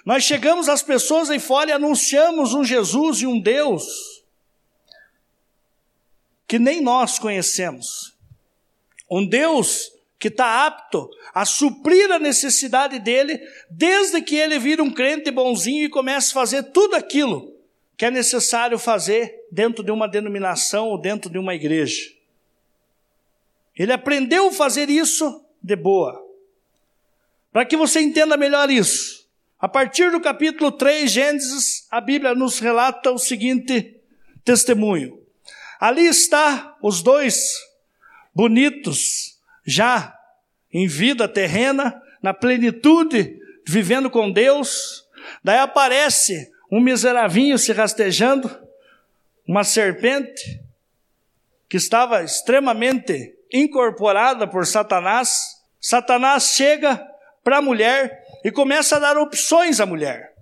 Nós 0.05 0.25
chegamos 0.25 0.67
às 0.67 0.83
pessoas 0.83 1.29
aí 1.29 1.39
fora 1.39 1.69
e 1.69 1.73
anunciamos 1.73 2.53
um 2.53 2.65
Jesus 2.65 3.21
e 3.21 3.25
um 3.25 3.39
Deus 3.39 4.21
que 6.45 6.59
nem 6.59 6.81
nós 6.81 7.17
conhecemos. 7.17 8.13
Um 9.09 9.25
Deus 9.25 9.89
que 10.19 10.27
está 10.27 10.67
apto 10.67 11.09
a 11.33 11.45
suprir 11.45 12.11
a 12.11 12.19
necessidade 12.19 12.99
dele, 12.99 13.39
desde 13.69 14.21
que 14.21 14.35
ele 14.35 14.59
vira 14.59 14.83
um 14.83 14.91
crente 14.91 15.31
bonzinho 15.31 15.85
e 15.85 15.89
comece 15.89 16.31
a 16.31 16.33
fazer 16.33 16.63
tudo 16.63 16.95
aquilo 16.95 17.57
que 17.95 18.05
é 18.05 18.11
necessário 18.11 18.77
fazer 18.77 19.45
dentro 19.51 19.83
de 19.83 19.91
uma 19.91 20.07
denominação 20.07 20.87
ou 20.89 20.99
dentro 20.99 21.29
de 21.29 21.37
uma 21.37 21.55
igreja. 21.55 22.11
Ele 23.77 23.93
aprendeu 23.93 24.49
a 24.49 24.53
fazer 24.53 24.89
isso 24.89 25.43
de 25.63 25.75
boa. 25.75 26.21
Para 27.51 27.65
que 27.65 27.77
você 27.77 28.01
entenda 28.01 28.35
melhor 28.35 28.69
isso, 28.69 29.25
a 29.57 29.67
partir 29.67 30.11
do 30.11 30.21
capítulo 30.21 30.71
3, 30.71 31.09
Gênesis, 31.09 31.87
a 31.89 31.99
Bíblia 31.99 32.35
nos 32.35 32.59
relata 32.59 33.11
o 33.11 33.17
seguinte 33.17 33.95
testemunho. 34.43 35.19
Ali 35.79 36.05
está 36.05 36.77
os 36.81 37.01
dois 37.01 37.53
bonitos, 38.33 39.38
já 39.69 40.15
em 40.71 40.87
vida 40.87 41.27
terrena, 41.27 42.01
na 42.21 42.33
plenitude, 42.33 43.37
vivendo 43.65 44.09
com 44.09 44.31
Deus. 44.31 45.05
Daí 45.43 45.59
aparece 45.59 46.49
um 46.71 46.79
miseravinho 46.79 47.57
se 47.57 47.71
rastejando, 47.71 48.49
uma 49.47 49.63
serpente 49.63 50.61
que 51.67 51.77
estava 51.77 52.23
extremamente 52.23 53.35
incorporada 53.51 54.47
por 54.47 54.65
Satanás, 54.65 55.59
Satanás 55.79 56.55
chega 56.55 57.01
para 57.43 57.57
a 57.57 57.61
mulher 57.61 58.23
e 58.43 58.51
começa 58.51 58.97
a 58.97 58.99
dar 58.99 59.17
opções 59.17 59.79
à 59.79 59.85
mulher. 59.85 60.33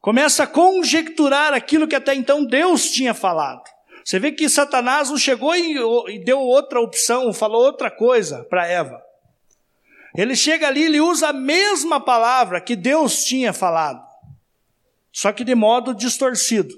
Começa 0.00 0.42
a 0.42 0.46
conjecturar 0.46 1.52
aquilo 1.54 1.86
que 1.86 1.94
até 1.94 2.14
então 2.14 2.44
Deus 2.44 2.90
tinha 2.90 3.14
falado. 3.14 3.62
Você 4.04 4.18
vê 4.18 4.32
que 4.32 4.48
Satanás 4.48 5.10
não 5.10 5.18
chegou 5.18 5.54
e, 5.54 6.18
deu 6.18 6.40
outra 6.40 6.80
opção, 6.80 7.32
falou 7.32 7.62
outra 7.62 7.90
coisa 7.90 8.44
para 8.44 8.66
Eva. 8.66 9.02
Ele 10.16 10.34
chega 10.36 10.66
ali, 10.66 10.84
ele 10.84 11.00
usa 11.00 11.28
a 11.28 11.32
mesma 11.32 12.00
palavra 12.00 12.60
que 12.60 12.76
Deus 12.76 13.24
tinha 13.24 13.52
falado, 13.52 14.04
só 15.10 15.32
que 15.32 15.44
de 15.44 15.54
modo 15.54 15.94
distorcido. 15.94 16.74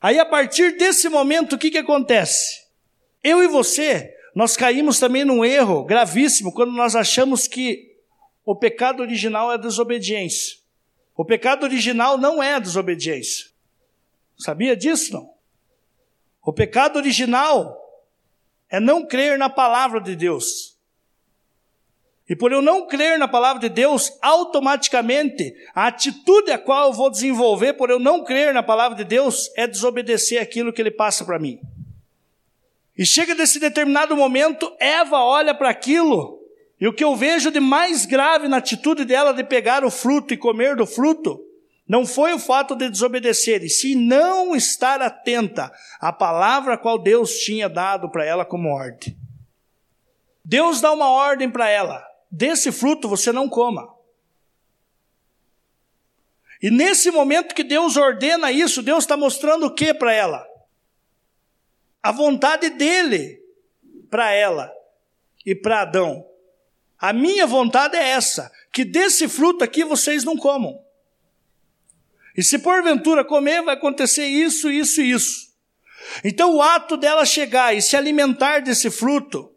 Aí, 0.00 0.18
a 0.18 0.26
partir 0.26 0.76
desse 0.76 1.08
momento, 1.08 1.54
o 1.54 1.58
que, 1.58 1.70
que 1.70 1.78
acontece? 1.78 2.64
Eu 3.22 3.42
e 3.42 3.48
você 3.48 4.14
nós 4.34 4.56
caímos 4.56 4.98
também 4.98 5.24
num 5.24 5.44
erro 5.44 5.84
gravíssimo 5.84 6.52
quando 6.52 6.72
nós 6.72 6.94
achamos 6.94 7.46
que 7.46 7.96
o 8.44 8.54
pecado 8.54 9.00
original 9.00 9.50
é 9.50 9.54
a 9.54 9.58
desobediência. 9.58 10.58
O 11.16 11.24
pecado 11.24 11.64
original 11.64 12.16
não 12.16 12.42
é 12.42 12.54
a 12.54 12.58
desobediência. 12.58 13.46
Sabia 14.38 14.76
disso, 14.76 15.12
não? 15.12 15.39
O 16.42 16.52
pecado 16.52 16.96
original 16.96 17.76
é 18.68 18.80
não 18.80 19.06
crer 19.06 19.38
na 19.38 19.50
palavra 19.50 20.00
de 20.00 20.16
Deus. 20.16 20.78
E 22.28 22.36
por 22.36 22.52
eu 22.52 22.62
não 22.62 22.86
crer 22.86 23.18
na 23.18 23.26
palavra 23.26 23.60
de 23.60 23.68
Deus, 23.68 24.12
automaticamente 24.22 25.52
a 25.74 25.88
atitude 25.88 26.52
a 26.52 26.58
qual 26.58 26.86
eu 26.86 26.92
vou 26.92 27.10
desenvolver 27.10 27.72
por 27.72 27.90
eu 27.90 27.98
não 27.98 28.22
crer 28.22 28.54
na 28.54 28.62
palavra 28.62 28.96
de 28.96 29.02
Deus 29.02 29.50
é 29.56 29.66
desobedecer 29.66 30.40
aquilo 30.40 30.72
que 30.72 30.80
ele 30.80 30.92
passa 30.92 31.24
para 31.24 31.40
mim. 31.40 31.60
E 32.96 33.04
chega 33.04 33.34
desse 33.34 33.58
determinado 33.58 34.16
momento, 34.16 34.72
Eva 34.78 35.18
olha 35.24 35.54
para 35.54 35.70
aquilo, 35.70 36.40
e 36.80 36.86
o 36.86 36.92
que 36.92 37.02
eu 37.02 37.16
vejo 37.16 37.50
de 37.50 37.58
mais 37.58 38.06
grave 38.06 38.46
na 38.46 38.58
atitude 38.58 39.04
dela 39.04 39.34
de 39.34 39.42
pegar 39.42 39.84
o 39.84 39.90
fruto 39.90 40.32
e 40.32 40.36
comer 40.36 40.76
do 40.76 40.86
fruto, 40.86 41.44
não 41.90 42.06
foi 42.06 42.32
o 42.32 42.38
fato 42.38 42.76
de 42.76 42.88
desobedecer, 42.88 43.64
e 43.64 43.68
sim 43.68 43.96
não 43.96 44.54
estar 44.54 45.02
atenta 45.02 45.72
à 46.00 46.12
palavra 46.12 46.78
qual 46.78 46.96
Deus 46.96 47.38
tinha 47.40 47.68
dado 47.68 48.08
para 48.08 48.24
ela 48.24 48.44
como 48.44 48.68
ordem. 48.68 49.18
Deus 50.44 50.80
dá 50.80 50.92
uma 50.92 51.10
ordem 51.10 51.50
para 51.50 51.68
ela: 51.68 52.06
desse 52.30 52.70
fruto 52.70 53.08
você 53.08 53.32
não 53.32 53.48
coma. 53.48 53.92
E 56.62 56.70
nesse 56.70 57.10
momento 57.10 57.54
que 57.54 57.64
Deus 57.64 57.96
ordena 57.96 58.52
isso, 58.52 58.82
Deus 58.82 59.02
está 59.02 59.16
mostrando 59.16 59.66
o 59.66 59.74
que 59.74 59.92
para 59.92 60.12
ela? 60.12 60.50
a 62.02 62.12
vontade 62.12 62.70
dele 62.70 63.42
para 64.08 64.32
ela 64.32 64.72
e 65.44 65.54
para 65.54 65.82
Adão. 65.82 66.26
A 66.98 67.12
minha 67.12 67.46
vontade 67.46 67.96
é 67.96 68.10
essa: 68.10 68.50
que 68.72 68.84
desse 68.84 69.28
fruto 69.28 69.64
aqui 69.64 69.84
vocês 69.84 70.24
não 70.24 70.36
comam. 70.36 70.82
E 72.36 72.42
se 72.42 72.58
porventura 72.58 73.24
comer, 73.24 73.62
vai 73.62 73.74
acontecer 73.74 74.26
isso, 74.26 74.70
isso 74.70 75.00
e 75.00 75.10
isso. 75.10 75.50
Então 76.24 76.54
o 76.56 76.62
ato 76.62 76.96
dela 76.96 77.24
chegar 77.24 77.74
e 77.74 77.82
se 77.82 77.96
alimentar 77.96 78.60
desse 78.60 78.90
fruto 78.90 79.50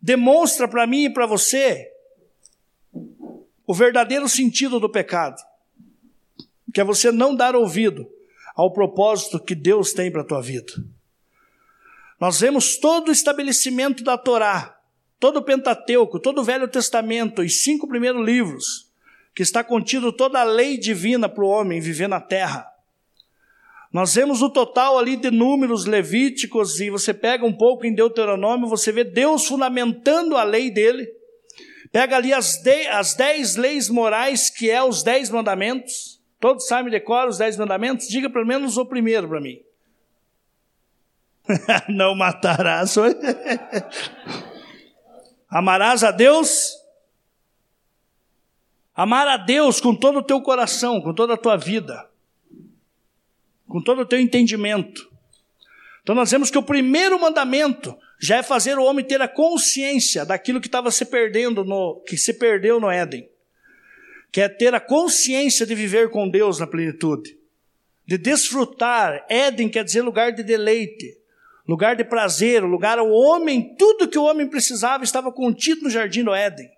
demonstra 0.00 0.68
para 0.68 0.86
mim 0.86 1.04
e 1.04 1.10
para 1.10 1.26
você 1.26 1.90
o 3.66 3.74
verdadeiro 3.74 4.28
sentido 4.28 4.78
do 4.78 4.88
pecado. 4.88 5.36
Que 6.72 6.80
é 6.80 6.84
você 6.84 7.10
não 7.10 7.34
dar 7.34 7.56
ouvido 7.56 8.08
ao 8.54 8.72
propósito 8.72 9.40
que 9.40 9.54
Deus 9.54 9.92
tem 9.92 10.10
para 10.10 10.22
a 10.22 10.26
tua 10.26 10.40
vida. 10.40 10.72
Nós 12.20 12.40
vemos 12.40 12.78
todo 12.78 13.08
o 13.08 13.12
estabelecimento 13.12 14.02
da 14.02 14.16
Torá, 14.16 14.78
todo 15.20 15.38
o 15.38 15.42
Pentateuco, 15.42 16.18
todo 16.18 16.40
o 16.40 16.44
Velho 16.44 16.66
Testamento, 16.66 17.42
os 17.42 17.62
cinco 17.62 17.86
primeiros 17.86 18.24
livros, 18.24 18.85
que 19.36 19.42
está 19.42 19.62
contido 19.62 20.10
toda 20.14 20.40
a 20.40 20.44
lei 20.44 20.78
divina 20.78 21.28
para 21.28 21.44
o 21.44 21.48
homem 21.48 21.78
viver 21.78 22.08
na 22.08 22.18
terra. 22.18 22.66
Nós 23.92 24.14
vemos 24.14 24.40
o 24.40 24.48
total 24.48 24.98
ali 24.98 25.14
de 25.14 25.30
números 25.30 25.84
levíticos, 25.84 26.80
e 26.80 26.88
você 26.88 27.12
pega 27.12 27.44
um 27.44 27.52
pouco 27.52 27.84
em 27.84 27.94
Deuteronômio, 27.94 28.66
você 28.66 28.90
vê 28.90 29.04
Deus 29.04 29.46
fundamentando 29.46 30.38
a 30.38 30.42
lei 30.42 30.70
dele. 30.70 31.06
Pega 31.92 32.16
ali 32.16 32.32
as, 32.32 32.62
de, 32.62 32.86
as 32.86 33.12
dez 33.12 33.56
leis 33.56 33.90
morais, 33.90 34.48
que 34.48 34.70
é 34.70 34.82
os 34.82 35.02
dez 35.02 35.28
mandamentos. 35.28 36.18
Todos 36.40 36.66
sabem 36.66 36.90
decorar 36.90 37.28
os 37.28 37.36
dez 37.36 37.58
mandamentos? 37.58 38.08
Diga 38.08 38.30
pelo 38.30 38.46
menos 38.46 38.78
o 38.78 38.86
primeiro 38.86 39.28
para 39.28 39.40
mim. 39.40 39.60
Não 41.90 42.14
matarás. 42.14 42.94
Amarás 45.50 46.02
a 46.02 46.10
Deus. 46.10 46.85
Amar 48.96 49.28
a 49.28 49.36
Deus 49.36 49.80
com 49.80 49.94
todo 49.94 50.20
o 50.20 50.22
teu 50.22 50.40
coração, 50.40 51.00
com 51.02 51.12
toda 51.12 51.34
a 51.34 51.36
tua 51.36 51.56
vida, 51.56 52.08
com 53.68 53.82
todo 53.82 54.00
o 54.00 54.06
teu 54.06 54.18
entendimento. 54.18 55.10
Então 56.02 56.14
nós 56.14 56.30
vemos 56.30 56.50
que 56.50 56.56
o 56.56 56.62
primeiro 56.62 57.20
mandamento 57.20 57.96
já 58.18 58.36
é 58.36 58.42
fazer 58.42 58.78
o 58.78 58.84
homem 58.84 59.04
ter 59.04 59.20
a 59.20 59.28
consciência 59.28 60.24
daquilo 60.24 60.60
que 60.60 60.68
estava 60.68 60.90
se 60.90 61.04
perdendo 61.04 61.64
no 61.64 62.00
que 62.06 62.16
se 62.16 62.32
perdeu 62.32 62.80
no 62.80 62.90
Éden. 62.90 63.28
Que 64.32 64.40
é 64.40 64.48
ter 64.48 64.74
a 64.74 64.80
consciência 64.80 65.66
de 65.66 65.74
viver 65.74 66.08
com 66.10 66.28
Deus 66.28 66.58
na 66.58 66.66
plenitude, 66.66 67.36
de 68.06 68.16
desfrutar. 68.16 69.26
Éden 69.28 69.68
quer 69.68 69.84
dizer 69.84 70.02
lugar 70.02 70.32
de 70.32 70.42
deleite 70.42 71.18
lugar 71.66 71.96
de 71.96 72.04
prazer, 72.04 72.62
o 72.62 72.68
lugar 72.68 72.98
ao 72.98 73.10
homem, 73.10 73.74
tudo 73.76 74.08
que 74.08 74.18
o 74.18 74.24
homem 74.24 74.46
precisava 74.46 75.02
estava 75.02 75.32
contido 75.32 75.82
no 75.82 75.90
jardim 75.90 76.22
do 76.22 76.34
Éden, 76.34 76.70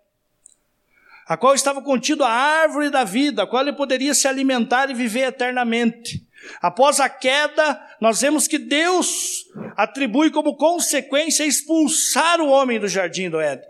a 1.28 1.36
qual 1.36 1.54
estava 1.54 1.82
contido 1.82 2.24
a 2.24 2.30
árvore 2.30 2.88
da 2.88 3.04
vida, 3.04 3.42
a 3.42 3.46
qual 3.46 3.62
ele 3.62 3.74
poderia 3.74 4.14
se 4.14 4.26
alimentar 4.26 4.90
e 4.90 4.94
viver 4.94 5.28
eternamente. 5.28 6.26
Após 6.62 7.00
a 7.00 7.08
queda, 7.08 7.78
nós 8.00 8.22
vemos 8.22 8.48
que 8.48 8.58
Deus 8.58 9.44
atribui 9.76 10.30
como 10.30 10.56
consequência 10.56 11.44
expulsar 11.44 12.40
o 12.40 12.48
homem 12.48 12.80
do 12.80 12.88
jardim 12.88 13.28
do 13.28 13.38
Éden. 13.38 13.68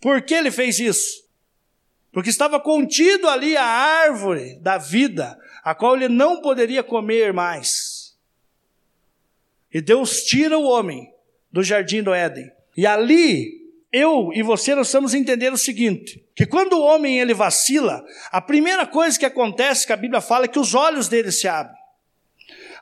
Por 0.00 0.20
que 0.20 0.34
ele 0.34 0.50
fez 0.50 0.78
isso? 0.78 1.22
Porque 2.12 2.28
estava 2.28 2.60
contido 2.60 3.26
ali 3.26 3.56
a 3.56 3.64
árvore 3.64 4.56
da 4.56 4.76
vida, 4.76 5.38
a 5.64 5.74
qual 5.74 5.96
ele 5.96 6.08
não 6.08 6.42
poderia 6.42 6.82
comer 6.82 7.32
mais. 7.32 8.14
E 9.72 9.80
Deus 9.80 10.24
tira 10.24 10.58
o 10.58 10.64
homem 10.64 11.10
do 11.50 11.62
jardim 11.62 12.02
do 12.02 12.12
Éden. 12.12 12.50
E 12.76 12.86
ali, 12.86 13.61
eu 13.92 14.32
e 14.32 14.42
você 14.42 14.74
nós 14.74 14.88
estamos 14.88 15.14
entendendo 15.14 15.54
o 15.54 15.58
seguinte, 15.58 16.24
que 16.34 16.46
quando 16.46 16.72
o 16.72 16.82
homem 16.82 17.20
ele 17.20 17.34
vacila, 17.34 18.04
a 18.30 18.40
primeira 18.40 18.86
coisa 18.86 19.18
que 19.18 19.26
acontece 19.26 19.86
que 19.86 19.92
a 19.92 19.96
Bíblia 19.96 20.20
fala 20.20 20.46
é 20.46 20.48
que 20.48 20.58
os 20.58 20.74
olhos 20.74 21.08
dele 21.08 21.30
se 21.30 21.46
abrem. 21.46 21.80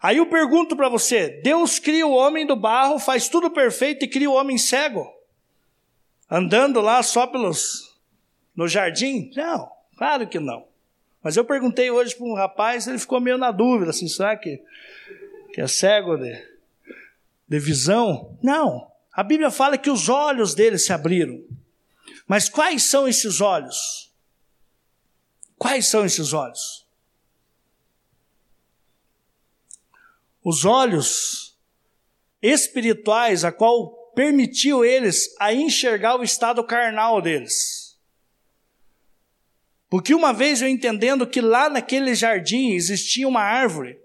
Aí 0.02 0.16
eu 0.16 0.26
pergunto 0.26 0.76
para 0.76 0.88
você, 0.88 1.40
Deus 1.42 1.78
cria 1.78 2.06
o 2.06 2.14
homem 2.14 2.46
do 2.46 2.56
barro, 2.56 2.98
faz 2.98 3.28
tudo 3.28 3.50
perfeito 3.50 4.04
e 4.04 4.08
cria 4.08 4.30
o 4.30 4.34
homem 4.34 4.56
cego? 4.56 5.12
Andando 6.30 6.80
lá 6.80 7.02
só 7.02 7.26
pelos 7.26 7.98
no 8.54 8.68
jardim? 8.68 9.30
Não, 9.36 9.70
claro 9.96 10.28
que 10.28 10.38
não. 10.38 10.64
Mas 11.22 11.36
eu 11.36 11.44
perguntei 11.44 11.90
hoje 11.90 12.14
para 12.14 12.26
um 12.26 12.34
rapaz, 12.34 12.86
ele 12.86 12.98
ficou 12.98 13.20
meio 13.20 13.36
na 13.36 13.50
dúvida, 13.50 13.90
assim, 13.90 14.08
será 14.08 14.36
que, 14.36 14.62
que 15.52 15.60
é 15.60 15.66
cego, 15.66 16.16
né? 16.16 16.46
de 17.50 17.58
visão. 17.58 18.38
Não. 18.40 18.89
A 19.12 19.22
Bíblia 19.22 19.50
fala 19.50 19.76
que 19.76 19.90
os 19.90 20.08
olhos 20.08 20.54
dele 20.54 20.78
se 20.78 20.92
abriram. 20.92 21.44
Mas 22.26 22.48
quais 22.48 22.84
são 22.84 23.08
esses 23.08 23.40
olhos? 23.40 24.12
Quais 25.58 25.86
são 25.88 26.04
esses 26.04 26.32
olhos? 26.32 26.86
Os 30.42 30.64
olhos 30.64 31.58
espirituais, 32.40 33.44
a 33.44 33.52
qual 33.52 33.90
permitiu 34.14 34.84
eles 34.84 35.34
a 35.38 35.52
enxergar 35.52 36.16
o 36.16 36.22
estado 36.22 36.64
carnal 36.64 37.20
deles. 37.20 37.98
Porque 39.88 40.14
uma 40.14 40.32
vez 40.32 40.62
eu 40.62 40.68
entendendo 40.68 41.26
que 41.26 41.40
lá 41.40 41.68
naquele 41.68 42.14
jardim 42.14 42.70
existia 42.70 43.26
uma 43.26 43.42
árvore 43.42 43.98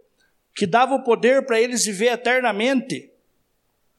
que 0.55 0.65
dava 0.65 0.95
o 0.95 1.03
poder 1.03 1.45
para 1.45 1.61
eles 1.61 1.85
viver 1.85 2.11
eternamente, 2.11 3.11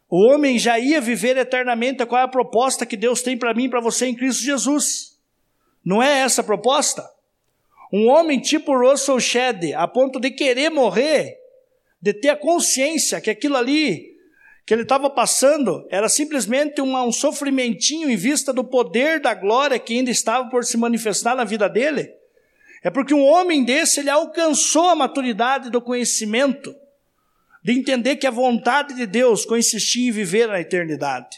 o 0.08 0.24
homem 0.24 0.58
já 0.58 0.78
ia 0.78 1.00
viver 1.00 1.36
eternamente. 1.36 2.04
Qual 2.06 2.20
é 2.20 2.24
a 2.24 2.28
proposta 2.28 2.86
que 2.86 2.96
Deus 2.96 3.22
tem 3.22 3.36
para 3.36 3.54
mim 3.54 3.64
e 3.64 3.68
para 3.68 3.80
você 3.80 4.06
em 4.06 4.14
Cristo 4.14 4.42
Jesus? 4.42 5.18
Não 5.84 6.02
é 6.02 6.20
essa 6.20 6.40
a 6.40 6.44
proposta? 6.44 7.08
Um 7.92 8.08
homem 8.08 8.40
tipo 8.40 8.76
Russell 8.76 9.20
Shedd, 9.20 9.72
a 9.74 9.86
ponto 9.86 10.18
de 10.18 10.30
querer 10.30 10.70
morrer, 10.70 11.36
de 12.00 12.12
ter 12.12 12.30
a 12.30 12.36
consciência 12.36 13.20
que 13.20 13.30
aquilo 13.30 13.56
ali 13.56 14.16
que 14.64 14.74
ele 14.74 14.82
estava 14.82 15.08
passando 15.08 15.86
era 15.88 16.08
simplesmente 16.08 16.80
um, 16.80 16.96
um 16.96 17.12
sofrimentinho 17.12 18.10
em 18.10 18.16
vista 18.16 18.52
do 18.52 18.64
poder 18.64 19.20
da 19.20 19.32
glória 19.32 19.78
que 19.78 19.94
ainda 19.94 20.10
estava 20.10 20.50
por 20.50 20.64
se 20.64 20.76
manifestar 20.76 21.36
na 21.36 21.44
vida 21.44 21.68
dele. 21.68 22.12
É 22.82 22.90
porque 22.90 23.14
um 23.14 23.22
homem 23.24 23.64
desse 23.64 24.00
ele 24.00 24.10
alcançou 24.10 24.88
a 24.88 24.96
maturidade 24.96 25.70
do 25.70 25.80
conhecimento 25.80 26.74
de 27.66 27.72
entender 27.72 28.14
que 28.14 28.28
a 28.28 28.30
vontade 28.30 28.94
de 28.94 29.04
Deus 29.06 29.44
consistia 29.44 30.08
em 30.08 30.12
viver 30.12 30.46
na 30.46 30.60
eternidade. 30.60 31.36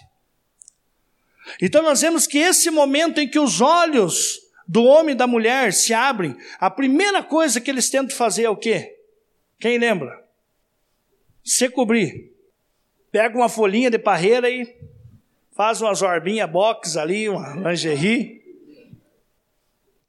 Então 1.59 1.83
nós 1.83 2.03
vemos 2.03 2.27
que 2.27 2.37
esse 2.37 2.71
momento 2.71 3.19
em 3.19 3.27
que 3.27 3.39
os 3.39 3.63
olhos 3.63 4.39
do 4.67 4.85
homem 4.85 5.15
e 5.15 5.17
da 5.17 5.27
mulher 5.27 5.73
se 5.73 5.95
abrem, 5.95 6.37
a 6.61 6.69
primeira 6.69 7.23
coisa 7.23 7.63
que 7.63 7.71
eles 7.71 7.89
tentam 7.89 8.15
fazer 8.15 8.45
é 8.45 8.51
o 8.51 8.57
quê? 8.59 8.95
Quem 9.59 9.79
lembra? 9.79 10.23
Se 11.43 11.71
cobrir. 11.71 12.31
Pega 13.11 13.35
uma 13.35 13.49
folhinha 13.49 13.91
de 13.91 13.99
parreira 13.99 14.51
e 14.51 14.77
faz 15.57 15.81
umas 15.81 16.03
orbinhas 16.03 16.51
box 16.51 16.99
ali, 16.99 17.27
uma 17.31 17.71
lingerie. 17.71 18.43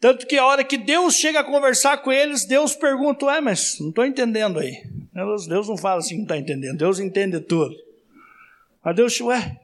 Tanto 0.01 0.27
que 0.27 0.37
a 0.37 0.45
hora 0.45 0.65
que 0.65 0.75
Deus 0.75 1.15
chega 1.15 1.39
a 1.39 1.45
conversar 1.45 1.99
com 1.99 2.11
eles, 2.11 2.43
Deus 2.43 2.75
pergunta: 2.75 3.25
Ué, 3.27 3.39
mas 3.39 3.79
não 3.79 3.87
estou 3.87 4.05
entendendo 4.05 4.59
aí. 4.59 4.98
Deus, 5.13 5.47
Deus 5.47 5.67
não 5.67 5.77
fala 5.77 5.99
assim, 5.99 6.15
não 6.15 6.23
está 6.23 6.37
entendendo. 6.37 6.77
Deus 6.77 6.99
entende 6.99 7.39
tudo. 7.39 7.75
Mas 8.83 8.95
Deus, 8.95 9.19
ué, 9.21 9.59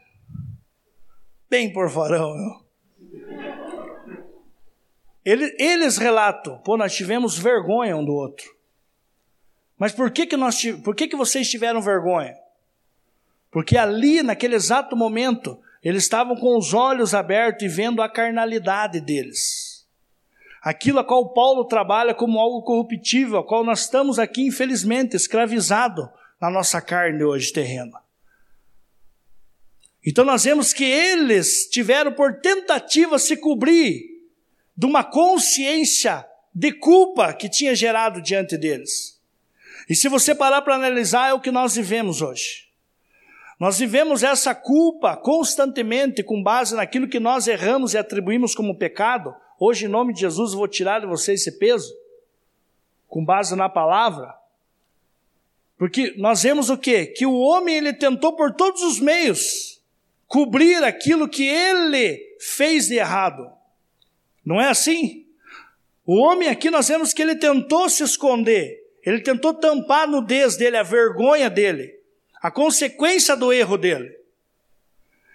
bem 1.49 1.71
por 1.71 1.89
farão. 1.89 2.63
Eles, 5.23 5.53
eles 5.57 5.97
relatam, 5.97 6.57
pô, 6.59 6.77
nós 6.77 6.95
tivemos 6.95 7.37
vergonha 7.37 7.97
um 7.97 8.05
do 8.05 8.13
outro. 8.13 8.45
Mas 9.77 9.91
por 9.91 10.11
que 10.11 10.25
que, 10.25 10.37
nós, 10.37 10.61
por 10.83 10.95
que 10.95 11.07
que 11.07 11.15
vocês 11.15 11.49
tiveram 11.49 11.81
vergonha? 11.81 12.35
Porque 13.51 13.77
ali, 13.77 14.21
naquele 14.21 14.55
exato 14.55 14.95
momento, 14.95 15.59
eles 15.83 16.03
estavam 16.03 16.35
com 16.35 16.57
os 16.57 16.73
olhos 16.73 17.13
abertos 17.13 17.63
e 17.63 17.67
vendo 17.67 18.01
a 18.01 18.09
carnalidade 18.09 18.99
deles 18.99 19.64
aquilo 20.65 20.97
a 20.97 21.03
qual 21.03 21.31
Paulo 21.31 21.63
trabalha 21.65 22.11
como 22.15 22.39
algo 22.39 22.63
corruptível, 22.63 23.37
a 23.37 23.45
qual 23.45 23.63
nós 23.63 23.81
estamos 23.81 24.17
aqui, 24.17 24.47
infelizmente, 24.47 25.15
escravizado 25.15 26.09
na 26.41 26.49
nossa 26.49 26.81
carne 26.81 27.23
hoje 27.23 27.53
terrena. 27.53 28.01
Então 30.03 30.25
nós 30.25 30.43
vemos 30.43 30.73
que 30.73 30.83
eles 30.83 31.69
tiveram 31.69 32.11
por 32.13 32.39
tentativa 32.41 33.19
se 33.19 33.37
cobrir 33.37 34.23
de 34.75 34.87
uma 34.87 35.03
consciência 35.03 36.25
de 36.53 36.71
culpa 36.71 37.31
que 37.31 37.47
tinha 37.47 37.75
gerado 37.75 38.19
diante 38.19 38.57
deles. 38.57 39.21
E 39.87 39.95
se 39.95 40.09
você 40.09 40.33
parar 40.33 40.63
para 40.63 40.75
analisar, 40.75 41.29
é 41.29 41.33
o 41.33 41.39
que 41.39 41.51
nós 41.51 41.75
vivemos 41.75 42.23
hoje. 42.23 42.65
Nós 43.59 43.77
vivemos 43.77 44.23
essa 44.23 44.55
culpa 44.55 45.15
constantemente 45.15 46.23
com 46.23 46.41
base 46.41 46.75
naquilo 46.75 47.07
que 47.07 47.19
nós 47.19 47.47
erramos 47.47 47.93
e 47.93 47.99
atribuímos 47.99 48.55
como 48.55 48.77
pecado, 48.77 49.35
Hoje, 49.59 49.85
em 49.85 49.89
nome 49.89 50.13
de 50.13 50.21
Jesus, 50.21 50.51
eu 50.51 50.57
vou 50.57 50.67
tirar 50.67 50.99
de 50.99 51.05
você 51.05 51.33
esse 51.33 51.53
peso, 51.53 51.93
com 53.07 53.23
base 53.23 53.55
na 53.55 53.69
palavra. 53.69 54.33
Porque 55.77 56.13
nós 56.17 56.43
vemos 56.43 56.69
o 56.69 56.77
quê? 56.77 57.05
Que 57.05 57.25
o 57.25 57.37
homem 57.37 57.75
ele 57.75 57.93
tentou 57.93 58.35
por 58.35 58.53
todos 58.53 58.81
os 58.81 58.99
meios 58.99 59.75
cobrir 60.27 60.83
aquilo 60.83 61.29
que 61.29 61.45
ele 61.45 62.19
fez 62.39 62.87
de 62.87 62.95
errado. 62.95 63.49
Não 64.45 64.59
é 64.59 64.69
assim? 64.69 65.25
O 66.05 66.17
homem 66.17 66.49
aqui 66.49 66.69
nós 66.69 66.87
vemos 66.87 67.13
que 67.13 67.21
ele 67.21 67.35
tentou 67.35 67.89
se 67.89 68.03
esconder, 68.03 68.83
ele 69.03 69.21
tentou 69.21 69.53
tampar 69.53 70.03
a 70.03 70.07
nudez 70.07 70.55
dele, 70.55 70.77
a 70.77 70.83
vergonha 70.83 71.49
dele, 71.49 71.99
a 72.41 72.51
consequência 72.51 73.35
do 73.35 73.51
erro 73.51 73.77
dele. 73.77 74.13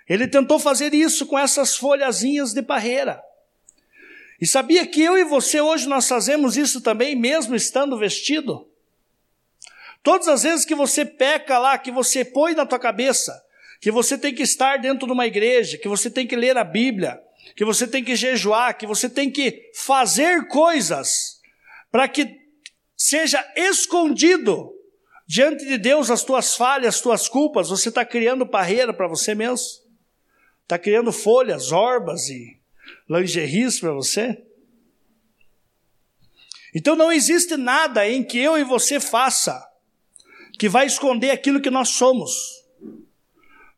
Ele 0.08 0.28
tentou 0.28 0.58
fazer 0.58 0.92
isso 0.92 1.26
com 1.26 1.38
essas 1.38 1.76
folhazinhas 1.76 2.52
de 2.52 2.62
parreira. 2.62 3.22
E 4.40 4.46
sabia 4.46 4.86
que 4.86 5.02
eu 5.02 5.18
e 5.18 5.24
você 5.24 5.60
hoje 5.60 5.86
nós 5.86 6.08
fazemos 6.08 6.56
isso 6.56 6.80
também, 6.80 7.14
mesmo 7.14 7.54
estando 7.54 7.98
vestido? 7.98 8.66
Todas 10.02 10.28
as 10.28 10.42
vezes 10.44 10.64
que 10.64 10.74
você 10.74 11.04
peca 11.04 11.58
lá, 11.58 11.76
que 11.76 11.90
você 11.90 12.24
põe 12.24 12.54
na 12.54 12.64
tua 12.64 12.78
cabeça, 12.78 13.38
que 13.80 13.90
você 13.90 14.16
tem 14.16 14.34
que 14.34 14.42
estar 14.42 14.78
dentro 14.78 15.06
de 15.06 15.12
uma 15.12 15.26
igreja, 15.26 15.76
que 15.76 15.88
você 15.88 16.10
tem 16.10 16.26
que 16.26 16.36
ler 16.36 16.56
a 16.56 16.64
Bíblia, 16.64 17.20
que 17.54 17.64
você 17.64 17.86
tem 17.86 18.02
que 18.02 18.16
jejuar, 18.16 18.76
que 18.78 18.86
você 18.86 19.10
tem 19.10 19.30
que 19.30 19.70
fazer 19.74 20.46
coisas 20.48 21.40
para 21.90 22.08
que 22.08 22.40
seja 22.96 23.46
escondido 23.56 24.72
diante 25.26 25.66
de 25.66 25.76
Deus 25.76 26.10
as 26.10 26.24
tuas 26.24 26.56
falhas, 26.56 26.96
as 26.96 27.00
tuas 27.00 27.28
culpas, 27.28 27.68
você 27.68 27.88
está 27.88 28.04
criando 28.04 28.44
barreira 28.44 28.92
para 28.92 29.06
você 29.06 29.34
mesmo? 29.34 29.66
Está 30.62 30.78
criando 30.78 31.12
folhas, 31.12 31.72
orbas 31.72 32.28
e 32.28 32.59
lingeries 33.10 33.80
para 33.80 33.92
você? 33.92 34.40
Então 36.74 36.94
não 36.94 37.10
existe 37.10 37.56
nada 37.56 38.08
em 38.08 38.22
que 38.22 38.38
eu 38.38 38.56
e 38.56 38.62
você 38.62 39.00
faça 39.00 39.60
que 40.58 40.68
vai 40.68 40.86
esconder 40.86 41.30
aquilo 41.30 41.60
que 41.60 41.70
nós 41.70 41.88
somos. 41.88 42.60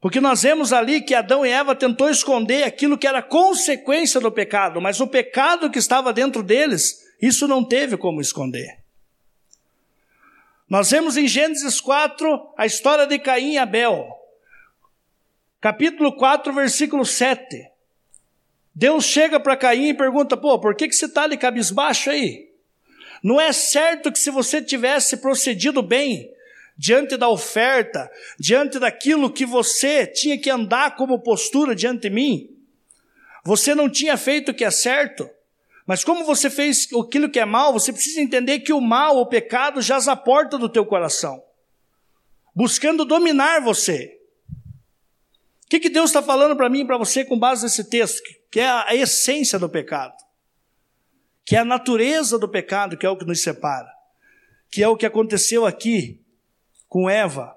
Porque 0.00 0.20
nós 0.20 0.42
vemos 0.42 0.72
ali 0.72 1.00
que 1.00 1.14
Adão 1.14 1.46
e 1.46 1.48
Eva 1.48 1.76
tentou 1.76 2.10
esconder 2.10 2.64
aquilo 2.64 2.98
que 2.98 3.06
era 3.06 3.22
consequência 3.22 4.20
do 4.20 4.32
pecado, 4.32 4.80
mas 4.80 5.00
o 5.00 5.06
pecado 5.06 5.70
que 5.70 5.78
estava 5.78 6.12
dentro 6.12 6.42
deles, 6.42 7.00
isso 7.20 7.46
não 7.46 7.64
teve 7.64 7.96
como 7.96 8.20
esconder. 8.20 8.82
Nós 10.68 10.90
vemos 10.90 11.16
em 11.16 11.28
Gênesis 11.28 11.80
4 11.80 12.54
a 12.58 12.66
história 12.66 13.06
de 13.06 13.18
Caim 13.18 13.52
e 13.52 13.58
Abel. 13.58 14.08
Capítulo 15.60 16.16
4, 16.16 16.52
versículo 16.52 17.06
7. 17.06 17.71
Deus 18.74 19.04
chega 19.04 19.38
para 19.38 19.56
Caim 19.56 19.88
e 19.88 19.94
pergunta: 19.94 20.36
pô, 20.36 20.58
por 20.58 20.74
que, 20.74 20.88
que 20.88 20.94
você 20.94 21.06
está 21.06 21.24
ali 21.24 21.36
cabisbaixo 21.36 22.10
aí? 22.10 22.50
Não 23.22 23.40
é 23.40 23.52
certo 23.52 24.10
que 24.10 24.18
se 24.18 24.30
você 24.30 24.60
tivesse 24.60 25.18
procedido 25.18 25.82
bem, 25.82 26.30
diante 26.76 27.16
da 27.16 27.28
oferta, 27.28 28.10
diante 28.38 28.78
daquilo 28.78 29.32
que 29.32 29.46
você 29.46 30.06
tinha 30.06 30.38
que 30.38 30.50
andar 30.50 30.96
como 30.96 31.22
postura 31.22 31.74
diante 31.74 32.02
de 32.02 32.10
mim, 32.10 32.50
você 33.44 33.74
não 33.74 33.88
tinha 33.88 34.16
feito 34.16 34.50
o 34.50 34.54
que 34.54 34.64
é 34.64 34.70
certo, 34.70 35.28
mas 35.86 36.04
como 36.04 36.24
você 36.24 36.48
fez 36.48 36.88
aquilo 37.00 37.28
que 37.28 37.40
é 37.40 37.44
mal, 37.44 37.72
você 37.72 37.92
precisa 37.92 38.20
entender 38.20 38.60
que 38.60 38.72
o 38.72 38.80
mal, 38.80 39.18
o 39.18 39.26
pecado, 39.26 39.82
jaz 39.82 40.08
à 40.08 40.16
porta 40.16 40.56
do 40.56 40.68
teu 40.68 40.86
coração, 40.86 41.42
buscando 42.54 43.04
dominar 43.04 43.60
você. 43.60 44.18
Que, 45.72 45.80
que 45.80 45.88
Deus 45.88 46.10
está 46.10 46.22
falando 46.22 46.54
para 46.54 46.68
mim 46.68 46.80
e 46.80 46.84
para 46.84 46.98
você 46.98 47.24
com 47.24 47.38
base 47.38 47.62
nesse 47.62 47.88
texto? 47.88 48.20
Que 48.50 48.60
é 48.60 48.68
a 48.68 48.94
essência 48.94 49.58
do 49.58 49.70
pecado, 49.70 50.12
que 51.46 51.56
é 51.56 51.60
a 51.60 51.64
natureza 51.64 52.38
do 52.38 52.46
pecado, 52.46 52.94
que 52.94 53.06
é 53.06 53.08
o 53.08 53.16
que 53.16 53.24
nos 53.24 53.40
separa, 53.40 53.90
que 54.70 54.82
é 54.82 54.88
o 54.88 54.98
que 54.98 55.06
aconteceu 55.06 55.64
aqui 55.64 56.20
com 56.90 57.08
Eva 57.08 57.56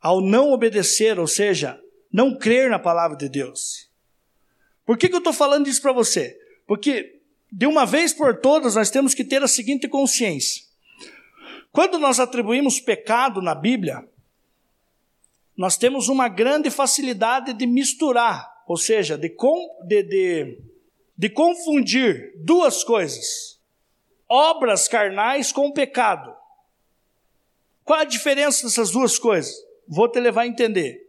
ao 0.00 0.20
não 0.20 0.50
obedecer, 0.50 1.20
ou 1.20 1.28
seja, 1.28 1.80
não 2.12 2.36
crer 2.36 2.68
na 2.68 2.80
palavra 2.80 3.16
de 3.16 3.28
Deus. 3.28 3.88
Por 4.84 4.98
que, 4.98 5.08
que 5.08 5.14
eu 5.14 5.18
estou 5.18 5.32
falando 5.32 5.68
isso 5.68 5.80
para 5.80 5.92
você? 5.92 6.36
Porque, 6.66 7.20
de 7.48 7.68
uma 7.68 7.86
vez 7.86 8.12
por 8.12 8.40
todas, 8.40 8.74
nós 8.74 8.90
temos 8.90 9.14
que 9.14 9.22
ter 9.22 9.40
a 9.40 9.46
seguinte 9.46 9.86
consciência. 9.86 10.64
Quando 11.70 11.96
nós 11.96 12.18
atribuímos 12.18 12.80
pecado 12.80 13.40
na 13.40 13.54
Bíblia, 13.54 14.04
nós 15.56 15.76
temos 15.76 16.08
uma 16.08 16.28
grande 16.28 16.70
facilidade 16.70 17.52
de 17.52 17.66
misturar, 17.66 18.50
ou 18.66 18.76
seja, 18.76 19.16
de, 19.16 19.28
com, 19.30 19.56
de, 19.86 20.02
de, 20.02 20.58
de 21.16 21.28
confundir 21.30 22.32
duas 22.44 22.82
coisas: 22.82 23.60
obras 24.28 24.88
carnais 24.88 25.52
com 25.52 25.72
pecado. 25.72 26.34
Qual 27.84 28.00
a 28.00 28.04
diferença 28.04 28.64
dessas 28.64 28.90
duas 28.90 29.18
coisas? 29.18 29.54
Vou 29.86 30.08
te 30.08 30.18
levar 30.18 30.42
a 30.42 30.46
entender. 30.46 31.04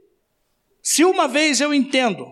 Se 0.81 1.03
uma 1.03 1.27
vez 1.27 1.61
eu 1.61 1.73
entendo 1.73 2.31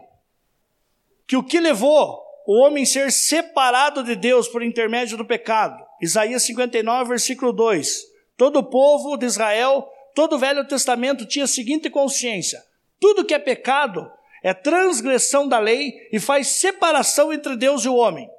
que 1.26 1.38
o 1.38 1.44
que 1.44 1.60
levou 1.60 2.22
o 2.46 2.62
homem 2.62 2.84
a 2.84 2.86
ser 2.86 3.12
separado 3.12 4.04
de 4.04 4.16
Deus 4.16 4.48
por 4.48 4.62
intermédio 4.62 5.18
do 5.18 5.26
pecado, 5.26 5.84
Isaías 6.02 6.44
59, 6.44 7.10
versículo 7.10 7.54
2, 7.54 8.04
todo 8.36 8.60
o 8.60 8.70
povo 8.70 9.16
de 9.16 9.26
Israel, 9.26 9.90
todo 10.14 10.36
o 10.36 10.40
Velho 10.40 10.68
Testamento 10.68 11.26
tinha 11.26 11.46
a 11.46 11.48
seguinte 11.48 11.90
consciência: 11.90 12.64
tudo 13.00 13.26
que 13.26 13.34
é 13.34 13.40
pecado 13.40 14.10
é 14.44 14.54
transgressão 14.54 15.48
da 15.48 15.60
lei 15.60 15.94
e 16.12 16.20
faz 16.20 16.48
separação 16.48 17.32
entre 17.32 17.56
Deus 17.56 17.86
e 17.86 17.90
o 17.90 17.96
homem. 17.96 18.30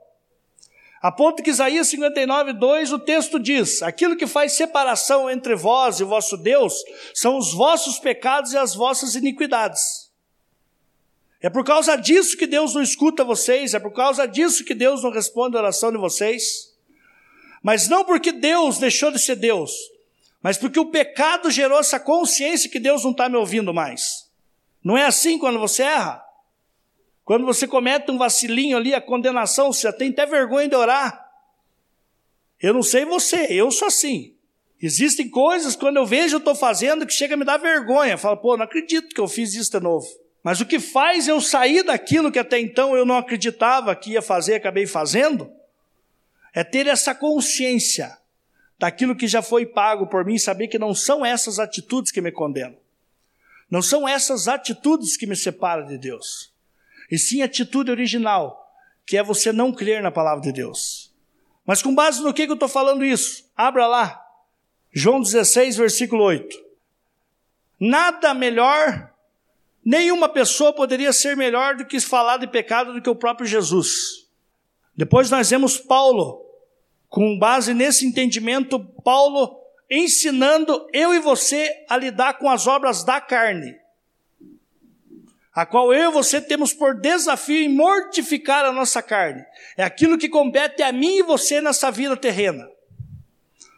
A 1.05 1.13
ponto 1.13 1.43
que 1.43 1.51
Isaías 1.51 1.89
59, 1.89 2.55
2, 2.55 2.93
o 2.93 2.99
texto 2.99 3.39
diz: 3.39 3.83
Aquilo 3.83 4.17
que 4.17 4.27
faz 4.27 4.55
separação 4.55 5.29
entre 5.31 5.55
vós 5.55 6.01
e 6.01 6.05
vosso 6.05 6.37
Deus 6.37 6.83
são 7.13 7.37
os 7.37 7.53
vossos 7.53 7.99
pecados 7.99 8.53
e 8.53 8.57
as 8.57 8.75
vossas 8.75 9.15
iniquidades. 9.15 10.11
É 11.43 11.51
por 11.51 11.63
causa 11.63 11.95
disso 11.97 12.39
que 12.39 12.47
Deus 12.47 12.75
não 12.75 12.81
escuta 12.81 13.23
vocês, 13.23 13.75
é 13.75 13.79
por 13.79 13.93
causa 13.93 14.27
disso 14.27 14.65
que 14.65 14.75
Deus 14.75 15.03
não 15.03 15.11
responde 15.11 15.57
a 15.57 15.61
oração 15.61 15.93
de 15.93 15.99
vocês. 15.99 16.73
Mas 17.63 17.87
não 17.87 18.03
porque 18.03 18.33
Deus 18.33 18.79
deixou 18.79 19.11
de 19.11 19.19
ser 19.19 19.37
Deus, 19.37 19.73
mas 20.45 20.59
porque 20.59 20.79
o 20.79 20.91
pecado 20.91 21.51
gerou 21.51 21.81
essa 21.81 21.99
consciência 21.99 22.69
que 22.69 22.79
Deus 22.79 23.03
não 23.03 23.13
está 23.13 23.31
me 23.31 23.37
ouvindo 23.37 23.73
mais. 23.73 24.31
Não 24.85 24.95
é 24.95 25.07
assim 25.07 25.39
quando 25.39 25.59
você 25.59 25.83
erra? 25.85 26.23
Quando 27.25 27.47
você 27.47 27.67
comete 27.67 28.11
um 28.11 28.19
vacilinho 28.19 28.77
ali, 28.77 28.93
a 28.93 29.01
condenação, 29.01 29.73
você 29.73 29.91
tem 29.91 30.11
até 30.11 30.27
vergonha 30.27 30.69
de 30.69 30.77
orar. 30.77 31.19
Eu 32.61 32.75
não 32.75 32.83
sei 32.83 33.07
você, 33.07 33.47
eu 33.49 33.71
sou 33.71 33.89
assim. 33.89 34.37
Existem 34.83 35.31
coisas, 35.31 35.75
quando 35.75 35.97
eu 35.97 36.05
vejo 36.05 36.35
eu 36.35 36.41
estou 36.41 36.55
fazendo, 36.55 37.07
que 37.07 37.15
chega 37.15 37.33
a 37.33 37.39
me 37.39 37.45
dar 37.47 37.57
vergonha. 37.57 38.19
Falo, 38.19 38.37
pô, 38.37 38.55
não 38.55 38.65
acredito 38.67 39.15
que 39.15 39.21
eu 39.23 39.27
fiz 39.27 39.55
isso 39.55 39.71
de 39.71 39.81
novo. 39.81 40.07
Mas 40.43 40.61
o 40.61 40.67
que 40.67 40.79
faz 40.79 41.27
eu 41.27 41.41
sair 41.41 41.83
daquilo 41.83 42.31
que 42.31 42.39
até 42.39 42.61
então 42.61 42.95
eu 42.95 43.07
não 43.07 43.17
acreditava 43.17 43.97
que 43.97 44.11
ia 44.11 44.21
fazer, 44.21 44.57
acabei 44.57 44.87
fazendo, 44.87 45.51
é 46.53 46.63
ter 46.63 46.87
essa 46.87 47.15
consciência 47.15 48.15
daquilo 48.85 49.17
que 49.17 49.27
já 49.27 49.41
foi 49.41 49.65
pago 49.65 50.07
por 50.07 50.27
mim, 50.27 50.37
saber 50.37 50.69
que 50.69 50.79
não 50.79 50.95
são 50.95 51.25
essas 51.25 51.59
atitudes 51.59 52.13
que 52.13 52.21
me 52.21 52.31
condenam. 52.31 52.77
Não 53.71 53.81
são 53.81 54.07
essas 54.07 54.47
atitudes 54.47 55.17
que 55.17 55.27
me 55.27 55.35
separam 55.35 55.87
de 55.87 55.97
Deus 55.97 56.53
e 57.11 57.17
sim 57.17 57.41
a 57.41 57.47
atitude 57.47 57.91
original, 57.91 58.71
que 59.07 59.17
é 59.17 59.23
você 59.23 59.53
não 59.53 59.73
crer 59.73 60.03
na 60.03 60.11
palavra 60.11 60.43
de 60.43 60.53
Deus. 60.53 61.11
Mas 61.65 61.83
com 61.83 61.95
base 61.95 62.23
no 62.23 62.35
que, 62.35 62.45
que 62.45 62.51
eu 62.51 62.55
estou 62.57 62.69
falando 62.69 63.03
isso? 63.07 63.51
Abra 63.57 63.87
lá, 63.87 64.23
João 64.93 65.23
16, 65.23 65.79
versículo 65.79 66.23
8. 66.23 66.55
Nada 67.81 68.35
melhor, 68.35 69.15
nenhuma 69.83 70.29
pessoa 70.29 70.75
poderia 70.75 71.11
ser 71.11 71.39
melhor 71.39 71.75
do 71.75 71.87
que 71.87 71.99
falar 72.01 72.37
de 72.37 72.49
pecado 72.49 72.93
do 72.93 73.01
que 73.01 73.09
o 73.09 73.17
próprio 73.17 73.47
Jesus. 73.47 74.29
Depois 74.95 75.31
nós 75.31 75.49
vemos 75.49 75.79
Paulo, 75.79 76.44
com 77.15 77.39
base 77.39 77.73
nesse 77.73 78.05
entendimento, 78.05 78.81
Paulo 79.05 79.57
ensinando 79.89 80.85
eu 80.93 81.15
e 81.15 81.21
você 81.21 81.71
a 81.89 81.97
lidar 81.97 82.39
com 82.39 82.51
as 82.51 82.67
obras 82.67 83.05
da 83.05 83.21
carne 83.21 83.77
a 85.55 85.65
qual 85.65 85.95
eu 85.95 86.11
e 86.11 86.13
você 86.13 86.41
temos 86.41 86.73
por 86.75 87.01
desafio 87.01 87.63
em 87.63 87.69
mortificar 87.69 88.65
a 88.65 88.73
nossa 88.73 89.01
carne. 89.01 89.45
É 89.77 89.85
aquilo 89.85 90.19
que 90.19 90.29
compete 90.29 90.83
a 90.83 90.91
mim 90.91 91.19
e 91.19 91.23
você 91.23 91.61
nessa 91.61 91.93
vida 91.93 92.17
terrena. 92.17 92.69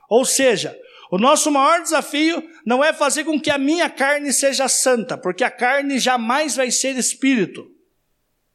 Ou 0.09 0.25
seja, 0.25 0.75
o 1.11 1.19
nosso 1.19 1.51
maior 1.51 1.83
desafio 1.83 2.43
não 2.65 2.83
é 2.83 2.95
fazer 2.95 3.25
com 3.25 3.39
que 3.39 3.51
a 3.51 3.59
minha 3.59 3.91
carne 3.91 4.33
seja 4.33 4.69
santa, 4.69 5.19
porque 5.19 5.45
a 5.45 5.51
carne 5.51 5.99
jamais 5.99 6.57
vai 6.57 6.71
ser 6.71 6.97
espírito. 6.97 7.71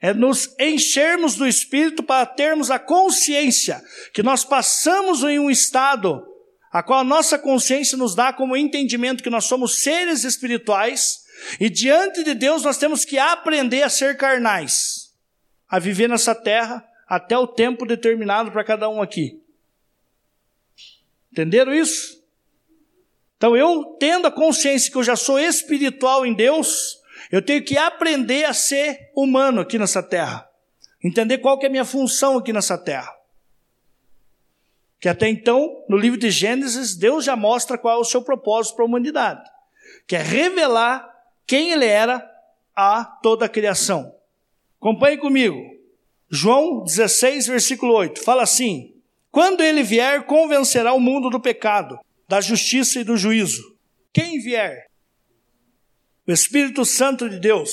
É 0.01 0.13
nos 0.13 0.53
enchermos 0.59 1.35
do 1.35 1.47
espírito 1.47 2.01
para 2.01 2.25
termos 2.25 2.71
a 2.71 2.79
consciência 2.79 3.83
que 4.13 4.23
nós 4.23 4.43
passamos 4.43 5.23
em 5.23 5.37
um 5.37 5.49
estado 5.49 6.25
a 6.71 6.81
qual 6.81 7.01
a 7.01 7.03
nossa 7.03 7.37
consciência 7.37 7.97
nos 7.97 8.15
dá 8.15 8.31
como 8.31 8.55
entendimento 8.55 9.21
que 9.21 9.29
nós 9.29 9.45
somos 9.45 9.79
seres 9.79 10.23
espirituais 10.23 11.25
e 11.59 11.69
diante 11.69 12.23
de 12.23 12.33
Deus 12.33 12.63
nós 12.63 12.77
temos 12.77 13.03
que 13.03 13.19
aprender 13.19 13.83
a 13.83 13.89
ser 13.89 14.15
carnais, 14.15 15.13
a 15.67 15.79
viver 15.79 16.07
nessa 16.07 16.33
terra 16.33 16.83
até 17.07 17.37
o 17.37 17.45
tempo 17.45 17.85
determinado 17.85 18.51
para 18.51 18.63
cada 18.63 18.87
um 18.87 19.01
aqui. 19.01 19.41
Entenderam 21.31 21.73
isso? 21.73 22.21
Então 23.35 23.57
eu 23.57 23.97
tendo 23.99 24.27
a 24.27 24.31
consciência 24.31 24.89
que 24.89 24.97
eu 24.97 25.03
já 25.03 25.15
sou 25.15 25.37
espiritual 25.39 26.25
em 26.25 26.33
Deus, 26.33 27.00
eu 27.31 27.41
tenho 27.41 27.63
que 27.63 27.77
aprender 27.77 28.43
a 28.43 28.53
ser 28.53 29.11
humano 29.15 29.61
aqui 29.61 29.79
nessa 29.79 30.03
terra. 30.03 30.47
Entender 31.03 31.37
qual 31.37 31.57
que 31.57 31.65
é 31.65 31.69
a 31.69 31.71
minha 31.71 31.85
função 31.85 32.37
aqui 32.37 32.51
nessa 32.51 32.77
terra. 32.77 33.15
Que 34.99 35.09
até 35.09 35.27
então, 35.29 35.83
no 35.89 35.97
livro 35.97 36.19
de 36.19 36.29
Gênesis, 36.29 36.95
Deus 36.95 37.25
já 37.25 37.35
mostra 37.35 37.77
qual 37.77 37.97
é 37.97 38.01
o 38.01 38.05
seu 38.05 38.21
propósito 38.21 38.75
para 38.75 38.85
a 38.85 38.87
humanidade. 38.87 39.49
Que 40.05 40.15
é 40.15 40.21
revelar 40.21 41.09
quem 41.47 41.71
ele 41.71 41.85
era 41.85 42.29
a 42.75 43.03
toda 43.03 43.45
a 43.45 43.49
criação. 43.49 44.13
Acompanhe 44.79 45.17
comigo. 45.17 45.59
João 46.29 46.83
16, 46.83 47.47
versículo 47.47 47.93
8, 47.93 48.23
fala 48.23 48.43
assim: 48.43 48.93
Quando 49.31 49.61
ele 49.61 49.83
vier, 49.83 50.23
convencerá 50.25 50.93
o 50.93 50.99
mundo 50.99 51.29
do 51.29 51.39
pecado, 51.39 51.99
da 52.27 52.39
justiça 52.39 52.99
e 52.99 53.03
do 53.03 53.17
juízo. 53.17 53.75
Quem 54.13 54.39
vier? 54.39 54.90
O 56.27 56.31
Espírito 56.31 56.85
Santo 56.85 57.29
de 57.29 57.39
Deus. 57.39 57.71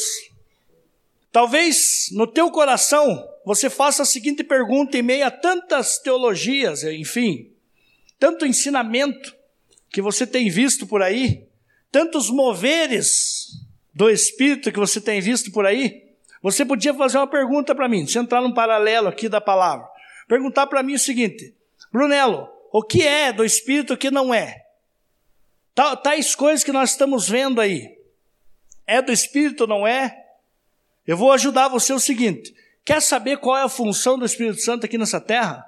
Talvez 1.30 2.08
no 2.12 2.26
teu 2.26 2.50
coração 2.50 3.28
você 3.44 3.68
faça 3.68 4.02
a 4.02 4.06
seguinte 4.06 4.42
pergunta 4.42 4.96
em 4.96 5.02
meio 5.02 5.26
a 5.26 5.30
tantas 5.30 5.98
teologias, 5.98 6.82
enfim, 6.82 7.52
tanto 8.18 8.46
ensinamento 8.46 9.34
que 9.90 10.02
você 10.02 10.26
tem 10.26 10.50
visto 10.50 10.86
por 10.86 11.02
aí, 11.02 11.46
tantos 11.90 12.30
moveres 12.30 13.48
do 13.94 14.10
Espírito 14.10 14.72
que 14.72 14.78
você 14.78 15.00
tem 15.00 15.20
visto 15.20 15.50
por 15.50 15.66
aí. 15.66 16.08
Você 16.42 16.64
podia 16.64 16.94
fazer 16.94 17.18
uma 17.18 17.26
pergunta 17.26 17.74
para 17.74 17.88
mim, 17.88 18.06
eu 18.14 18.22
entrar 18.22 18.40
num 18.40 18.54
paralelo 18.54 19.08
aqui 19.08 19.28
da 19.28 19.40
palavra. 19.40 19.86
Perguntar 20.26 20.66
para 20.66 20.82
mim 20.82 20.94
o 20.94 20.98
seguinte: 20.98 21.54
Brunello, 21.92 22.48
o 22.72 22.82
que 22.82 23.02
é 23.02 23.32
do 23.32 23.44
Espírito 23.44 23.96
que 23.96 24.10
não 24.10 24.32
é? 24.32 24.62
Tais 26.02 26.34
coisas 26.34 26.64
que 26.64 26.72
nós 26.72 26.90
estamos 26.90 27.28
vendo 27.28 27.60
aí, 27.60 27.97
é 28.88 29.02
do 29.02 29.12
Espírito 29.12 29.66
não 29.66 29.86
é? 29.86 30.26
Eu 31.06 31.16
vou 31.16 31.30
ajudar 31.30 31.68
você 31.68 31.92
o 31.92 32.00
seguinte: 32.00 32.52
quer 32.84 33.00
saber 33.00 33.36
qual 33.36 33.56
é 33.56 33.62
a 33.62 33.68
função 33.68 34.18
do 34.18 34.24
Espírito 34.24 34.60
Santo 34.60 34.86
aqui 34.86 34.96
nessa 34.96 35.20
terra? 35.20 35.64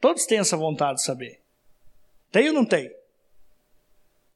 Todos 0.00 0.26
têm 0.26 0.38
essa 0.38 0.56
vontade 0.56 0.98
de 0.98 1.04
saber. 1.04 1.40
Tem 2.30 2.48
ou 2.48 2.54
não 2.54 2.64
tem? 2.64 2.94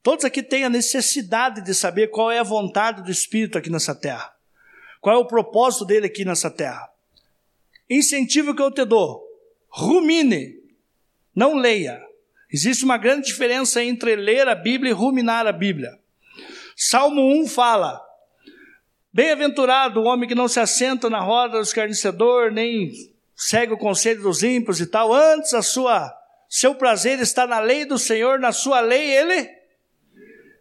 Todos 0.01 0.25
aqui 0.25 0.41
têm 0.41 0.63
a 0.63 0.69
necessidade 0.69 1.61
de 1.61 1.75
saber 1.75 2.07
qual 2.07 2.31
é 2.31 2.39
a 2.39 2.43
vontade 2.43 3.03
do 3.03 3.11
Espírito 3.11 3.57
aqui 3.57 3.69
nessa 3.69 3.93
terra. 3.93 4.35
Qual 4.99 5.15
é 5.15 5.19
o 5.19 5.27
propósito 5.27 5.85
dele 5.85 6.07
aqui 6.07 6.25
nessa 6.25 6.49
terra? 6.49 6.89
Incentivo 7.87 8.55
que 8.55 8.61
eu 8.63 8.71
te 8.71 8.83
dou: 8.83 9.23
rumine, 9.69 10.59
não 11.35 11.55
leia. 11.55 12.01
Existe 12.51 12.83
uma 12.83 12.97
grande 12.97 13.27
diferença 13.27 13.83
entre 13.83 14.15
ler 14.15 14.47
a 14.47 14.55
Bíblia 14.55 14.89
e 14.89 14.93
ruminar 14.93 15.45
a 15.45 15.51
Bíblia. 15.51 16.00
Salmo 16.83 17.21
1 17.39 17.47
fala: 17.47 18.03
Bem-aventurado 19.13 20.01
o 20.01 20.05
homem 20.05 20.27
que 20.27 20.33
não 20.33 20.47
se 20.47 20.59
assenta 20.59 21.11
na 21.11 21.19
roda 21.19 21.57
do 21.57 21.61
escarnecedor, 21.61 22.51
nem 22.51 22.89
segue 23.35 23.73
o 23.73 23.77
conselho 23.77 24.23
dos 24.23 24.41
ímpios 24.41 24.81
e 24.81 24.87
tal. 24.87 25.13
Antes 25.13 25.53
a 25.53 25.61
sua 25.61 26.11
seu 26.49 26.73
prazer 26.73 27.19
está 27.19 27.45
na 27.45 27.59
lei 27.59 27.85
do 27.85 27.99
Senhor, 27.99 28.39
na 28.39 28.51
sua 28.51 28.79
lei 28.79 29.15
ele 29.15 29.47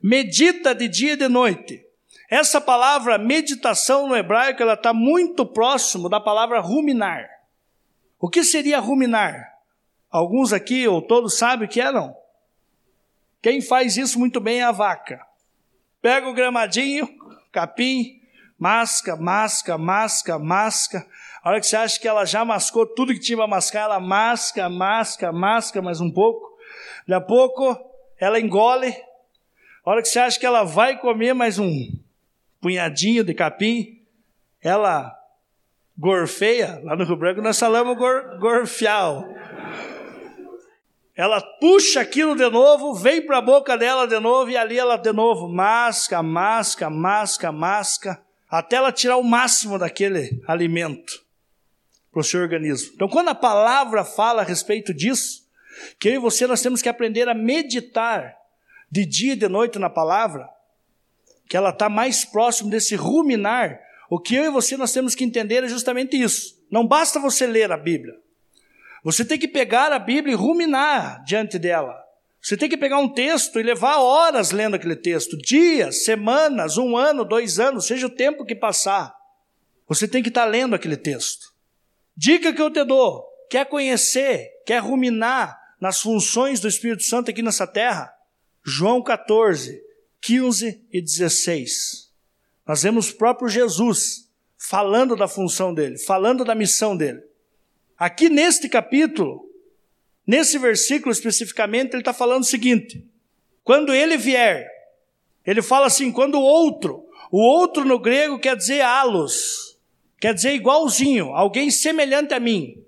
medita 0.03 0.75
de 0.75 0.89
dia 0.89 1.15
e 1.15 1.17
de 1.17 1.27
noite. 1.27 1.83
Essa 2.29 2.61
palavra 2.61 3.17
meditação 3.17 4.07
no 4.07 4.15
hebraico, 4.15 4.63
ela 4.63 4.75
está 4.75 4.93
muito 4.93 5.47
próximo 5.47 6.11
da 6.11 6.21
palavra 6.21 6.61
ruminar. 6.61 7.31
O 8.19 8.29
que 8.29 8.45
seria 8.45 8.79
ruminar? 8.79 9.55
Alguns 10.11 10.53
aqui, 10.53 10.87
ou 10.87 11.01
todos 11.01 11.39
sabem 11.39 11.67
o 11.67 11.71
que 11.71 11.81
é, 11.81 11.91
não? 11.91 12.15
Quem 13.41 13.63
faz 13.63 13.97
isso 13.97 14.19
muito 14.19 14.39
bem 14.39 14.61
é 14.61 14.65
a 14.65 14.71
vaca. 14.71 15.30
Pega 16.03 16.29
o 16.29 16.35
gramadinho, 16.35 17.09
capim, 17.53 18.21
masca, 18.59 19.17
masca, 19.17 19.77
masca, 19.77 20.39
masca. 20.39 21.07
A 21.43 21.51
hora 21.51 21.61
que 21.61 21.67
você 21.67 21.77
acha 21.77 22.01
que 22.01 22.09
ela 22.09 22.25
já 22.25 22.45
mascou 22.45 22.87
tudo 22.87 23.13
que 23.13 23.21
tinha 23.21 23.37
para 23.37 23.47
mascar, 23.47 23.83
ela 23.83 24.01
masca, 24.01 24.69
masca, 24.69 25.33
masca 25.33 25.83
mais 25.83 26.01
um 26.01 26.11
pouco. 26.11 26.51
Daqui 27.07 27.25
a 27.25 27.27
pouco 27.27 27.77
ela 28.19 28.39
engole. 28.39 28.95
A 29.85 29.91
hora 29.91 30.03
que 30.03 30.09
você 30.09 30.19
acha 30.19 30.39
que 30.39 30.47
ela 30.47 30.63
vai 30.63 30.99
comer 30.99 31.35
mais 31.35 31.59
um 31.59 31.91
punhadinho 32.61 33.25
de 33.25 33.33
capim, 33.33 34.03
ela 34.63 35.15
gorfeia, 35.99 36.81
lá 36.83 36.97
no 36.97 37.05
Rio 37.05 37.17
Branco 37.17 37.43
nós 37.43 37.59
falamos 37.59 37.97
gor, 37.97 38.39
gorfial. 38.39 39.27
Ela 41.21 41.39
puxa 41.43 42.01
aquilo 42.01 42.35
de 42.35 42.49
novo, 42.49 42.95
vem 42.95 43.21
para 43.21 43.37
a 43.37 43.43
boca 43.43 43.77
dela 43.77 44.07
de 44.07 44.19
novo 44.19 44.51
e 44.51 44.57
ali 44.57 44.79
ela 44.79 44.97
de 44.97 45.13
novo 45.13 45.47
masca, 45.47 46.23
masca, 46.23 46.89
masca, 46.89 47.53
masca, 47.53 48.23
até 48.49 48.77
ela 48.77 48.91
tirar 48.91 49.19
o 49.19 49.23
máximo 49.23 49.79
daquele 49.79 50.43
alimento 50.49 51.23
para 52.11 52.21
o 52.21 52.25
seu 52.25 52.41
organismo. 52.41 52.93
Então, 52.95 53.07
quando 53.07 53.29
a 53.29 53.35
palavra 53.35 54.03
fala 54.03 54.41
a 54.41 54.45
respeito 54.47 54.95
disso, 54.95 55.47
que 55.99 56.09
eu 56.09 56.15
e 56.15 56.19
você 56.19 56.47
nós 56.47 56.63
temos 56.63 56.81
que 56.81 56.89
aprender 56.89 57.29
a 57.29 57.35
meditar 57.35 58.35
de 58.91 59.05
dia 59.05 59.35
e 59.35 59.37
de 59.37 59.47
noite 59.47 59.79
na 59.79 59.91
palavra, 59.91 60.49
que 61.51 61.55
ela 61.55 61.69
está 61.69 61.91
mais 61.91 62.25
próximo 62.25 62.71
desse 62.71 62.97
ruminar, 62.97 63.79
o 64.09 64.19
que 64.19 64.37
eu 64.37 64.47
e 64.47 64.51
você 64.51 64.75
nós 64.75 64.91
temos 64.91 65.15
que 65.15 65.23
entender 65.23 65.65
é 65.65 65.69
justamente 65.69 66.19
isso. 66.19 66.59
Não 66.71 66.87
basta 66.87 67.21
você 67.21 67.47
ler 67.47 67.71
a 67.71 67.77
Bíblia. 67.77 68.15
Você 69.03 69.25
tem 69.25 69.39
que 69.39 69.49
pegar 69.49 69.93
a 69.93 69.99
Bíblia 69.99 70.35
e 70.35 70.37
ruminar 70.37 71.23
diante 71.25 71.59
dela. 71.59 71.99
Você 72.41 72.57
tem 72.57 72.69
que 72.69 72.77
pegar 72.77 72.99
um 72.99 73.09
texto 73.09 73.61
e 73.61 73.63
levar 73.63 73.99
horas 73.99 74.51
lendo 74.51 74.75
aquele 74.75 74.97
texto, 74.97 75.37
dias, 75.37 76.05
semanas, 76.05 76.79
um 76.79 76.97
ano, 76.97 77.25
dois 77.25 77.59
anos, 77.59 77.87
seja 77.87 78.07
o 78.07 78.15
tempo 78.15 78.45
que 78.45 78.55
passar. 78.55 79.15
Você 79.87 80.09
tem 80.09 80.23
que 80.23 80.29
estar 80.29 80.45
tá 80.45 80.51
lendo 80.51 80.75
aquele 80.75 80.97
texto. 80.97 81.53
Dica 82.17 82.53
que 82.53 82.63
eu 82.63 82.71
te 82.71 82.85
dou: 82.85 83.25
quer 83.51 83.67
conhecer, 83.67 84.49
quer 84.65 84.79
ruminar 84.79 85.59
nas 85.81 86.01
funções 86.01 86.61
do 86.61 86.69
Espírito 86.69 87.03
Santo 87.03 87.31
aqui 87.31 87.43
nessa 87.43 87.67
terra? 87.67 88.13
João 88.65 89.03
14, 89.03 89.83
15 90.21 90.87
e 90.93 91.01
16. 91.01 92.11
Nós 92.67 92.83
vemos 92.83 93.11
o 93.11 93.17
próprio 93.17 93.49
Jesus 93.49 94.31
falando 94.57 95.17
da 95.17 95.27
função 95.27 95.75
dele, 95.75 95.99
falando 95.99 96.45
da 96.45 96.55
missão 96.55 96.97
dele. 96.97 97.30
Aqui 98.01 98.31
neste 98.31 98.67
capítulo, 98.67 99.47
nesse 100.27 100.57
versículo 100.57 101.13
especificamente, 101.13 101.93
ele 101.93 102.01
está 102.01 102.15
falando 102.15 102.45
o 102.45 102.47
seguinte: 102.47 103.07
quando 103.63 103.93
ele 103.93 104.17
vier, 104.17 104.67
ele 105.45 105.61
fala 105.61 105.87
assim, 105.87 106.11
quando 106.11 106.37
o 106.37 106.43
outro, 106.43 107.07
o 107.31 107.39
outro 107.39 107.85
no 107.85 107.99
grego 107.99 108.39
quer 108.39 108.57
dizer 108.57 108.81
alos, 108.81 109.79
quer 110.19 110.33
dizer 110.33 110.55
igualzinho, 110.55 111.35
alguém 111.35 111.71
semelhante 111.71 112.33
a 112.33 112.41
mim. 112.41 112.83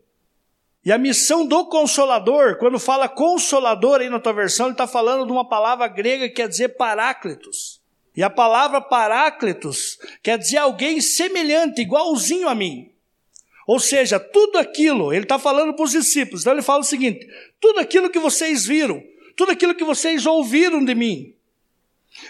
E 0.83 0.91
a 0.91 0.97
missão 0.97 1.47
do 1.47 1.67
consolador, 1.67 2.57
quando 2.57 2.79
fala 2.79 3.07
consolador 3.07 4.01
aí 4.01 4.09
na 4.09 4.19
tua 4.19 4.33
versão, 4.33 4.67
ele 4.67 4.73
está 4.73 4.87
falando 4.87 5.27
de 5.27 5.31
uma 5.31 5.47
palavra 5.47 5.89
grega 5.89 6.27
que 6.27 6.37
quer 6.37 6.49
dizer 6.49 6.71
paráclitos. 6.71 7.83
E 8.17 8.23
a 8.23 8.31
palavra 8.31 8.81
paráclitos 8.81 9.99
quer 10.23 10.39
dizer 10.39 10.57
alguém 10.57 11.03
semelhante, 11.03 11.83
igualzinho 11.83 12.49
a 12.49 12.55
mim. 12.55 12.92
Ou 13.67 13.79
seja, 13.79 14.19
tudo 14.19 14.59
aquilo, 14.59 15.13
ele 15.13 15.25
está 15.25 15.39
falando 15.39 15.75
para 15.75 15.85
os 15.85 15.93
discípulos, 15.93 16.43
então 16.43 16.53
ele 16.53 16.63
fala 16.63 16.81
o 16.81 16.85
seguinte: 16.85 17.27
tudo 17.61 17.81
aquilo 17.81 18.11
que 18.11 18.19
vocês 18.19 18.67
viram, 18.67 19.03
tudo 19.37 19.53
aquilo 19.53 19.75
que 19.75 19.85
vocês 19.85 20.27
ouviram 20.27 20.85
de 20.85 20.95
mim, 20.95 21.35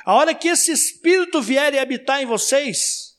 a 0.05 0.15
hora 0.15 0.35
que 0.35 0.49
esse 0.49 0.71
Espírito 0.71 1.41
vier 1.41 1.75
e 1.75 1.79
habitar 1.79 2.23
em 2.23 2.27
vocês, 2.27 3.17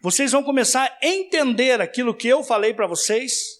vocês 0.00 0.30
vão 0.30 0.42
começar 0.42 0.84
a 0.84 1.06
entender 1.06 1.80
aquilo 1.80 2.14
que 2.14 2.28
eu 2.28 2.44
falei 2.44 2.72
para 2.74 2.86
vocês, 2.86 3.58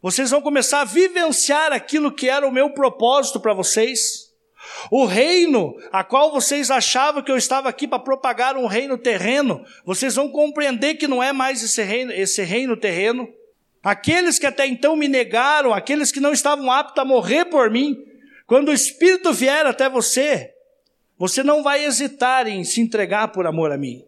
vocês 0.00 0.30
vão 0.30 0.42
começar 0.42 0.82
a 0.82 0.84
vivenciar 0.84 1.72
aquilo 1.72 2.12
que 2.12 2.28
era 2.28 2.46
o 2.46 2.52
meu 2.52 2.70
propósito 2.70 3.40
para 3.40 3.54
vocês. 3.54 4.23
O 4.90 5.04
reino 5.04 5.76
a 5.92 6.04
qual 6.04 6.32
vocês 6.32 6.70
achavam 6.70 7.22
que 7.22 7.30
eu 7.30 7.36
estava 7.36 7.68
aqui 7.68 7.86
para 7.86 7.98
propagar 7.98 8.56
um 8.56 8.66
reino 8.66 8.98
terreno, 8.98 9.64
vocês 9.84 10.14
vão 10.14 10.28
compreender 10.28 10.94
que 10.94 11.08
não 11.08 11.22
é 11.22 11.32
mais 11.32 11.62
esse 11.62 11.82
reino, 11.82 12.12
esse 12.12 12.42
reino 12.42 12.76
terreno. 12.76 13.28
Aqueles 13.82 14.38
que 14.38 14.46
até 14.46 14.66
então 14.66 14.96
me 14.96 15.08
negaram, 15.08 15.72
aqueles 15.72 16.10
que 16.10 16.20
não 16.20 16.32
estavam 16.32 16.70
aptos 16.70 17.02
a 17.02 17.04
morrer 17.04 17.44
por 17.46 17.70
mim, 17.70 17.96
quando 18.46 18.68
o 18.68 18.72
Espírito 18.72 19.32
vier 19.32 19.66
até 19.66 19.88
você, 19.88 20.52
você 21.18 21.42
não 21.42 21.62
vai 21.62 21.84
hesitar 21.84 22.46
em 22.46 22.64
se 22.64 22.80
entregar 22.80 23.28
por 23.28 23.46
amor 23.46 23.72
a 23.72 23.78
mim. 23.78 24.04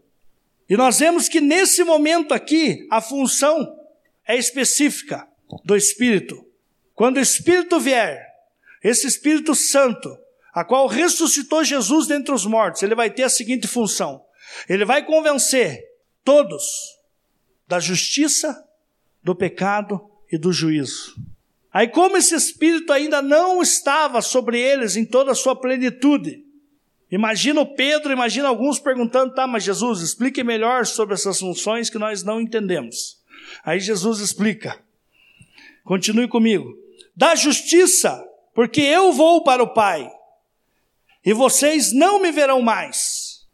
E 0.69 0.77
nós 0.77 0.99
vemos 0.99 1.29
que 1.29 1.41
nesse 1.41 1.85
momento 1.85 2.35
aqui, 2.35 2.87
a 2.91 3.01
função 3.01 3.79
é 4.27 4.37
específica 4.37 5.27
do 5.65 5.77
Espírito. 5.77 6.45
Quando 6.95 7.19
o 7.19 7.21
Espírito 7.21 7.79
vier, 7.79 8.27
esse 8.83 9.07
Espírito 9.07 9.55
Santo, 9.55 10.17
a 10.57 10.65
qual 10.65 10.87
ressuscitou 10.87 11.63
Jesus 11.63 12.07
dentre 12.07 12.35
os 12.35 12.47
mortos, 12.47 12.83
ele 12.83 12.95
vai 12.95 13.11
ter 13.11 13.25
a 13.25 13.29
seguinte 13.29 13.69
função: 13.69 14.25
ele 14.67 14.87
vai 14.87 15.05
convencer 15.05 15.85
todos 16.25 16.65
da 17.69 17.79
justiça, 17.79 18.67
do 19.23 19.35
pecado 19.35 20.01
e 20.33 20.39
do 20.39 20.55
juízo. 20.55 21.15
Aí, 21.71 21.87
como 21.87 22.17
esse 22.17 22.35
Espírito 22.35 22.91
ainda 22.91 23.21
não 23.21 23.61
estava 23.61 24.23
sobre 24.23 24.59
eles 24.59 24.97
em 24.97 25.05
toda 25.05 25.33
a 25.33 25.35
sua 25.35 25.55
plenitude, 25.55 26.43
imagina 27.11 27.61
o 27.61 27.75
Pedro, 27.75 28.11
imagina 28.11 28.49
alguns 28.49 28.79
perguntando, 28.79 29.35
tá, 29.35 29.47
mas 29.47 29.63
Jesus, 29.63 30.01
explique 30.01 30.43
melhor 30.43 30.87
sobre 30.87 31.13
essas 31.13 31.39
funções 31.39 31.91
que 31.91 31.99
nós 31.99 32.23
não 32.23 32.41
entendemos. 32.41 33.19
Aí 33.63 33.79
Jesus 33.79 34.21
explica. 34.21 34.83
Continue 35.85 36.29
comigo. 36.29 36.75
Da 37.15 37.35
justiça, 37.35 38.27
porque 38.55 38.81
eu 38.81 39.13
vou 39.13 39.45
para 39.45 39.63
o 39.63 39.75
Pai, 39.75 40.11
e 41.27 41.33
vocês 41.33 41.93
não 41.93 42.21
me 42.21 42.31
verão 42.31 42.63
mais. 42.63 43.45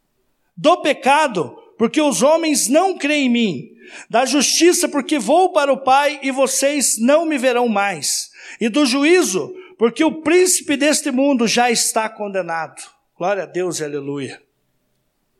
Do 0.55 0.77
pecado, 0.77 1.57
porque 1.77 1.99
os 1.99 2.21
homens 2.21 2.67
não 2.69 2.95
creem 2.95 3.25
em 3.25 3.29
mim, 3.29 3.69
da 4.07 4.25
justiça, 4.25 4.87
porque 4.87 5.17
vou 5.17 5.51
para 5.51 5.73
o 5.73 5.83
Pai 5.83 6.19
e 6.21 6.31
vocês 6.31 6.99
não 6.99 7.25
me 7.25 7.39
verão 7.39 7.67
mais, 7.67 8.31
e 8.61 8.69
do 8.69 8.85
juízo, 8.85 9.53
porque 9.77 10.03
o 10.03 10.21
príncipe 10.21 10.77
deste 10.77 11.09
mundo 11.09 11.47
já 11.47 11.71
está 11.71 12.07
condenado. 12.07 12.81
Glória 13.17 13.43
a 13.43 13.47
Deus 13.47 13.81
aleluia. 13.81 14.41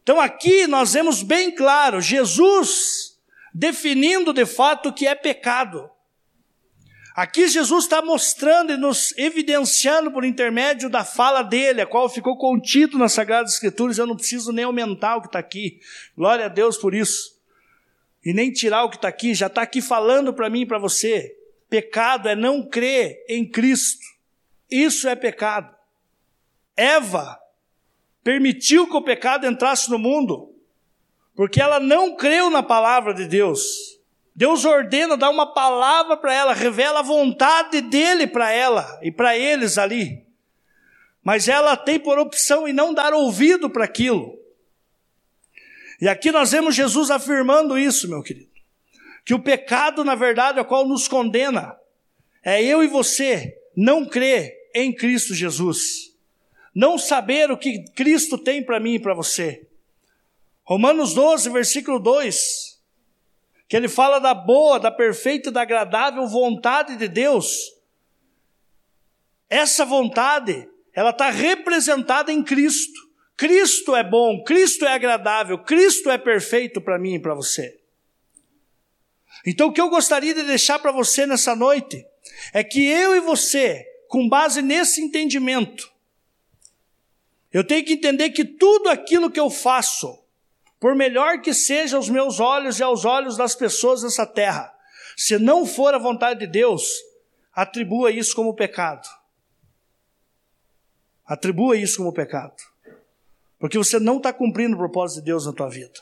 Então 0.01 0.19
aqui 0.19 0.65
nós 0.65 0.93
vemos 0.93 1.21
bem 1.21 1.51
claro 1.51 2.01
Jesus 2.01 3.13
definindo 3.53 4.33
de 4.33 4.45
fato 4.45 4.89
o 4.89 4.93
que 4.93 5.07
é 5.07 5.13
pecado. 5.13 5.89
Aqui 7.15 7.47
Jesus 7.47 7.83
está 7.83 8.01
mostrando 8.01 8.73
e 8.73 8.77
nos 8.77 9.15
evidenciando 9.17 10.11
por 10.11 10.25
intermédio 10.25 10.89
da 10.89 11.03
fala 11.03 11.43
dele, 11.43 11.81
a 11.81 11.85
qual 11.85 12.09
ficou 12.09 12.35
contido 12.35 12.97
nas 12.97 13.13
Sagradas 13.13 13.53
Escrituras, 13.53 13.99
eu 13.99 14.07
não 14.07 14.15
preciso 14.15 14.51
nem 14.51 14.65
aumentar 14.65 15.17
o 15.17 15.21
que 15.21 15.27
está 15.27 15.37
aqui. 15.37 15.79
Glória 16.17 16.45
a 16.45 16.49
Deus 16.49 16.75
por 16.75 16.95
isso. 16.95 17.39
E 18.25 18.33
nem 18.33 18.51
tirar 18.51 18.83
o 18.83 18.89
que 18.89 18.95
está 18.95 19.09
aqui, 19.09 19.35
já 19.35 19.45
está 19.45 19.61
aqui 19.61 19.79
falando 19.79 20.33
para 20.33 20.49
mim 20.49 20.61
e 20.61 20.65
para 20.65 20.79
você. 20.79 21.37
Pecado 21.69 22.29
é 22.29 22.35
não 22.35 22.67
crer 22.67 23.23
em 23.29 23.47
Cristo. 23.47 24.05
Isso 24.69 25.07
é 25.07 25.15
pecado. 25.15 25.71
Eva 26.75 27.39
permitiu 28.23 28.87
que 28.87 28.95
o 28.95 29.03
pecado 29.03 29.45
entrasse 29.45 29.91
no 29.91 29.99
mundo, 29.99 30.51
porque 31.35 31.61
ela 31.61 31.79
não 31.79 32.15
creu 32.15 32.49
na 32.49 32.63
palavra 32.63 33.13
de 33.13 33.27
Deus. 33.27 33.99
Deus 34.35 34.65
ordena, 34.65 35.15
dá 35.15 35.29
uma 35.29 35.53
palavra 35.53 36.17
para 36.17 36.33
ela, 36.33 36.53
revela 36.53 36.99
a 36.99 37.03
vontade 37.03 37.81
dele 37.81 38.25
para 38.25 38.51
ela 38.51 38.99
e 39.03 39.11
para 39.11 39.37
eles 39.37 39.77
ali. 39.77 40.25
Mas 41.23 41.47
ela 41.47 41.77
tem 41.77 41.99
por 41.99 42.17
opção 42.17 42.67
em 42.67 42.73
não 42.73 42.93
dar 42.93 43.13
ouvido 43.13 43.69
para 43.69 43.85
aquilo. 43.85 44.37
E 46.01 46.07
aqui 46.07 46.31
nós 46.31 46.51
vemos 46.51 46.75
Jesus 46.75 47.11
afirmando 47.11 47.77
isso, 47.77 48.09
meu 48.09 48.23
querido. 48.23 48.51
Que 49.23 49.33
o 49.33 49.39
pecado, 49.39 50.03
na 50.03 50.15
verdade, 50.15 50.59
a 50.59 50.65
qual 50.65 50.85
nos 50.85 51.07
condena, 51.07 51.77
é 52.43 52.61
eu 52.61 52.83
e 52.83 52.87
você 52.87 53.57
não 53.77 54.05
crer 54.05 54.53
em 54.73 54.93
Cristo 54.93 55.35
Jesus. 55.35 56.11
Não 56.73 56.97
saber 56.97 57.51
o 57.51 57.57
que 57.57 57.85
Cristo 57.91 58.37
tem 58.37 58.63
para 58.63 58.79
mim 58.79 58.95
e 58.95 58.99
para 58.99 59.13
você. 59.13 59.67
Romanos 60.63 61.13
12, 61.13 61.49
versículo 61.51 61.99
2 61.99 62.72
que 63.73 63.77
ele 63.77 63.89
fala 63.89 64.19
da 64.19 64.35
boa, 64.35 64.79
da 64.79 64.91
perfeita 64.91 65.49
e 65.49 65.51
da 65.51 65.63
agradável 65.63 66.27
vontade 66.27 66.95
de 66.95 67.07
Deus. 67.07 67.73
Essa 69.49 69.83
vontade, 69.83 70.69
ela 70.93 71.09
está 71.09 71.31
representada 71.31 72.31
em 72.31 72.43
Cristo. 72.43 73.01
Cristo 73.35 73.95
é 73.95 74.03
bom, 74.03 74.43
Cristo 74.43 74.85
é 74.85 74.93
agradável, 74.93 75.57
Cristo 75.57 76.11
é 76.11 76.19
perfeito 76.19 76.81
para 76.81 76.99
mim 76.99 77.15
e 77.15 77.19
para 77.19 77.33
você. 77.33 77.81
Então, 79.43 79.69
o 79.69 79.73
que 79.73 79.81
eu 79.81 79.89
gostaria 79.89 80.35
de 80.35 80.43
deixar 80.43 80.77
para 80.77 80.91
você 80.91 81.25
nessa 81.25 81.55
noite 81.55 82.05
é 82.53 82.63
que 82.63 82.85
eu 82.85 83.15
e 83.15 83.21
você, 83.21 83.83
com 84.07 84.29
base 84.29 84.61
nesse 84.61 85.01
entendimento, 85.01 85.91
eu 87.51 87.65
tenho 87.65 87.83
que 87.83 87.93
entender 87.93 88.29
que 88.29 88.45
tudo 88.45 88.87
aquilo 88.87 89.31
que 89.31 89.39
eu 89.39 89.49
faço, 89.49 90.22
por 90.83 90.95
melhor 90.95 91.39
que 91.39 91.53
seja 91.53 91.95
aos 91.95 92.09
meus 92.09 92.41
olhos 92.41 92.77
e 92.77 92.83
aos 92.83 93.05
olhos 93.05 93.37
das 93.37 93.55
pessoas 93.55 94.03
nessa 94.03 94.25
terra, 94.25 94.69
se 95.15 95.39
não 95.39 95.65
for 95.65 95.93
a 95.93 95.97
vontade 95.97 96.41
de 96.41 96.47
Deus, 96.47 96.83
atribua 97.53 98.11
isso 98.11 98.35
como 98.35 98.53
pecado. 98.53 99.07
Atribua 101.25 101.77
isso 101.77 101.99
como 101.99 102.11
pecado. 102.11 102.61
Porque 103.57 103.77
você 103.77 103.97
não 103.97 104.17
está 104.17 104.33
cumprindo 104.33 104.75
o 104.75 104.77
propósito 104.77 105.19
de 105.19 105.27
Deus 105.27 105.45
na 105.45 105.53
tua 105.53 105.69
vida. 105.69 106.01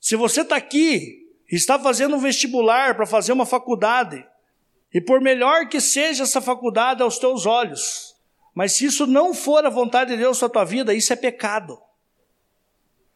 Se 0.00 0.16
você 0.16 0.40
está 0.40 0.56
aqui, 0.56 1.32
está 1.48 1.78
fazendo 1.78 2.16
um 2.16 2.20
vestibular 2.20 2.96
para 2.96 3.06
fazer 3.06 3.32
uma 3.32 3.46
faculdade, 3.46 4.26
e 4.92 5.00
por 5.00 5.20
melhor 5.20 5.68
que 5.68 5.80
seja 5.80 6.24
essa 6.24 6.40
faculdade 6.40 7.04
aos 7.04 7.20
teus 7.20 7.46
olhos, 7.46 8.16
mas 8.52 8.72
se 8.72 8.86
isso 8.86 9.06
não 9.06 9.32
for 9.32 9.64
a 9.64 9.70
vontade 9.70 10.10
de 10.10 10.16
Deus 10.16 10.40
na 10.40 10.48
tua 10.48 10.64
vida, 10.64 10.92
isso 10.92 11.12
é 11.12 11.16
pecado. 11.16 11.80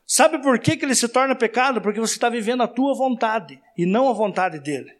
Sabe 0.07 0.39
por 0.39 0.59
que, 0.61 0.77
que 0.77 0.85
ele 0.85 0.95
se 0.95 1.09
torna 1.09 1.35
pecado? 1.35 1.81
Porque 1.81 1.99
você 1.99 2.15
está 2.15 2.29
vivendo 2.29 2.63
a 2.63 2.69
tua 2.69 2.95
vontade 2.95 3.61
e 3.77 3.85
não 3.85 4.09
a 4.09 4.13
vontade 4.13 4.61
dele. 4.61 4.97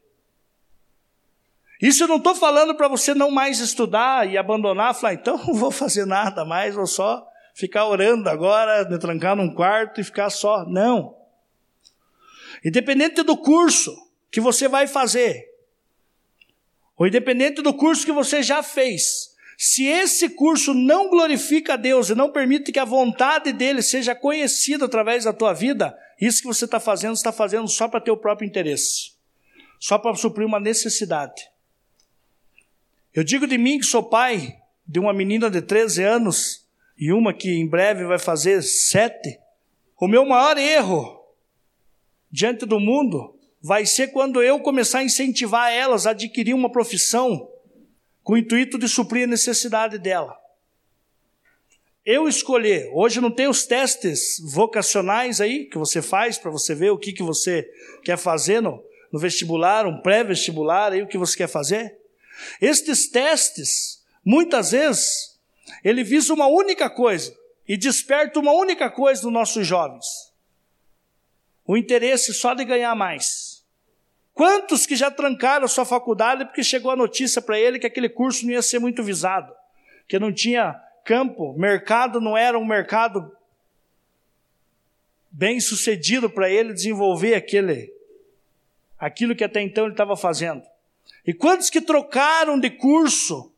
Isso 1.81 2.03
eu 2.03 2.09
não 2.09 2.17
estou 2.17 2.35
falando 2.35 2.75
para 2.75 2.89
você 2.89 3.15
não 3.15 3.31
mais 3.31 3.61
estudar 3.61 4.29
e 4.29 4.37
abandonar, 4.37 4.95
falar, 4.95 5.15
então 5.15 5.37
não 5.47 5.55
vou 5.55 5.71
fazer 5.71 6.07
nada 6.07 6.45
mais, 6.45 6.75
vou 6.75 6.87
só 6.87 7.27
ficar 7.55 7.87
orando 7.87 8.29
agora, 8.29 8.89
me 8.89 8.99
trancar 8.99 9.37
num 9.37 9.55
quarto 9.55 10.01
e 10.01 10.05
ficar 10.05 10.31
só. 10.31 10.65
Não. 10.67 11.15
Independente 12.65 13.23
do 13.23 13.37
curso 13.37 13.95
que 14.31 14.41
você 14.41 14.67
vai 14.67 14.87
fazer, 14.87 15.47
ou 16.97 17.07
independente 17.07 17.63
do 17.63 17.75
curso 17.75 18.05
que 18.05 18.13
você 18.13 18.43
já 18.43 18.63
fez, 18.63 19.36
se 19.57 19.85
esse 19.85 20.29
curso 20.29 20.75
não 20.75 21.09
glorifica 21.09 21.75
a 21.75 21.77
Deus 21.77 22.11
e 22.11 22.15
não 22.15 22.31
permite 22.31 22.71
que 22.71 22.79
a 22.79 22.85
vontade 22.85 23.53
dele 23.53 23.81
seja 23.81 24.15
conhecida 24.15 24.85
através 24.85 25.25
da 25.25 25.33
tua 25.33 25.55
vida, 25.55 25.97
isso 26.21 26.43
que 26.43 26.47
você 26.47 26.67
está 26.67 26.79
fazendo, 26.79 27.15
está 27.15 27.33
fazendo 27.33 27.67
só 27.69 27.89
para 27.89 28.01
ter 28.01 28.11
o 28.11 28.17
próprio 28.17 28.47
interesse, 28.47 29.13
só 29.81 29.99
para 29.99 30.15
suprir 30.15 30.47
uma 30.47 30.61
necessidade. 30.61 31.49
Eu 33.15 33.25
digo 33.25 33.47
de 33.47 33.57
mim 33.57 33.79
que 33.79 33.87
sou 33.87 34.03
pai 34.03 34.59
de 34.87 35.01
uma 35.01 35.13
menina 35.13 35.51
de 35.51 35.63
13 35.63 36.03
anos 36.03 36.67
e 36.99 37.11
uma 37.11 37.33
que 37.33 37.51
em 37.51 37.67
breve 37.67 38.05
vai 38.05 38.19
fazer 38.19 38.63
sete. 38.63 39.39
O 39.99 40.07
meu 40.07 40.27
maior 40.27 40.59
erro 40.59 41.19
diante 42.31 42.67
do 42.67 42.79
mundo 42.79 43.39
vai 43.63 43.87
ser 43.87 44.09
quando 44.09 44.43
eu 44.43 44.61
começar 44.61 44.99
a 44.99 45.05
incentivar 45.05 45.73
elas 45.73 46.07
a 46.07 46.11
adquirir 46.11 46.53
uma 46.53 46.71
profissão 46.71 47.51
com 48.27 48.33
o 48.33 48.37
intuito 48.37 48.77
de 48.77 48.89
suprir 48.89 49.23
a 49.23 49.29
necessidade 49.29 49.99
dela. 49.99 50.37
Eu 52.05 52.27
escolher, 52.27 52.91
hoje 52.93 53.21
não 53.21 53.31
tem 53.31 53.47
os 53.47 53.67
testes 53.67 54.41
vocacionais 54.53 55.41
aí 55.41 55.67
que 55.67 55.79
você 55.79 56.03
faz 56.03 56.37
para 56.37 56.51
você 56.51 56.75
ver 56.75 56.91
o 56.91 56.99
que, 56.99 57.13
que 57.13 57.23
você 57.23 57.65
quer 58.03 58.19
fazer 58.19 58.61
no, 58.61 58.83
no 59.13 59.21
vestibular, 59.21 59.87
um 59.87 60.03
pré-vestibular, 60.03 60.91
aí 60.91 61.03
o 61.03 61.07
que 61.07 61.17
você 61.17 61.37
quer 61.37 61.47
fazer. 61.47 61.97
Estes 62.61 63.09
testes, 63.09 64.05
muitas 64.25 64.73
vezes, 64.73 65.39
ele 65.85 66.03
visa 66.03 66.35
uma 66.35 66.49
única 66.49 66.91
coisa 66.91 67.33
e 67.69 67.77
desperta 67.77 68.41
uma 68.41 68.53
única 68.53 68.91
coisa 68.91 69.23
nos 69.23 69.33
nossos 69.33 69.65
jovens: 69.65 70.05
o 71.65 71.77
interesse 71.77 72.35
só 72.35 72.55
de 72.55 72.65
ganhar 72.65 72.97
mais. 72.97 73.56
Quantos 74.37 74.85
que 74.85 74.95
já 74.95 75.11
trancaram 75.11 75.67
sua 75.67 75.87
faculdade 75.87 76.45
porque 76.45 76.63
chegou 76.63 76.91
a 76.91 76.97
notícia 76.97 77.41
para 77.41 77.59
ele 77.59 77.79
que 77.79 77.87
aquele 77.87 78.07
curso 78.07 78.45
não 78.45 78.53
ia 78.53 78.61
ser 78.61 78.79
muito 78.79 79.03
visado, 79.03 79.51
que 80.07 80.19
não 80.19 80.31
tinha 80.31 80.79
campo, 81.07 81.55
mercado 81.55 82.21
não 82.21 82.37
era 82.37 82.59
um 82.59 82.65
mercado 82.67 83.35
bem 85.31 85.59
sucedido 85.59 86.29
para 86.29 86.51
ele 86.51 86.75
desenvolver 86.75 87.35
aquele 87.35 87.91
aquilo 88.99 89.35
que 89.35 89.43
até 89.43 89.63
então 89.63 89.85
ele 89.85 89.95
estava 89.95 90.15
fazendo. 90.15 90.63
E 91.27 91.33
quantos 91.33 91.71
que 91.71 91.81
trocaram 91.81 92.61
de 92.61 92.69
curso 92.69 93.51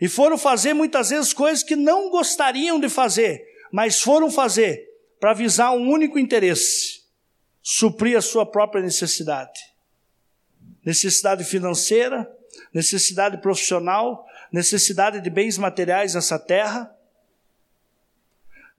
e 0.00 0.08
foram 0.08 0.36
fazer 0.36 0.74
muitas 0.74 1.10
vezes 1.10 1.32
coisas 1.32 1.62
que 1.62 1.76
não 1.76 2.10
gostariam 2.10 2.80
de 2.80 2.88
fazer, 2.88 3.46
mas 3.70 4.00
foram 4.00 4.28
fazer 4.32 4.84
para 5.20 5.32
visar 5.32 5.70
um 5.70 5.88
único 5.88 6.18
interesse: 6.18 7.04
suprir 7.62 8.18
a 8.18 8.20
sua 8.20 8.44
própria 8.44 8.82
necessidade 8.82 9.73
necessidade 10.84 11.44
financeira, 11.44 12.30
necessidade 12.72 13.38
profissional, 13.38 14.26
necessidade 14.52 15.20
de 15.20 15.30
bens 15.30 15.56
materiais 15.56 16.14
nessa 16.14 16.38
terra. 16.38 16.94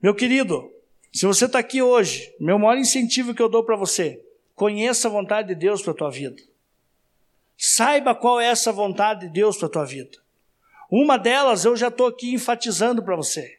Meu 0.00 0.14
querido, 0.14 0.72
se 1.12 1.26
você 1.26 1.46
está 1.46 1.58
aqui 1.58 1.82
hoje, 1.82 2.34
meu 2.38 2.58
maior 2.58 2.78
incentivo 2.78 3.34
que 3.34 3.42
eu 3.42 3.48
dou 3.48 3.64
para 3.64 3.76
você, 3.76 4.22
conheça 4.54 5.08
a 5.08 5.10
vontade 5.10 5.48
de 5.48 5.54
Deus 5.54 5.82
para 5.82 5.92
a 5.92 5.96
tua 5.96 6.10
vida. 6.10 6.42
Saiba 7.58 8.14
qual 8.14 8.40
é 8.40 8.46
essa 8.46 8.70
vontade 8.70 9.26
de 9.26 9.32
Deus 9.32 9.56
para 9.56 9.66
a 9.66 9.70
tua 9.70 9.84
vida. 9.84 10.18
Uma 10.90 11.16
delas 11.16 11.64
eu 11.64 11.74
já 11.76 11.88
estou 11.88 12.06
aqui 12.06 12.32
enfatizando 12.32 13.02
para 13.02 13.16
você. 13.16 13.58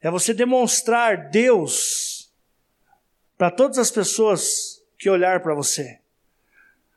É 0.00 0.10
você 0.10 0.34
demonstrar 0.34 1.30
Deus 1.30 2.32
para 3.38 3.50
todas 3.50 3.78
as 3.78 3.90
pessoas 3.90 4.82
que 4.98 5.10
olhar 5.10 5.42
para 5.42 5.54
você 5.54 6.00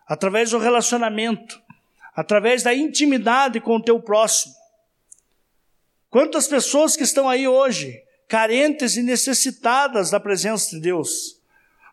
através 0.10 0.49
do 0.49 0.57
relacionamento, 0.57 1.62
através 2.16 2.64
da 2.64 2.74
intimidade 2.74 3.62
com 3.62 3.76
o 3.76 3.82
teu 3.82 4.01
próximo. 4.01 4.55
Quantas 6.10 6.47
pessoas 6.47 6.95
que 6.95 7.03
estão 7.03 7.30
aí 7.30 7.47
hoje, 7.47 8.01
carentes 8.28 8.97
e 8.97 9.03
necessitadas 9.03 10.10
da 10.10 10.20
presença 10.20 10.72
de 10.72 10.82
Deus, 10.82 11.39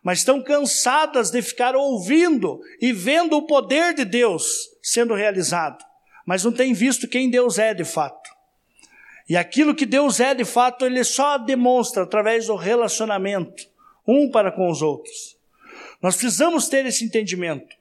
mas 0.03 0.19
estão 0.19 0.41
cansadas 0.41 1.29
de 1.29 1.41
ficar 1.43 1.75
ouvindo 1.75 2.59
e 2.81 2.91
vendo 2.91 3.37
o 3.37 3.45
poder 3.45 3.93
de 3.93 4.03
Deus 4.03 4.67
sendo 4.81 5.13
realizado, 5.13 5.85
mas 6.25 6.43
não 6.43 6.51
têm 6.51 6.73
visto 6.73 7.07
quem 7.07 7.29
Deus 7.29 7.59
é 7.59 7.75
de 7.75 7.85
fato. 7.85 8.35
E 9.29 9.37
aquilo 9.37 9.75
que 9.75 9.85
Deus 9.85 10.19
é, 10.19 10.33
de 10.33 10.45
fato, 10.45 10.85
ele 10.85 11.03
só 11.03 11.37
demonstra 11.37 12.03
através 12.03 12.47
do 12.47 12.55
relacionamento, 12.55 13.63
um 14.07 14.31
para 14.31 14.51
com 14.51 14.71
os 14.71 14.81
outros. 14.81 15.37
Nós 16.01 16.15
precisamos 16.15 16.67
ter 16.67 16.85
esse 16.85 17.03
entendimento. 17.03 17.76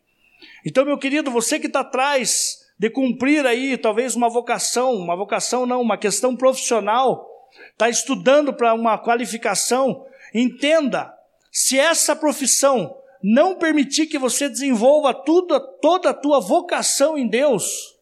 Então, 0.64 0.84
meu 0.84 0.98
querido, 0.98 1.30
você 1.30 1.58
que 1.58 1.66
está 1.66 1.80
atrás 1.80 2.64
de 2.78 2.90
cumprir 2.90 3.46
aí 3.46 3.76
talvez 3.78 4.14
uma 4.14 4.28
vocação, 4.28 4.94
uma 4.94 5.16
vocação 5.16 5.64
não, 5.64 5.80
uma 5.80 5.96
questão 5.96 6.36
profissional, 6.36 7.26
está 7.72 7.88
estudando 7.88 8.52
para 8.52 8.74
uma 8.74 8.98
qualificação, 8.98 10.06
entenda, 10.34 11.14
se 11.50 11.78
essa 11.78 12.14
profissão 12.14 12.96
não 13.22 13.56
permitir 13.56 14.06
que 14.06 14.18
você 14.18 14.48
desenvolva 14.48 15.14
tudo, 15.14 15.58
toda 15.80 16.10
a 16.10 16.14
tua 16.14 16.40
vocação 16.40 17.16
em 17.16 17.26
Deus, 17.26 17.96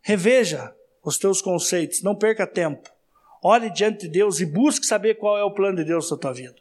reveja 0.00 0.74
os 1.04 1.18
teus 1.18 1.40
conceitos, 1.42 2.02
não 2.02 2.14
perca 2.14 2.46
tempo. 2.46 2.90
Ore 3.42 3.70
diante 3.70 4.00
de 4.00 4.08
Deus 4.08 4.40
e 4.40 4.46
busque 4.46 4.84
saber 4.84 5.14
qual 5.14 5.36
é 5.38 5.44
o 5.44 5.52
plano 5.52 5.76
de 5.76 5.84
Deus 5.84 6.10
na 6.10 6.16
tua 6.16 6.32
vida. 6.32 6.56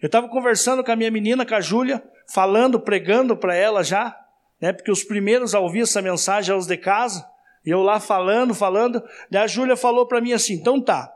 Eu 0.00 0.06
estava 0.06 0.28
conversando 0.28 0.84
com 0.84 0.92
a 0.92 0.96
minha 0.96 1.10
menina, 1.10 1.44
com 1.44 1.54
a 1.54 1.60
Júlia, 1.60 2.02
falando, 2.32 2.78
pregando 2.78 3.36
para 3.36 3.54
ela 3.54 3.82
já, 3.82 4.18
né, 4.60 4.72
porque 4.72 4.90
os 4.90 5.04
primeiros 5.04 5.54
a 5.54 5.60
ouvir 5.60 5.82
essa 5.82 6.02
mensagem 6.02 6.50
eram 6.50 6.58
os 6.58 6.66
de 6.66 6.76
casa, 6.76 7.26
e 7.64 7.70
eu 7.70 7.82
lá 7.82 8.00
falando, 8.00 8.54
falando, 8.54 9.02
daí 9.30 9.42
a 9.42 9.46
Júlia 9.46 9.76
falou 9.76 10.06
para 10.06 10.20
mim 10.20 10.32
assim, 10.32 10.54
então 10.54 10.80
tá, 10.80 11.12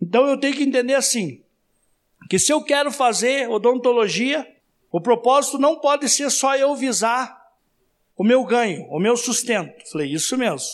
então 0.00 0.26
eu 0.26 0.38
tenho 0.38 0.54
que 0.54 0.62
entender 0.62 0.94
assim, 0.94 1.42
que 2.28 2.38
se 2.38 2.52
eu 2.52 2.62
quero 2.62 2.90
fazer 2.90 3.48
odontologia, 3.48 4.46
o 4.90 5.00
propósito 5.00 5.58
não 5.58 5.78
pode 5.78 6.08
ser 6.08 6.30
só 6.30 6.56
eu 6.56 6.74
visar 6.74 7.36
o 8.16 8.24
meu 8.24 8.44
ganho, 8.44 8.86
o 8.90 8.98
meu 8.98 9.16
sustento. 9.16 9.72
Falei, 9.90 10.10
isso 10.10 10.36
mesmo. 10.38 10.66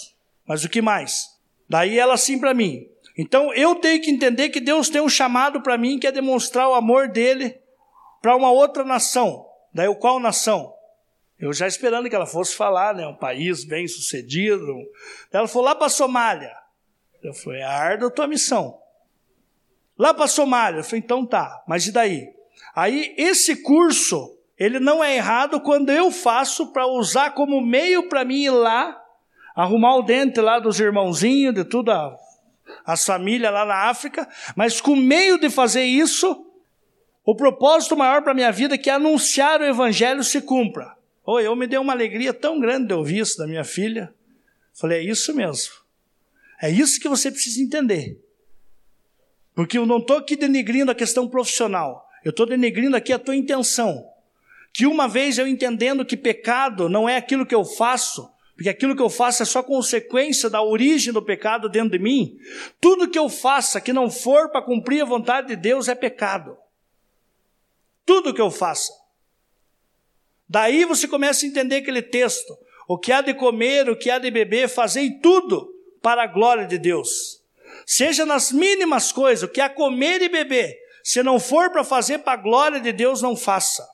Mas 0.47 0.65
o 0.65 0.69
que 0.69 0.81
mais? 0.81 1.29
Daí 1.69 1.99
ela 1.99 2.15
assim 2.15 2.39
para 2.39 2.55
mim. 2.55 2.87
Então 3.19 3.53
eu 3.53 3.75
tenho 3.75 4.01
que 4.01 4.11
entender 4.11 4.49
que 4.49 4.61
Deus 4.61 4.89
tem 4.89 5.01
um 5.01 5.09
chamado 5.09 5.61
para 5.61 5.77
mim 5.77 5.99
que 5.99 6.07
é 6.07 6.13
demonstrar 6.13 6.69
o 6.69 6.75
amor 6.75 7.09
dele 7.09 7.59
para 8.21 8.37
uma 8.37 8.51
outra 8.51 8.85
nação. 8.85 9.47
Daí 9.75 9.89
o 9.89 9.97
qual 9.97 10.21
nação? 10.21 10.75
Eu 11.39 11.53
já 11.53 11.67
esperando 11.67 12.09
que 12.09 12.15
ela 12.15 12.27
fosse 12.27 12.55
falar, 12.55 12.95
né? 12.95 13.07
Um 13.07 13.17
país 13.17 13.65
bem 13.65 13.89
sucedido. 13.89 14.75
Ela 15.33 15.49
falou 15.49 15.67
lá 15.67 15.75
para 15.75 15.89
Somália. 15.89 16.55
Eu 17.23 17.35
falei, 17.35 17.63
arda 17.63 18.07
a 18.07 18.11
tua 18.11 18.27
missão. 18.27 18.79
Lá 19.99 20.15
para 20.15 20.27
Somália. 20.27 20.81
Eu 20.81 20.85
falei, 20.85 21.01
então 21.01 21.27
tá, 21.27 21.63
mas 21.67 21.87
e 21.87 21.93
daí? 21.93 22.29
Aí 22.75 23.15
esse 23.19 23.57
curso, 23.57 24.39
ele 24.59 24.79
não 24.79 25.03
é 25.03 25.17
errado 25.17 25.61
quando 25.61 25.91
eu 25.91 26.11
faço 26.11 26.73
para 26.73 26.87
usar 26.87 27.33
como 27.33 27.61
meio 27.61 28.09
para 28.09 28.25
mim 28.25 28.45
ir 28.45 28.51
lá, 28.51 29.03
arrumar 29.55 29.97
o 29.97 30.03
dente 30.03 30.41
lá 30.41 30.59
dos 30.59 30.81
irmãozinhos, 30.81 31.55
de 31.55 31.65
toda 31.65 32.17
as 32.87 33.05
famílias 33.05 33.53
lá 33.53 33.65
na 33.65 33.89
África, 33.89 34.29
mas 34.57 34.81
com 34.81 34.97
meio 34.97 35.39
de 35.39 35.51
fazer 35.51 35.85
isso, 35.85 36.47
o 37.25 37.37
propósito 37.37 37.97
maior 37.97 38.23
para 38.23 38.33
a 38.33 38.35
minha 38.35 38.51
vida 38.51 38.75
é 38.75 38.79
que 38.79 38.91
anunciar 38.91 39.61
o 39.61 39.65
evangelho 39.65 40.25
se 40.25 40.41
cumpra. 40.41 40.97
Oi, 41.25 41.47
eu 41.47 41.55
me 41.55 41.69
dei 41.69 41.79
uma 41.79 41.93
alegria 41.93 42.35
tão 42.35 42.59
grande 42.59 42.89
de 42.89 42.95
ouvir 42.95 43.19
isso 43.19 43.39
da 43.39 43.47
minha 43.47 43.63
filha. 43.63 44.13
Falei, 44.75 44.99
é 44.99 45.11
isso 45.11 45.33
mesmo. 45.35 45.73
É 46.61 46.69
isso 46.69 46.99
que 46.99 47.09
você 47.09 47.31
precisa 47.31 47.63
entender. 47.63 48.21
Porque 49.55 49.79
eu 49.79 49.87
não 49.87 49.99
estou 49.99 50.17
aqui 50.17 50.35
denigrindo 50.35 50.91
a 50.91 50.95
questão 50.95 51.29
profissional. 51.29 52.09
Eu 52.25 52.31
estou 52.31 52.47
denegrindo 52.47 52.97
aqui 52.97 53.13
a 53.13 53.19
tua 53.19 53.37
intenção. 53.37 54.05
Que 54.73 54.87
uma 54.87 55.07
vez 55.07 55.39
eu 55.39 55.47
entendendo 55.47 56.05
que 56.05 56.17
pecado 56.17 56.89
não 56.89 57.09
é 57.09 57.17
aquilo 57.17 57.47
que 57.47 57.55
eu 57.55 57.65
faço, 57.65 58.29
porque 58.57 58.69
aquilo 58.69 58.97
que 58.97 59.03
eu 59.03 59.11
faço 59.11 59.43
é 59.43 59.47
só 59.47 59.63
consequência 59.63 60.49
da 60.49 60.63
origem 60.63 61.13
do 61.13 61.23
pecado 61.23 61.69
dentro 61.69 61.91
de 61.91 61.99
mim, 61.99 62.37
tudo 62.81 63.09
que 63.09 63.19
eu 63.19 63.29
faça 63.29 63.81
que 63.81 63.93
não 63.93 64.11
for 64.11 64.51
para 64.51 64.63
cumprir 64.63 65.03
a 65.03 65.07
vontade 65.07 65.49
de 65.49 65.57
Deus 65.57 65.89
é 65.89 65.95
pecado. 65.95 66.57
Tudo 68.05 68.35
que 68.35 68.41
eu 68.41 68.51
faça. 68.51 68.93
Daí 70.49 70.85
você 70.85 71.09
começa 71.09 71.47
a 71.47 71.49
entender 71.49 71.77
aquele 71.77 72.03
texto: 72.03 72.57
o 72.87 72.99
que 72.99 73.13
há 73.13 73.21
de 73.21 73.35
comer, 73.35 73.89
o 73.89 73.97
que 73.97 74.11
há 74.11 74.19
de 74.19 74.31
beber, 74.31 74.69
fazei 74.69 75.19
tudo 75.21 75.73
para 76.03 76.25
a 76.25 76.27
glória 76.27 76.67
de 76.67 76.79
Deus. 76.79 77.43
Seja 77.87 78.27
nas 78.27 78.53
mínimas 78.53 79.13
coisas, 79.13 79.43
o 79.43 79.53
que 79.53 79.61
há 79.61 79.69
comer 79.69 80.21
e 80.21 80.29
beber, 80.29 80.79
se 81.03 81.23
não 81.23 81.41
for 81.41 81.71
para 81.71 81.85
fazer 81.85 82.19
para 82.19 82.35
a 82.35 82.43
glória 82.43 82.81
de 82.81 82.93
Deus, 82.93 83.23
não 83.23 83.37
faça. 83.37 83.89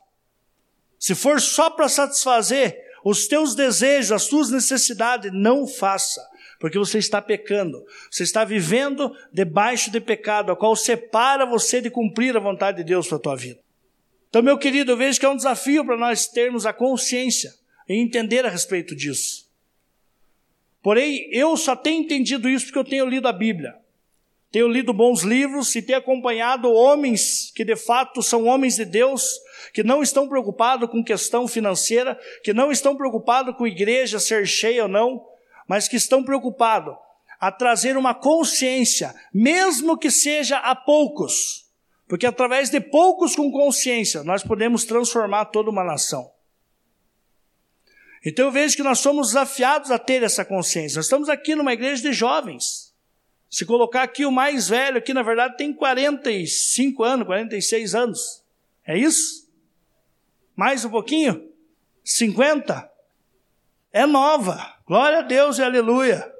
Se 0.98 1.14
for 1.14 1.40
só 1.40 1.70
para 1.70 1.88
satisfazer 1.88 2.76
os 3.04 3.28
teus 3.28 3.54
desejos, 3.54 4.12
as 4.12 4.26
tuas 4.26 4.50
necessidades, 4.50 5.30
não 5.32 5.66
faça, 5.66 6.20
porque 6.58 6.78
você 6.78 6.98
está 6.98 7.22
pecando. 7.22 7.84
Você 8.10 8.24
está 8.24 8.44
vivendo 8.44 9.14
debaixo 9.32 9.90
de 9.90 10.00
pecado, 10.00 10.50
a 10.50 10.56
qual 10.56 10.74
separa 10.74 11.46
você 11.46 11.80
de 11.80 11.88
cumprir 11.88 12.36
a 12.36 12.40
vontade 12.40 12.78
de 12.78 12.84
Deus 12.84 13.06
para 13.06 13.16
a 13.16 13.20
tua 13.20 13.36
vida. 13.36 13.60
Então, 14.28 14.42
meu 14.42 14.58
querido, 14.58 14.92
eu 14.92 14.96
vejo 14.96 15.18
que 15.18 15.26
é 15.26 15.28
um 15.28 15.36
desafio 15.36 15.84
para 15.84 15.96
nós 15.96 16.26
termos 16.26 16.66
a 16.66 16.72
consciência 16.72 17.54
e 17.88 17.94
entender 17.94 18.44
a 18.44 18.50
respeito 18.50 18.94
disso. 18.94 19.48
Porém, 20.82 21.28
eu 21.32 21.56
só 21.56 21.74
tenho 21.74 22.02
entendido 22.02 22.48
isso 22.48 22.66
porque 22.66 22.78
eu 22.78 22.84
tenho 22.84 23.06
lido 23.06 23.26
a 23.26 23.32
Bíblia 23.32 23.74
tenho 24.50 24.68
lido 24.68 24.94
bons 24.94 25.22
livros 25.22 25.74
e 25.74 25.82
tenho 25.82 25.98
acompanhado 25.98 26.72
homens 26.72 27.52
que 27.54 27.64
de 27.64 27.76
fato 27.76 28.22
são 28.22 28.46
homens 28.46 28.76
de 28.76 28.84
Deus, 28.84 29.22
que 29.74 29.82
não 29.82 30.02
estão 30.02 30.26
preocupados 30.26 30.88
com 30.90 31.04
questão 31.04 31.46
financeira, 31.46 32.18
que 32.42 32.54
não 32.54 32.72
estão 32.72 32.96
preocupados 32.96 33.54
com 33.56 33.66
igreja 33.66 34.18
ser 34.18 34.46
cheia 34.46 34.84
ou 34.84 34.88
não, 34.88 35.22
mas 35.66 35.86
que 35.86 35.96
estão 35.96 36.24
preocupados 36.24 36.94
a 37.38 37.52
trazer 37.52 37.96
uma 37.96 38.14
consciência, 38.14 39.14
mesmo 39.32 39.98
que 39.98 40.10
seja 40.10 40.56
a 40.56 40.74
poucos, 40.74 41.67
porque 42.08 42.26
através 42.26 42.70
de 42.70 42.80
poucos 42.80 43.36
com 43.36 43.52
consciência 43.52 44.24
nós 44.24 44.42
podemos 44.42 44.84
transformar 44.84 45.44
toda 45.46 45.70
uma 45.70 45.84
nação. 45.84 46.32
Então 48.24 48.46
eu 48.46 48.52
vejo 48.52 48.76
que 48.76 48.82
nós 48.82 48.98
somos 48.98 49.28
desafiados 49.28 49.90
a 49.90 49.98
ter 49.98 50.22
essa 50.22 50.44
consciência. 50.44 50.96
Nós 50.96 51.06
estamos 51.06 51.28
aqui 51.28 51.54
numa 51.54 51.72
igreja 51.72 52.02
de 52.02 52.12
jovens. 52.12 52.94
Se 53.48 53.64
colocar 53.64 54.02
aqui 54.02 54.26
o 54.26 54.32
mais 54.32 54.68
velho, 54.68 54.98
aqui 54.98 55.14
na 55.14 55.22
verdade 55.22 55.56
tem 55.56 55.72
45 55.72 57.04
anos, 57.04 57.26
46 57.26 57.94
anos. 57.94 58.44
É 58.86 58.98
isso? 58.98 59.48
Mais 60.56 60.84
um 60.84 60.90
pouquinho? 60.90 61.48
50? 62.02 62.90
É 63.92 64.06
nova. 64.06 64.76
Glória 64.86 65.18
a 65.18 65.22
Deus 65.22 65.58
e 65.58 65.62
aleluia. 65.62 66.32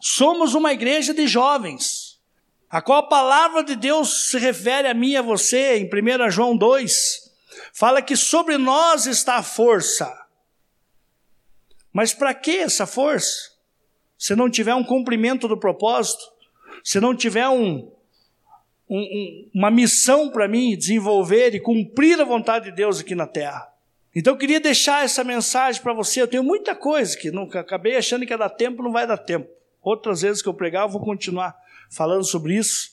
Somos 0.00 0.54
uma 0.54 0.72
igreja 0.72 1.12
de 1.12 1.26
jovens, 1.26 2.07
a 2.70 2.82
qual 2.82 2.98
a 2.98 3.08
palavra 3.08 3.62
de 3.62 3.76
Deus 3.76 4.30
se 4.30 4.38
refere 4.38 4.88
a 4.88 4.94
mim 4.94 5.10
e 5.10 5.16
a 5.16 5.22
você, 5.22 5.78
em 5.78 5.84
1 5.84 6.30
João 6.30 6.56
2, 6.56 7.30
fala 7.72 8.02
que 8.02 8.16
sobre 8.16 8.58
nós 8.58 9.06
está 9.06 9.36
a 9.36 9.42
força. 9.42 10.26
Mas 11.92 12.12
para 12.12 12.34
que 12.34 12.58
essa 12.58 12.86
força? 12.86 13.58
se 14.18 14.34
não 14.34 14.50
tiver 14.50 14.74
um 14.74 14.82
cumprimento 14.82 15.46
do 15.46 15.56
propósito, 15.56 16.24
se 16.82 17.00
não 17.00 17.14
tiver 17.14 17.48
um, 17.48 17.88
um, 18.90 19.50
uma 19.54 19.70
missão 19.70 20.28
para 20.28 20.48
mim 20.48 20.76
desenvolver 20.76 21.54
e 21.54 21.60
cumprir 21.60 22.20
a 22.20 22.24
vontade 22.24 22.66
de 22.66 22.72
Deus 22.72 23.00
aqui 23.00 23.14
na 23.14 23.26
terra. 23.26 23.72
Então 24.14 24.34
eu 24.34 24.38
queria 24.38 24.58
deixar 24.58 25.04
essa 25.04 25.22
mensagem 25.22 25.80
para 25.80 25.92
você. 25.92 26.20
Eu 26.20 26.26
tenho 26.26 26.42
muita 26.42 26.74
coisa 26.74 27.16
que 27.16 27.30
nunca 27.30 27.60
acabei 27.60 27.96
achando 27.96 28.26
que 28.26 28.32
ia 28.32 28.38
dar 28.38 28.48
tempo, 28.48 28.82
não 28.82 28.90
vai 28.90 29.06
dar 29.06 29.18
tempo. 29.18 29.48
Outras 29.80 30.22
vezes 30.22 30.42
que 30.42 30.48
eu 30.48 30.54
pregar, 30.54 30.84
eu 30.86 30.88
vou 30.88 31.00
continuar 31.00 31.56
falando 31.90 32.24
sobre 32.24 32.56
isso, 32.56 32.90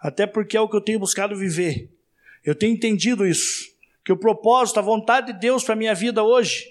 até 0.00 0.26
porque 0.26 0.56
é 0.56 0.60
o 0.60 0.68
que 0.68 0.76
eu 0.76 0.80
tenho 0.80 0.98
buscado 0.98 1.36
viver. 1.36 1.90
Eu 2.44 2.54
tenho 2.54 2.74
entendido 2.74 3.26
isso, 3.26 3.66
que 4.04 4.12
o 4.12 4.16
propósito, 4.16 4.78
a 4.78 4.82
vontade 4.82 5.32
de 5.32 5.38
Deus 5.38 5.64
para 5.64 5.74
a 5.74 5.76
minha 5.76 5.94
vida 5.94 6.22
hoje, 6.22 6.64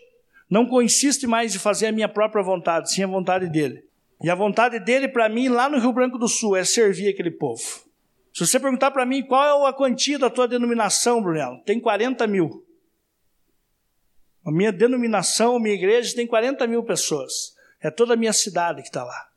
não 0.50 0.66
consiste 0.66 1.28
mais 1.28 1.56
em 1.56 1.60
fazer 1.60 1.88
a 1.88 1.92
minha 1.92 2.08
própria 2.08 2.44
vontade, 2.44 2.92
sim 2.92 3.04
a 3.04 3.08
vontade 3.08 3.50
dele. 3.50 3.84
E 4.24 4.30
a 4.30 4.36
vontade 4.36 4.80
dele 4.80 5.08
para 5.08 5.28
mim, 5.28 5.50
lá 5.50 5.68
no 5.68 5.80
Rio 5.80 5.92
Branco 5.92 6.18
do 6.18 6.28
Sul, 6.28 6.56
é 6.56 6.64
servir 6.64 7.10
aquele 7.10 7.32
povo. 7.32 7.62
Se 8.34 8.46
você 8.46 8.60
perguntar 8.60 8.92
para 8.92 9.06
mim 9.06 9.24
qual 9.24 9.66
é 9.66 9.70
a 9.70 9.74
quantia 9.74 10.20
da 10.20 10.30
tua 10.30 10.48
denominação, 10.48 11.22
Brunello, 11.22 11.62
tem 11.66 11.80
40 11.80 12.28
mil. 12.28 12.66
A 14.46 14.52
minha 14.52 14.72
denominação, 14.72 15.56
a 15.56 15.60
minha 15.60 15.74
igreja 15.74 16.16
tem 16.16 16.28
40 16.28 16.68
mil 16.68 16.84
pessoas. 16.84 17.56
É 17.82 17.90
toda 17.90 18.14
a 18.14 18.18
minha 18.18 18.34
cidade 18.34 18.82
que 18.82 18.90
está 18.90 19.04
lá. 19.04 19.30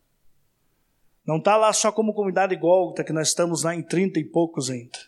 Não 1.29 1.37
está 1.37 1.57
lá 1.57 1.73
só 1.73 1.93
como 1.93 2.13
comunidade 2.13 2.57
Gólgota, 2.57 3.05
que 3.05 3.13
nós 3.13 3.29
estamos 3.29 3.63
lá 3.63 3.73
em 3.75 3.83
30 3.83 4.19
e 4.19 4.25
poucos 4.25 4.71
ainda. 4.71 4.99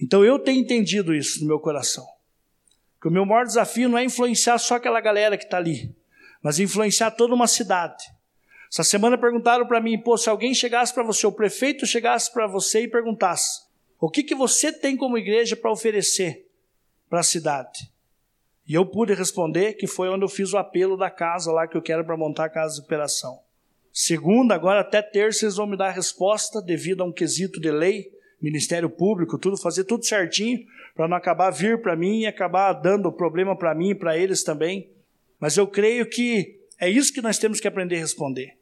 Então 0.00 0.24
eu 0.24 0.38
tenho 0.38 0.62
entendido 0.62 1.14
isso 1.14 1.40
no 1.42 1.48
meu 1.48 1.60
coração. 1.60 2.06
Que 3.02 3.08
o 3.08 3.10
meu 3.10 3.26
maior 3.26 3.44
desafio 3.44 3.88
não 3.88 3.98
é 3.98 4.04
influenciar 4.04 4.56
só 4.58 4.76
aquela 4.76 5.00
galera 5.00 5.36
que 5.36 5.44
está 5.44 5.58
ali 5.58 5.94
mas 6.42 6.58
influenciar 6.58 7.10
toda 7.12 7.34
uma 7.34 7.46
cidade. 7.46 8.04
Essa 8.72 8.84
semana 8.84 9.18
perguntaram 9.18 9.66
para 9.66 9.80
mim, 9.80 9.98
pô, 9.98 10.16
se 10.16 10.30
alguém 10.30 10.54
chegasse 10.54 10.94
para 10.94 11.02
você, 11.02 11.26
o 11.26 11.32
prefeito 11.32 11.86
chegasse 11.86 12.32
para 12.32 12.46
você 12.46 12.82
e 12.82 12.88
perguntasse: 12.88 13.62
o 13.98 14.08
que, 14.08 14.22
que 14.22 14.34
você 14.34 14.72
tem 14.72 14.96
como 14.96 15.18
igreja 15.18 15.56
para 15.56 15.72
oferecer 15.72 16.48
para 17.08 17.20
a 17.20 17.24
cidade? 17.24 17.90
E 18.66 18.74
eu 18.74 18.86
pude 18.86 19.12
responder 19.14 19.74
que 19.74 19.86
foi 19.86 20.08
onde 20.08 20.24
eu 20.24 20.28
fiz 20.28 20.52
o 20.52 20.58
apelo 20.58 20.96
da 20.96 21.10
casa 21.10 21.50
lá 21.50 21.66
que 21.66 21.76
eu 21.76 21.82
quero 21.82 22.04
para 22.04 22.16
montar 22.16 22.44
a 22.44 22.50
casa 22.50 22.76
de 22.76 22.82
operação. 22.82 23.40
Segunda, 23.92 24.54
agora 24.54 24.80
até 24.80 25.02
terça 25.02 25.44
eles 25.44 25.56
vão 25.56 25.66
me 25.66 25.76
dar 25.76 25.88
a 25.88 25.92
resposta 25.92 26.62
devido 26.62 27.02
a 27.02 27.06
um 27.06 27.12
quesito 27.12 27.60
de 27.60 27.70
lei, 27.70 28.10
Ministério 28.40 28.88
Público, 28.88 29.36
tudo, 29.36 29.56
fazer 29.56 29.84
tudo 29.84 30.04
certinho, 30.04 30.64
para 30.94 31.08
não 31.08 31.16
acabar 31.16 31.50
vir 31.50 31.82
para 31.82 31.96
mim 31.96 32.20
e 32.20 32.26
acabar 32.26 32.72
dando 32.72 33.12
problema 33.12 33.56
para 33.56 33.74
mim 33.74 33.90
e 33.90 33.94
para 33.94 34.16
eles 34.16 34.42
também. 34.42 34.90
Mas 35.38 35.56
eu 35.56 35.66
creio 35.66 36.08
que 36.08 36.60
é 36.78 36.88
isso 36.88 37.12
que 37.12 37.20
nós 37.20 37.38
temos 37.38 37.60
que 37.60 37.68
aprender 37.68 37.96
a 37.96 38.00
responder. 38.00 38.58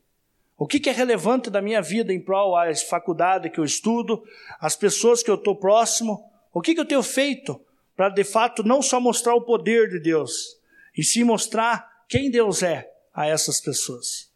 O 0.57 0.67
que, 0.67 0.81
que 0.81 0.91
é 0.91 0.93
relevante 0.93 1.51
da 1.51 1.63
minha 1.63 1.81
vida 1.81 2.13
em 2.13 2.21
prol 2.21 2.57
à 2.57 2.75
faculdade 2.75 3.49
que 3.49 3.61
eu 3.61 3.65
estudo, 3.65 4.25
as 4.61 4.75
pessoas 4.75 5.23
que 5.23 5.31
eu 5.31 5.37
estou 5.37 5.55
próximo? 5.55 6.25
O 6.53 6.61
que, 6.61 6.75
que 6.75 6.81
eu 6.81 6.85
tenho 6.85 7.03
feito 7.03 7.61
para, 7.97 8.09
de 8.09 8.25
fato, 8.25 8.65
não 8.65 8.83
só 8.83 9.01
mostrar 9.01 9.35
o 9.35 9.43
poder 9.43 9.89
de 9.89 10.01
Deus, 10.01 10.59
e 10.97 11.05
sim 11.05 11.23
mostrar 11.23 11.89
quem 12.09 12.31
Deus 12.31 12.63
é 12.63 12.91
a 13.15 13.27
essas 13.27 13.61
pessoas? 13.61 14.28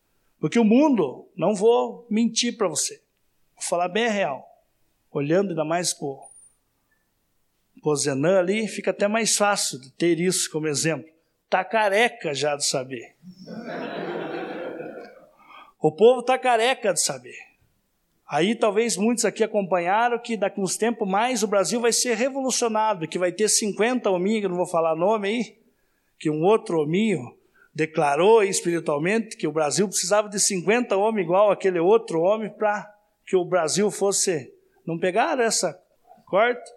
Porque 0.43 0.59
o 0.59 0.65
mundo, 0.65 1.31
não 1.37 1.55
vou 1.55 2.05
mentir 2.11 2.57
para 2.57 2.67
você, 2.67 3.01
vou 3.55 3.63
falar 3.63 3.87
bem 3.87 4.09
real, 4.09 4.45
olhando 5.09 5.51
ainda 5.51 5.65
mais 5.65 5.95
para 5.95 6.09
o 7.85 7.95
Zenan 7.95 8.41
ali, 8.41 8.67
fica 8.67 8.91
até 8.91 9.07
mais 9.07 9.37
fácil 9.37 9.81
de 9.81 9.93
ter 9.93 10.19
isso 10.19 10.51
como 10.51 10.67
exemplo. 10.67 11.09
Está 11.45 11.65
careca 11.65 12.35
já 12.35 12.57
de 12.57 12.67
saber. 12.67 13.15
O 15.81 15.93
povo 15.93 16.23
está 16.23 16.37
careca 16.37 16.93
de 16.93 17.01
saber. 17.01 17.39
Aí 18.27 18.57
talvez 18.57 18.97
muitos 18.97 19.25
aqui 19.25 19.45
acompanharam 19.45 20.19
que 20.19 20.37
daqui 20.37 20.61
uns 20.61 20.77
tempos 20.77 21.09
mais 21.09 21.45
o 21.45 21.47
Brasil 21.47 21.81
vai 21.81 21.93
ser 21.93 22.17
revolucionado, 22.17 23.07
que 23.07 23.17
vai 23.17 23.31
ter 23.31 23.49
50 23.49 24.11
hominhos, 24.11 24.51
não 24.51 24.57
vou 24.57 24.67
falar 24.67 24.97
nome 24.97 25.29
aí, 25.29 25.59
que 26.19 26.29
um 26.29 26.43
outro 26.43 26.81
hominho 26.81 27.33
declarou 27.75 28.43
espiritualmente 28.43 29.37
que 29.37 29.47
o 29.47 29.53
Brasil 29.53 29.89
precisava 29.89 30.29
de 30.29 30.39
50 30.39 30.97
homens 30.97 31.25
igual 31.25 31.51
aquele 31.51 31.79
outro 31.79 32.21
homem 32.21 32.51
para 32.51 32.89
que 33.27 33.37
o 33.37 33.45
Brasil 33.45 33.91
fosse. 33.91 34.53
Não 34.87 34.99
pegaram 34.99 35.43
essa 35.43 35.79
corte? 36.27 36.71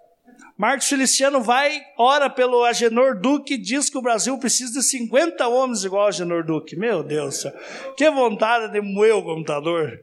Marcos 0.58 0.88
Feliciano 0.88 1.42
vai, 1.42 1.82
ora 1.98 2.30
pelo 2.30 2.64
Agenor 2.64 3.20
Duque, 3.20 3.58
diz 3.58 3.90
que 3.90 3.98
o 3.98 4.02
Brasil 4.02 4.38
precisa 4.38 4.74
de 4.74 4.84
50 4.84 5.48
homens 5.48 5.84
igual 5.84 6.06
a 6.06 6.08
Agenor 6.10 6.46
Duque. 6.46 6.78
Meu 6.78 7.04
Deus. 7.04 7.46
Que 7.98 8.10
vontade 8.10 8.72
de 8.72 8.82
moer 8.82 9.16
o 9.16 9.24
computador. 9.24 10.00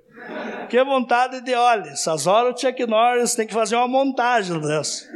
Que 0.68 0.82
vontade 0.84 1.40
de, 1.40 1.54
olha, 1.54 1.90
essas 1.90 2.26
horas 2.26 2.54
o 2.54 2.58
Chuck 2.58 2.86
Norris 2.86 3.34
tem 3.34 3.46
que 3.46 3.54
fazer 3.54 3.76
uma 3.76 3.88
montagem 3.88 4.60
dessa. 4.60 5.06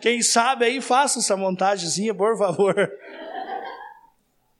Quem 0.00 0.22
sabe 0.22 0.64
aí 0.64 0.80
faça 0.80 1.18
essa 1.18 1.36
montagemzinha, 1.36 2.14
por 2.14 2.36
favor. 2.38 2.74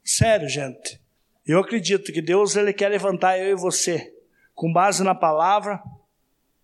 Sério, 0.07 0.49
gente. 0.49 1.01
Eu 1.45 1.59
acredito 1.59 2.13
que 2.13 2.23
Deus 2.23 2.55
ele 2.55 2.73
quer 2.73 2.89
levantar 2.89 3.41
eu 3.41 3.51
e 3.51 3.61
você 3.61 4.15
com 4.55 4.73
base 4.73 5.03
na 5.03 5.17
palavra, 5.17 5.83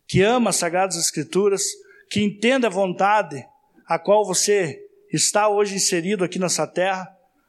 que 0.06 0.22
ama 0.22 0.50
as 0.50 0.56
sagradas 0.56 0.96
escrituras, 0.96 1.64
que 2.08 2.22
entenda 2.22 2.68
a 2.68 2.70
vontade 2.70 3.44
a 3.84 3.98
qual 3.98 4.24
você 4.24 4.80
está 5.12 5.48
hoje 5.48 5.74
inserido 5.74 6.22
aqui 6.22 6.38
nessa 6.38 6.68
terra, 6.68 7.06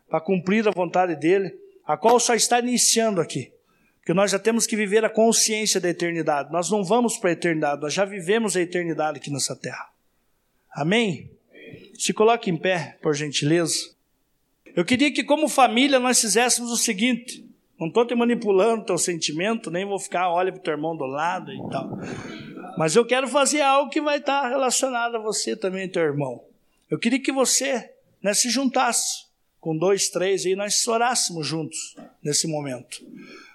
para 0.09 0.19
cumprir 0.19 0.67
a 0.67 0.71
vontade 0.71 1.15
dele, 1.15 1.55
a 1.85 1.95
qual 1.95 2.19
só 2.19 2.33
está 2.33 2.59
iniciando 2.59 3.21
aqui. 3.21 3.53
Porque 3.99 4.13
nós 4.13 4.31
já 4.31 4.39
temos 4.39 4.65
que 4.65 4.75
viver 4.75 5.05
a 5.05 5.09
consciência 5.09 5.79
da 5.79 5.89
eternidade. 5.89 6.51
Nós 6.51 6.69
não 6.69 6.83
vamos 6.83 7.17
para 7.17 7.29
a 7.29 7.33
eternidade, 7.33 7.81
nós 7.81 7.93
já 7.93 8.03
vivemos 8.03 8.57
a 8.57 8.61
eternidade 8.61 9.17
aqui 9.17 9.31
nessa 9.31 9.55
terra. 9.55 9.89
Amém? 10.71 11.31
Se 11.93 12.11
coloque 12.11 12.49
em 12.49 12.57
pé, 12.57 12.97
por 13.01 13.13
gentileza. 13.13 13.92
Eu 14.75 14.83
queria 14.83 15.11
que, 15.11 15.23
como 15.23 15.47
família, 15.47 15.99
nós 15.99 16.19
fizéssemos 16.19 16.71
o 16.71 16.77
seguinte: 16.77 17.45
não 17.79 17.87
estou 17.87 18.05
te 18.05 18.15
manipulando 18.15 18.85
teu 18.85 18.97
sentimento, 18.97 19.69
nem 19.69 19.85
vou 19.85 19.99
ficar, 19.99 20.29
olha 20.29 20.51
para 20.51 20.59
o 20.59 20.63
teu 20.63 20.73
irmão 20.73 20.95
do 20.95 21.05
lado 21.05 21.51
e 21.51 21.69
tal. 21.69 21.97
Mas 22.77 22.95
eu 22.95 23.05
quero 23.05 23.27
fazer 23.27 23.61
algo 23.61 23.89
que 23.89 24.01
vai 24.01 24.17
estar 24.17 24.47
relacionado 24.47 25.15
a 25.15 25.19
você 25.19 25.55
também, 25.55 25.89
teu 25.89 26.01
irmão. 26.01 26.43
Eu 26.89 26.97
queria 26.97 27.19
que 27.19 27.31
você 27.31 27.91
né, 28.21 28.33
se 28.33 28.49
juntasse 28.49 29.25
com 29.59 29.77
dois, 29.77 30.09
três 30.09 30.45
e 30.45 30.55
nós 30.55 30.87
orássemos 30.87 31.45
juntos 31.45 31.95
nesse 32.23 32.47
momento. 32.47 33.01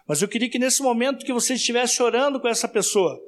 Mas 0.07 0.23
eu 0.23 0.29
queria 0.29 0.49
que 0.49 0.59
nesse 0.59 0.83
momento 0.83 1.25
que 1.25 1.33
você 1.33 1.55
estivesse 1.55 2.03
orando 2.03 2.41
com 2.41 2.49
essa 2.49 2.69
pessoa, 2.69 3.21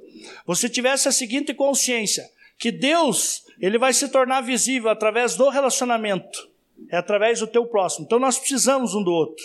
você 0.47 0.69
tivesse 0.69 1.09
a 1.09 1.13
seguinte 1.13 1.55
consciência: 1.55 2.29
que 2.59 2.71
Deus 2.71 3.43
ele 3.61 3.79
vai 3.79 3.93
se 3.93 4.09
tornar 4.09 4.41
visível 4.43 4.91
através 4.91 5.35
do 5.35 5.49
relacionamento, 5.49 6.50
é 6.89 6.97
através 6.97 7.41
do 7.41 7.47
teu 7.47 7.67
próximo. 7.67 8.05
Então 8.07 8.19
nós 8.19 8.39
precisamos 8.39 8.95
um 8.95 9.03
do 9.03 9.13
outro. 9.13 9.45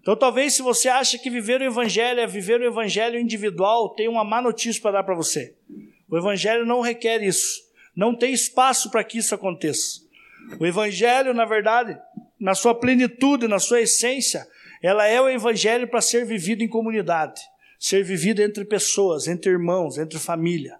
Então, 0.00 0.16
talvez 0.16 0.54
se 0.54 0.62
você 0.62 0.88
acha 0.88 1.18
que 1.18 1.28
viver 1.28 1.60
o 1.60 1.64
Evangelho 1.64 2.20
é 2.20 2.26
viver 2.26 2.60
o 2.60 2.64
Evangelho 2.64 3.18
individual, 3.18 3.90
tem 3.90 4.08
uma 4.08 4.24
má 4.24 4.40
notícia 4.40 4.80
para 4.80 4.92
dar 4.92 5.04
para 5.04 5.14
você. 5.14 5.54
O 6.08 6.16
Evangelho 6.16 6.64
não 6.64 6.80
requer 6.80 7.22
isso. 7.22 7.60
Não 7.94 8.14
tem 8.14 8.32
espaço 8.32 8.90
para 8.90 9.04
que 9.04 9.18
isso 9.18 9.34
aconteça. 9.34 10.00
O 10.58 10.64
Evangelho, 10.64 11.34
na 11.34 11.44
verdade, 11.44 11.98
na 12.40 12.54
sua 12.54 12.74
plenitude, 12.74 13.48
na 13.48 13.58
sua 13.58 13.82
essência, 13.82 14.46
ela 14.82 15.06
é 15.06 15.20
o 15.20 15.28
Evangelho 15.28 15.86
para 15.86 16.00
ser 16.00 16.24
vivido 16.24 16.62
em 16.62 16.68
comunidade, 16.68 17.40
ser 17.78 18.02
vivido 18.02 18.40
entre 18.40 18.64
pessoas, 18.64 19.26
entre 19.26 19.50
irmãos, 19.50 19.98
entre 19.98 20.18
família. 20.18 20.78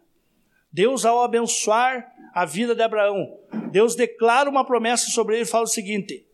Deus, 0.73 1.05
ao 1.05 1.23
abençoar 1.23 2.11
a 2.39 2.45
vida 2.45 2.73
de 2.73 2.83
Abraão, 2.83 3.37
Deus 3.73 3.97
declara 3.97 4.49
uma 4.49 4.65
promessa 4.65 5.11
sobre 5.11 5.35
ele 5.35 5.43
e 5.43 5.47
fala 5.47 5.65
o 5.65 5.69
seguinte: 5.69 6.25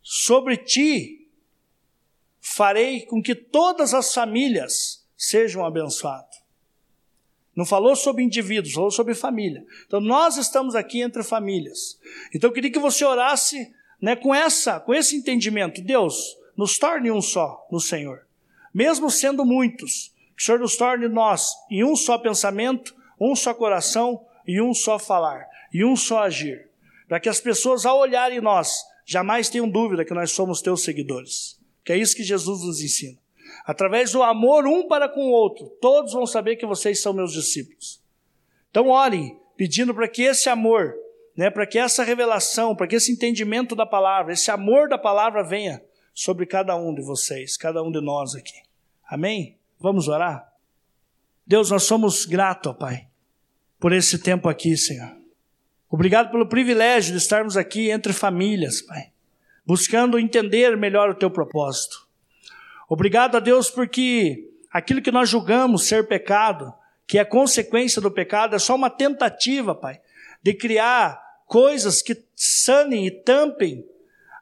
Sobre 0.00 0.56
ti 0.56 1.28
farei 2.40 3.02
com 3.02 3.20
que 3.20 3.34
todas 3.34 3.92
as 3.92 4.14
famílias 4.14 5.04
sejam 5.16 5.64
abençoadas. 5.64 6.40
Não 7.56 7.66
falou 7.66 7.96
sobre 7.96 8.22
indivíduos, 8.22 8.72
falou 8.72 8.90
sobre 8.92 9.12
família. 9.12 9.66
Então 9.84 10.00
nós 10.00 10.36
estamos 10.36 10.76
aqui 10.76 11.02
entre 11.02 11.24
famílias. 11.24 11.98
Então 12.32 12.48
eu 12.48 12.54
queria 12.54 12.70
que 12.70 12.78
você 12.78 13.04
orasse 13.04 13.74
né, 14.00 14.14
com 14.14 14.32
essa, 14.32 14.78
com 14.78 14.94
esse 14.94 15.16
entendimento. 15.16 15.82
Deus, 15.82 16.38
nos 16.56 16.78
torne 16.78 17.10
um 17.10 17.20
só 17.20 17.66
no 17.70 17.80
Senhor. 17.80 18.26
Mesmo 18.72 19.10
sendo 19.10 19.44
muitos, 19.44 20.14
que 20.36 20.42
o 20.42 20.46
Senhor 20.46 20.60
nos 20.60 20.76
torne 20.76 21.08
nós 21.08 21.50
em 21.68 21.82
um 21.82 21.96
só 21.96 22.16
pensamento, 22.16 22.94
um 23.20 23.34
só 23.34 23.52
coração 23.52 24.24
e 24.46 24.60
um 24.60 24.74
só 24.74 24.98
falar, 24.98 25.46
e 25.72 25.84
um 25.84 25.96
só 25.96 26.24
agir. 26.24 26.68
Para 27.08 27.20
que 27.20 27.28
as 27.28 27.40
pessoas, 27.40 27.84
ao 27.84 27.98
olharem 27.98 28.40
nós, 28.40 28.84
jamais 29.04 29.48
tenham 29.48 29.68
dúvida 29.68 30.04
que 30.04 30.14
nós 30.14 30.30
somos 30.30 30.62
teus 30.62 30.82
seguidores. 30.82 31.58
Que 31.84 31.92
é 31.92 31.96
isso 31.96 32.14
que 32.14 32.22
Jesus 32.22 32.62
nos 32.62 32.80
ensina. 32.80 33.18
Através 33.64 34.12
do 34.12 34.22
amor 34.22 34.66
um 34.66 34.86
para 34.86 35.08
com 35.08 35.28
o 35.28 35.32
outro, 35.32 35.66
todos 35.80 36.12
vão 36.12 36.26
saber 36.26 36.56
que 36.56 36.66
vocês 36.66 37.00
são 37.02 37.12
meus 37.12 37.32
discípulos. 37.32 38.00
Então 38.70 38.88
orem, 38.88 39.38
pedindo 39.56 39.92
para 39.92 40.08
que 40.08 40.22
esse 40.22 40.48
amor, 40.48 40.94
né, 41.36 41.50
para 41.50 41.66
que 41.66 41.78
essa 41.78 42.04
revelação, 42.04 42.74
para 42.76 42.86
que 42.86 42.96
esse 42.96 43.10
entendimento 43.10 43.74
da 43.74 43.84
palavra, 43.84 44.32
esse 44.32 44.50
amor 44.50 44.88
da 44.88 44.96
palavra 44.96 45.42
venha 45.42 45.82
sobre 46.14 46.46
cada 46.46 46.76
um 46.76 46.94
de 46.94 47.02
vocês, 47.02 47.56
cada 47.56 47.82
um 47.82 47.90
de 47.90 48.00
nós 48.00 48.34
aqui. 48.34 48.62
Amém? 49.08 49.58
Vamos 49.78 50.06
orar? 50.06 50.52
Deus, 51.46 51.70
nós 51.70 51.82
somos 51.82 52.24
gratos, 52.24 52.76
Pai, 52.78 53.08
por 53.80 53.92
esse 53.92 54.18
tempo 54.18 54.48
aqui, 54.48 54.76
Senhor. 54.76 55.16
Obrigado 55.88 56.30
pelo 56.30 56.46
privilégio 56.46 57.12
de 57.12 57.18
estarmos 57.18 57.56
aqui 57.56 57.90
entre 57.90 58.12
famílias, 58.12 58.80
Pai 58.82 59.10
buscando 59.70 60.18
entender 60.18 60.76
melhor 60.76 61.10
o 61.10 61.14
teu 61.14 61.30
propósito. 61.30 62.08
Obrigado 62.88 63.36
a 63.36 63.40
Deus 63.40 63.70
porque 63.70 64.48
aquilo 64.72 65.00
que 65.00 65.12
nós 65.12 65.28
julgamos 65.28 65.86
ser 65.86 66.08
pecado, 66.08 66.74
que 67.06 67.20
é 67.20 67.24
consequência 67.24 68.02
do 68.02 68.10
pecado, 68.10 68.56
é 68.56 68.58
só 68.58 68.74
uma 68.74 68.90
tentativa, 68.90 69.72
Pai, 69.72 70.00
de 70.42 70.54
criar 70.54 71.22
coisas 71.46 72.02
que 72.02 72.20
sanem 72.34 73.06
e 73.06 73.12
tampem 73.12 73.84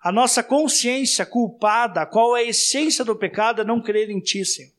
a 0.03 0.11
nossa 0.11 0.43
consciência 0.43 1.27
culpada, 1.27 2.01
a 2.01 2.07
qual 2.07 2.35
é 2.35 2.41
a 2.41 2.49
essência 2.49 3.05
do 3.05 3.15
pecado, 3.15 3.61
é 3.61 3.65
não 3.65 3.83
crer 3.83 4.09
em 4.09 4.21
Ti, 4.21 4.47
Senhor. 4.47 4.73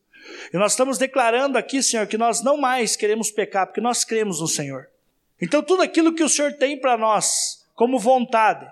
E 0.52 0.56
nós 0.56 0.72
estamos 0.72 0.98
declarando 0.98 1.58
aqui, 1.58 1.82
Senhor, 1.82 2.06
que 2.06 2.18
nós 2.18 2.42
não 2.42 2.56
mais 2.56 2.96
queremos 2.96 3.30
pecar, 3.30 3.66
porque 3.66 3.80
nós 3.80 4.04
cremos 4.04 4.40
no 4.40 4.48
Senhor. 4.48 4.88
Então, 5.40 5.62
tudo 5.62 5.82
aquilo 5.82 6.14
que 6.14 6.22
o 6.22 6.28
Senhor 6.28 6.52
tem 6.52 6.78
para 6.78 6.96
nós, 6.96 7.66
como 7.74 7.98
vontade, 7.98 8.66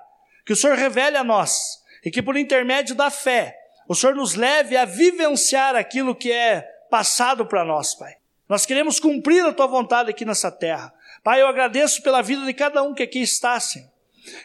que 0.44 0.52
o 0.52 0.56
Senhor 0.56 0.76
revele 0.76 1.16
a 1.16 1.24
nós 1.24 1.82
e 2.04 2.10
que 2.10 2.22
por 2.22 2.36
intermédio 2.36 2.94
da 2.94 3.10
fé 3.10 3.56
o 3.88 3.94
Senhor 3.94 4.14
nos 4.14 4.34
leve 4.34 4.76
a 4.76 4.84
vivenciar 4.84 5.74
aquilo 5.74 6.14
que 6.14 6.30
é 6.30 6.60
passado 6.90 7.46
para 7.46 7.64
nós, 7.64 7.94
Pai. 7.94 8.16
Nós 8.48 8.66
queremos 8.66 9.00
cumprir 9.00 9.44
a 9.44 9.52
tua 9.52 9.66
vontade 9.66 10.10
aqui 10.10 10.24
nessa 10.24 10.50
terra. 10.50 10.92
Pai, 11.22 11.40
eu 11.40 11.46
agradeço 11.46 12.02
pela 12.02 12.22
vida 12.22 12.44
de 12.44 12.52
cada 12.52 12.82
um 12.82 12.94
que 12.94 13.02
aqui 13.02 13.20
está, 13.20 13.58
Senhor. 13.58 13.88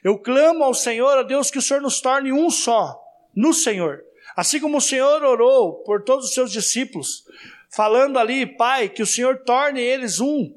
Eu 0.03 0.17
clamo 0.17 0.63
ao 0.63 0.73
Senhor, 0.73 1.17
a 1.17 1.23
Deus, 1.23 1.51
que 1.51 1.57
o 1.57 1.61
Senhor 1.61 1.81
nos 1.81 1.99
torne 1.99 2.31
um 2.31 2.49
só 2.49 3.01
no 3.35 3.53
Senhor. 3.53 4.03
Assim 4.35 4.59
como 4.59 4.77
o 4.77 4.81
Senhor 4.81 5.23
orou 5.23 5.83
por 5.83 6.03
todos 6.03 6.25
os 6.25 6.33
seus 6.33 6.51
discípulos, 6.51 7.23
falando 7.69 8.17
ali, 8.17 8.45
Pai, 8.45 8.89
que 8.89 9.03
o 9.03 9.07
Senhor 9.07 9.39
torne 9.43 9.81
eles 9.81 10.19
um 10.19 10.53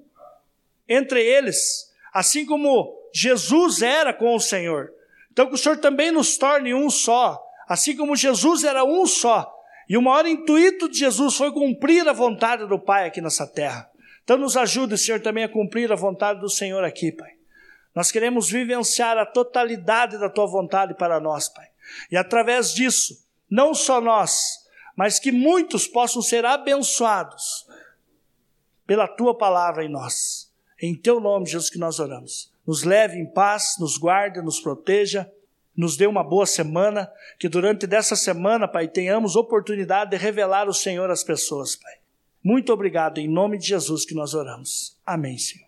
entre 0.88 1.22
eles, 1.22 1.92
assim 2.12 2.46
como 2.46 2.96
Jesus 3.12 3.82
era 3.82 4.12
com 4.12 4.34
o 4.34 4.40
Senhor. 4.40 4.92
Então, 5.32 5.46
que 5.46 5.54
o 5.54 5.58
Senhor 5.58 5.78
também 5.78 6.10
nos 6.10 6.38
torne 6.38 6.72
um 6.72 6.88
só, 6.88 7.42
assim 7.68 7.96
como 7.96 8.16
Jesus 8.16 8.64
era 8.64 8.84
um 8.84 9.06
só. 9.06 9.52
E 9.88 9.96
o 9.96 10.02
maior 10.02 10.26
intuito 10.26 10.88
de 10.88 10.98
Jesus 10.98 11.36
foi 11.36 11.52
cumprir 11.52 12.08
a 12.08 12.12
vontade 12.12 12.66
do 12.66 12.78
Pai 12.78 13.06
aqui 13.06 13.20
nessa 13.20 13.46
terra. 13.46 13.90
Então, 14.24 14.36
nos 14.36 14.56
ajude, 14.56 14.98
Senhor, 14.98 15.20
também 15.20 15.44
a 15.44 15.48
cumprir 15.48 15.92
a 15.92 15.96
vontade 15.96 16.40
do 16.40 16.48
Senhor 16.48 16.82
aqui, 16.82 17.12
Pai. 17.12 17.32
Nós 17.94 18.10
queremos 18.10 18.50
vivenciar 18.50 19.16
a 19.16 19.24
totalidade 19.24 20.18
da 20.18 20.28
tua 20.28 20.46
vontade 20.46 20.94
para 20.94 21.20
nós, 21.20 21.48
Pai. 21.48 21.66
E 22.10 22.16
através 22.16 22.74
disso, 22.74 23.25
não 23.50 23.74
só 23.74 24.00
nós, 24.00 24.66
mas 24.96 25.18
que 25.18 25.30
muitos 25.30 25.86
possam 25.86 26.22
ser 26.22 26.44
abençoados 26.44 27.66
pela 28.86 29.06
tua 29.06 29.36
palavra 29.36 29.84
em 29.84 29.88
nós. 29.88 30.50
Em 30.80 30.94
teu 30.94 31.20
nome, 31.20 31.46
Jesus, 31.46 31.70
que 31.70 31.78
nós 31.78 31.98
oramos. 31.98 32.52
Nos 32.66 32.82
leve 32.82 33.18
em 33.18 33.26
paz, 33.26 33.76
nos 33.78 33.96
guarde, 33.96 34.42
nos 34.42 34.60
proteja, 34.60 35.30
nos 35.76 35.96
dê 35.96 36.06
uma 36.06 36.24
boa 36.24 36.46
semana, 36.46 37.10
que 37.38 37.48
durante 37.48 37.86
dessa 37.86 38.16
semana, 38.16 38.66
Pai, 38.66 38.88
tenhamos 38.88 39.36
oportunidade 39.36 40.10
de 40.10 40.16
revelar 40.16 40.68
o 40.68 40.74
Senhor 40.74 41.10
às 41.10 41.22
pessoas, 41.22 41.76
Pai. 41.76 41.94
Muito 42.42 42.72
obrigado, 42.72 43.18
em 43.18 43.28
nome 43.28 43.58
de 43.58 43.66
Jesus 43.66 44.04
que 44.04 44.14
nós 44.14 44.32
oramos. 44.32 44.96
Amém, 45.04 45.36
Senhor. 45.36 45.65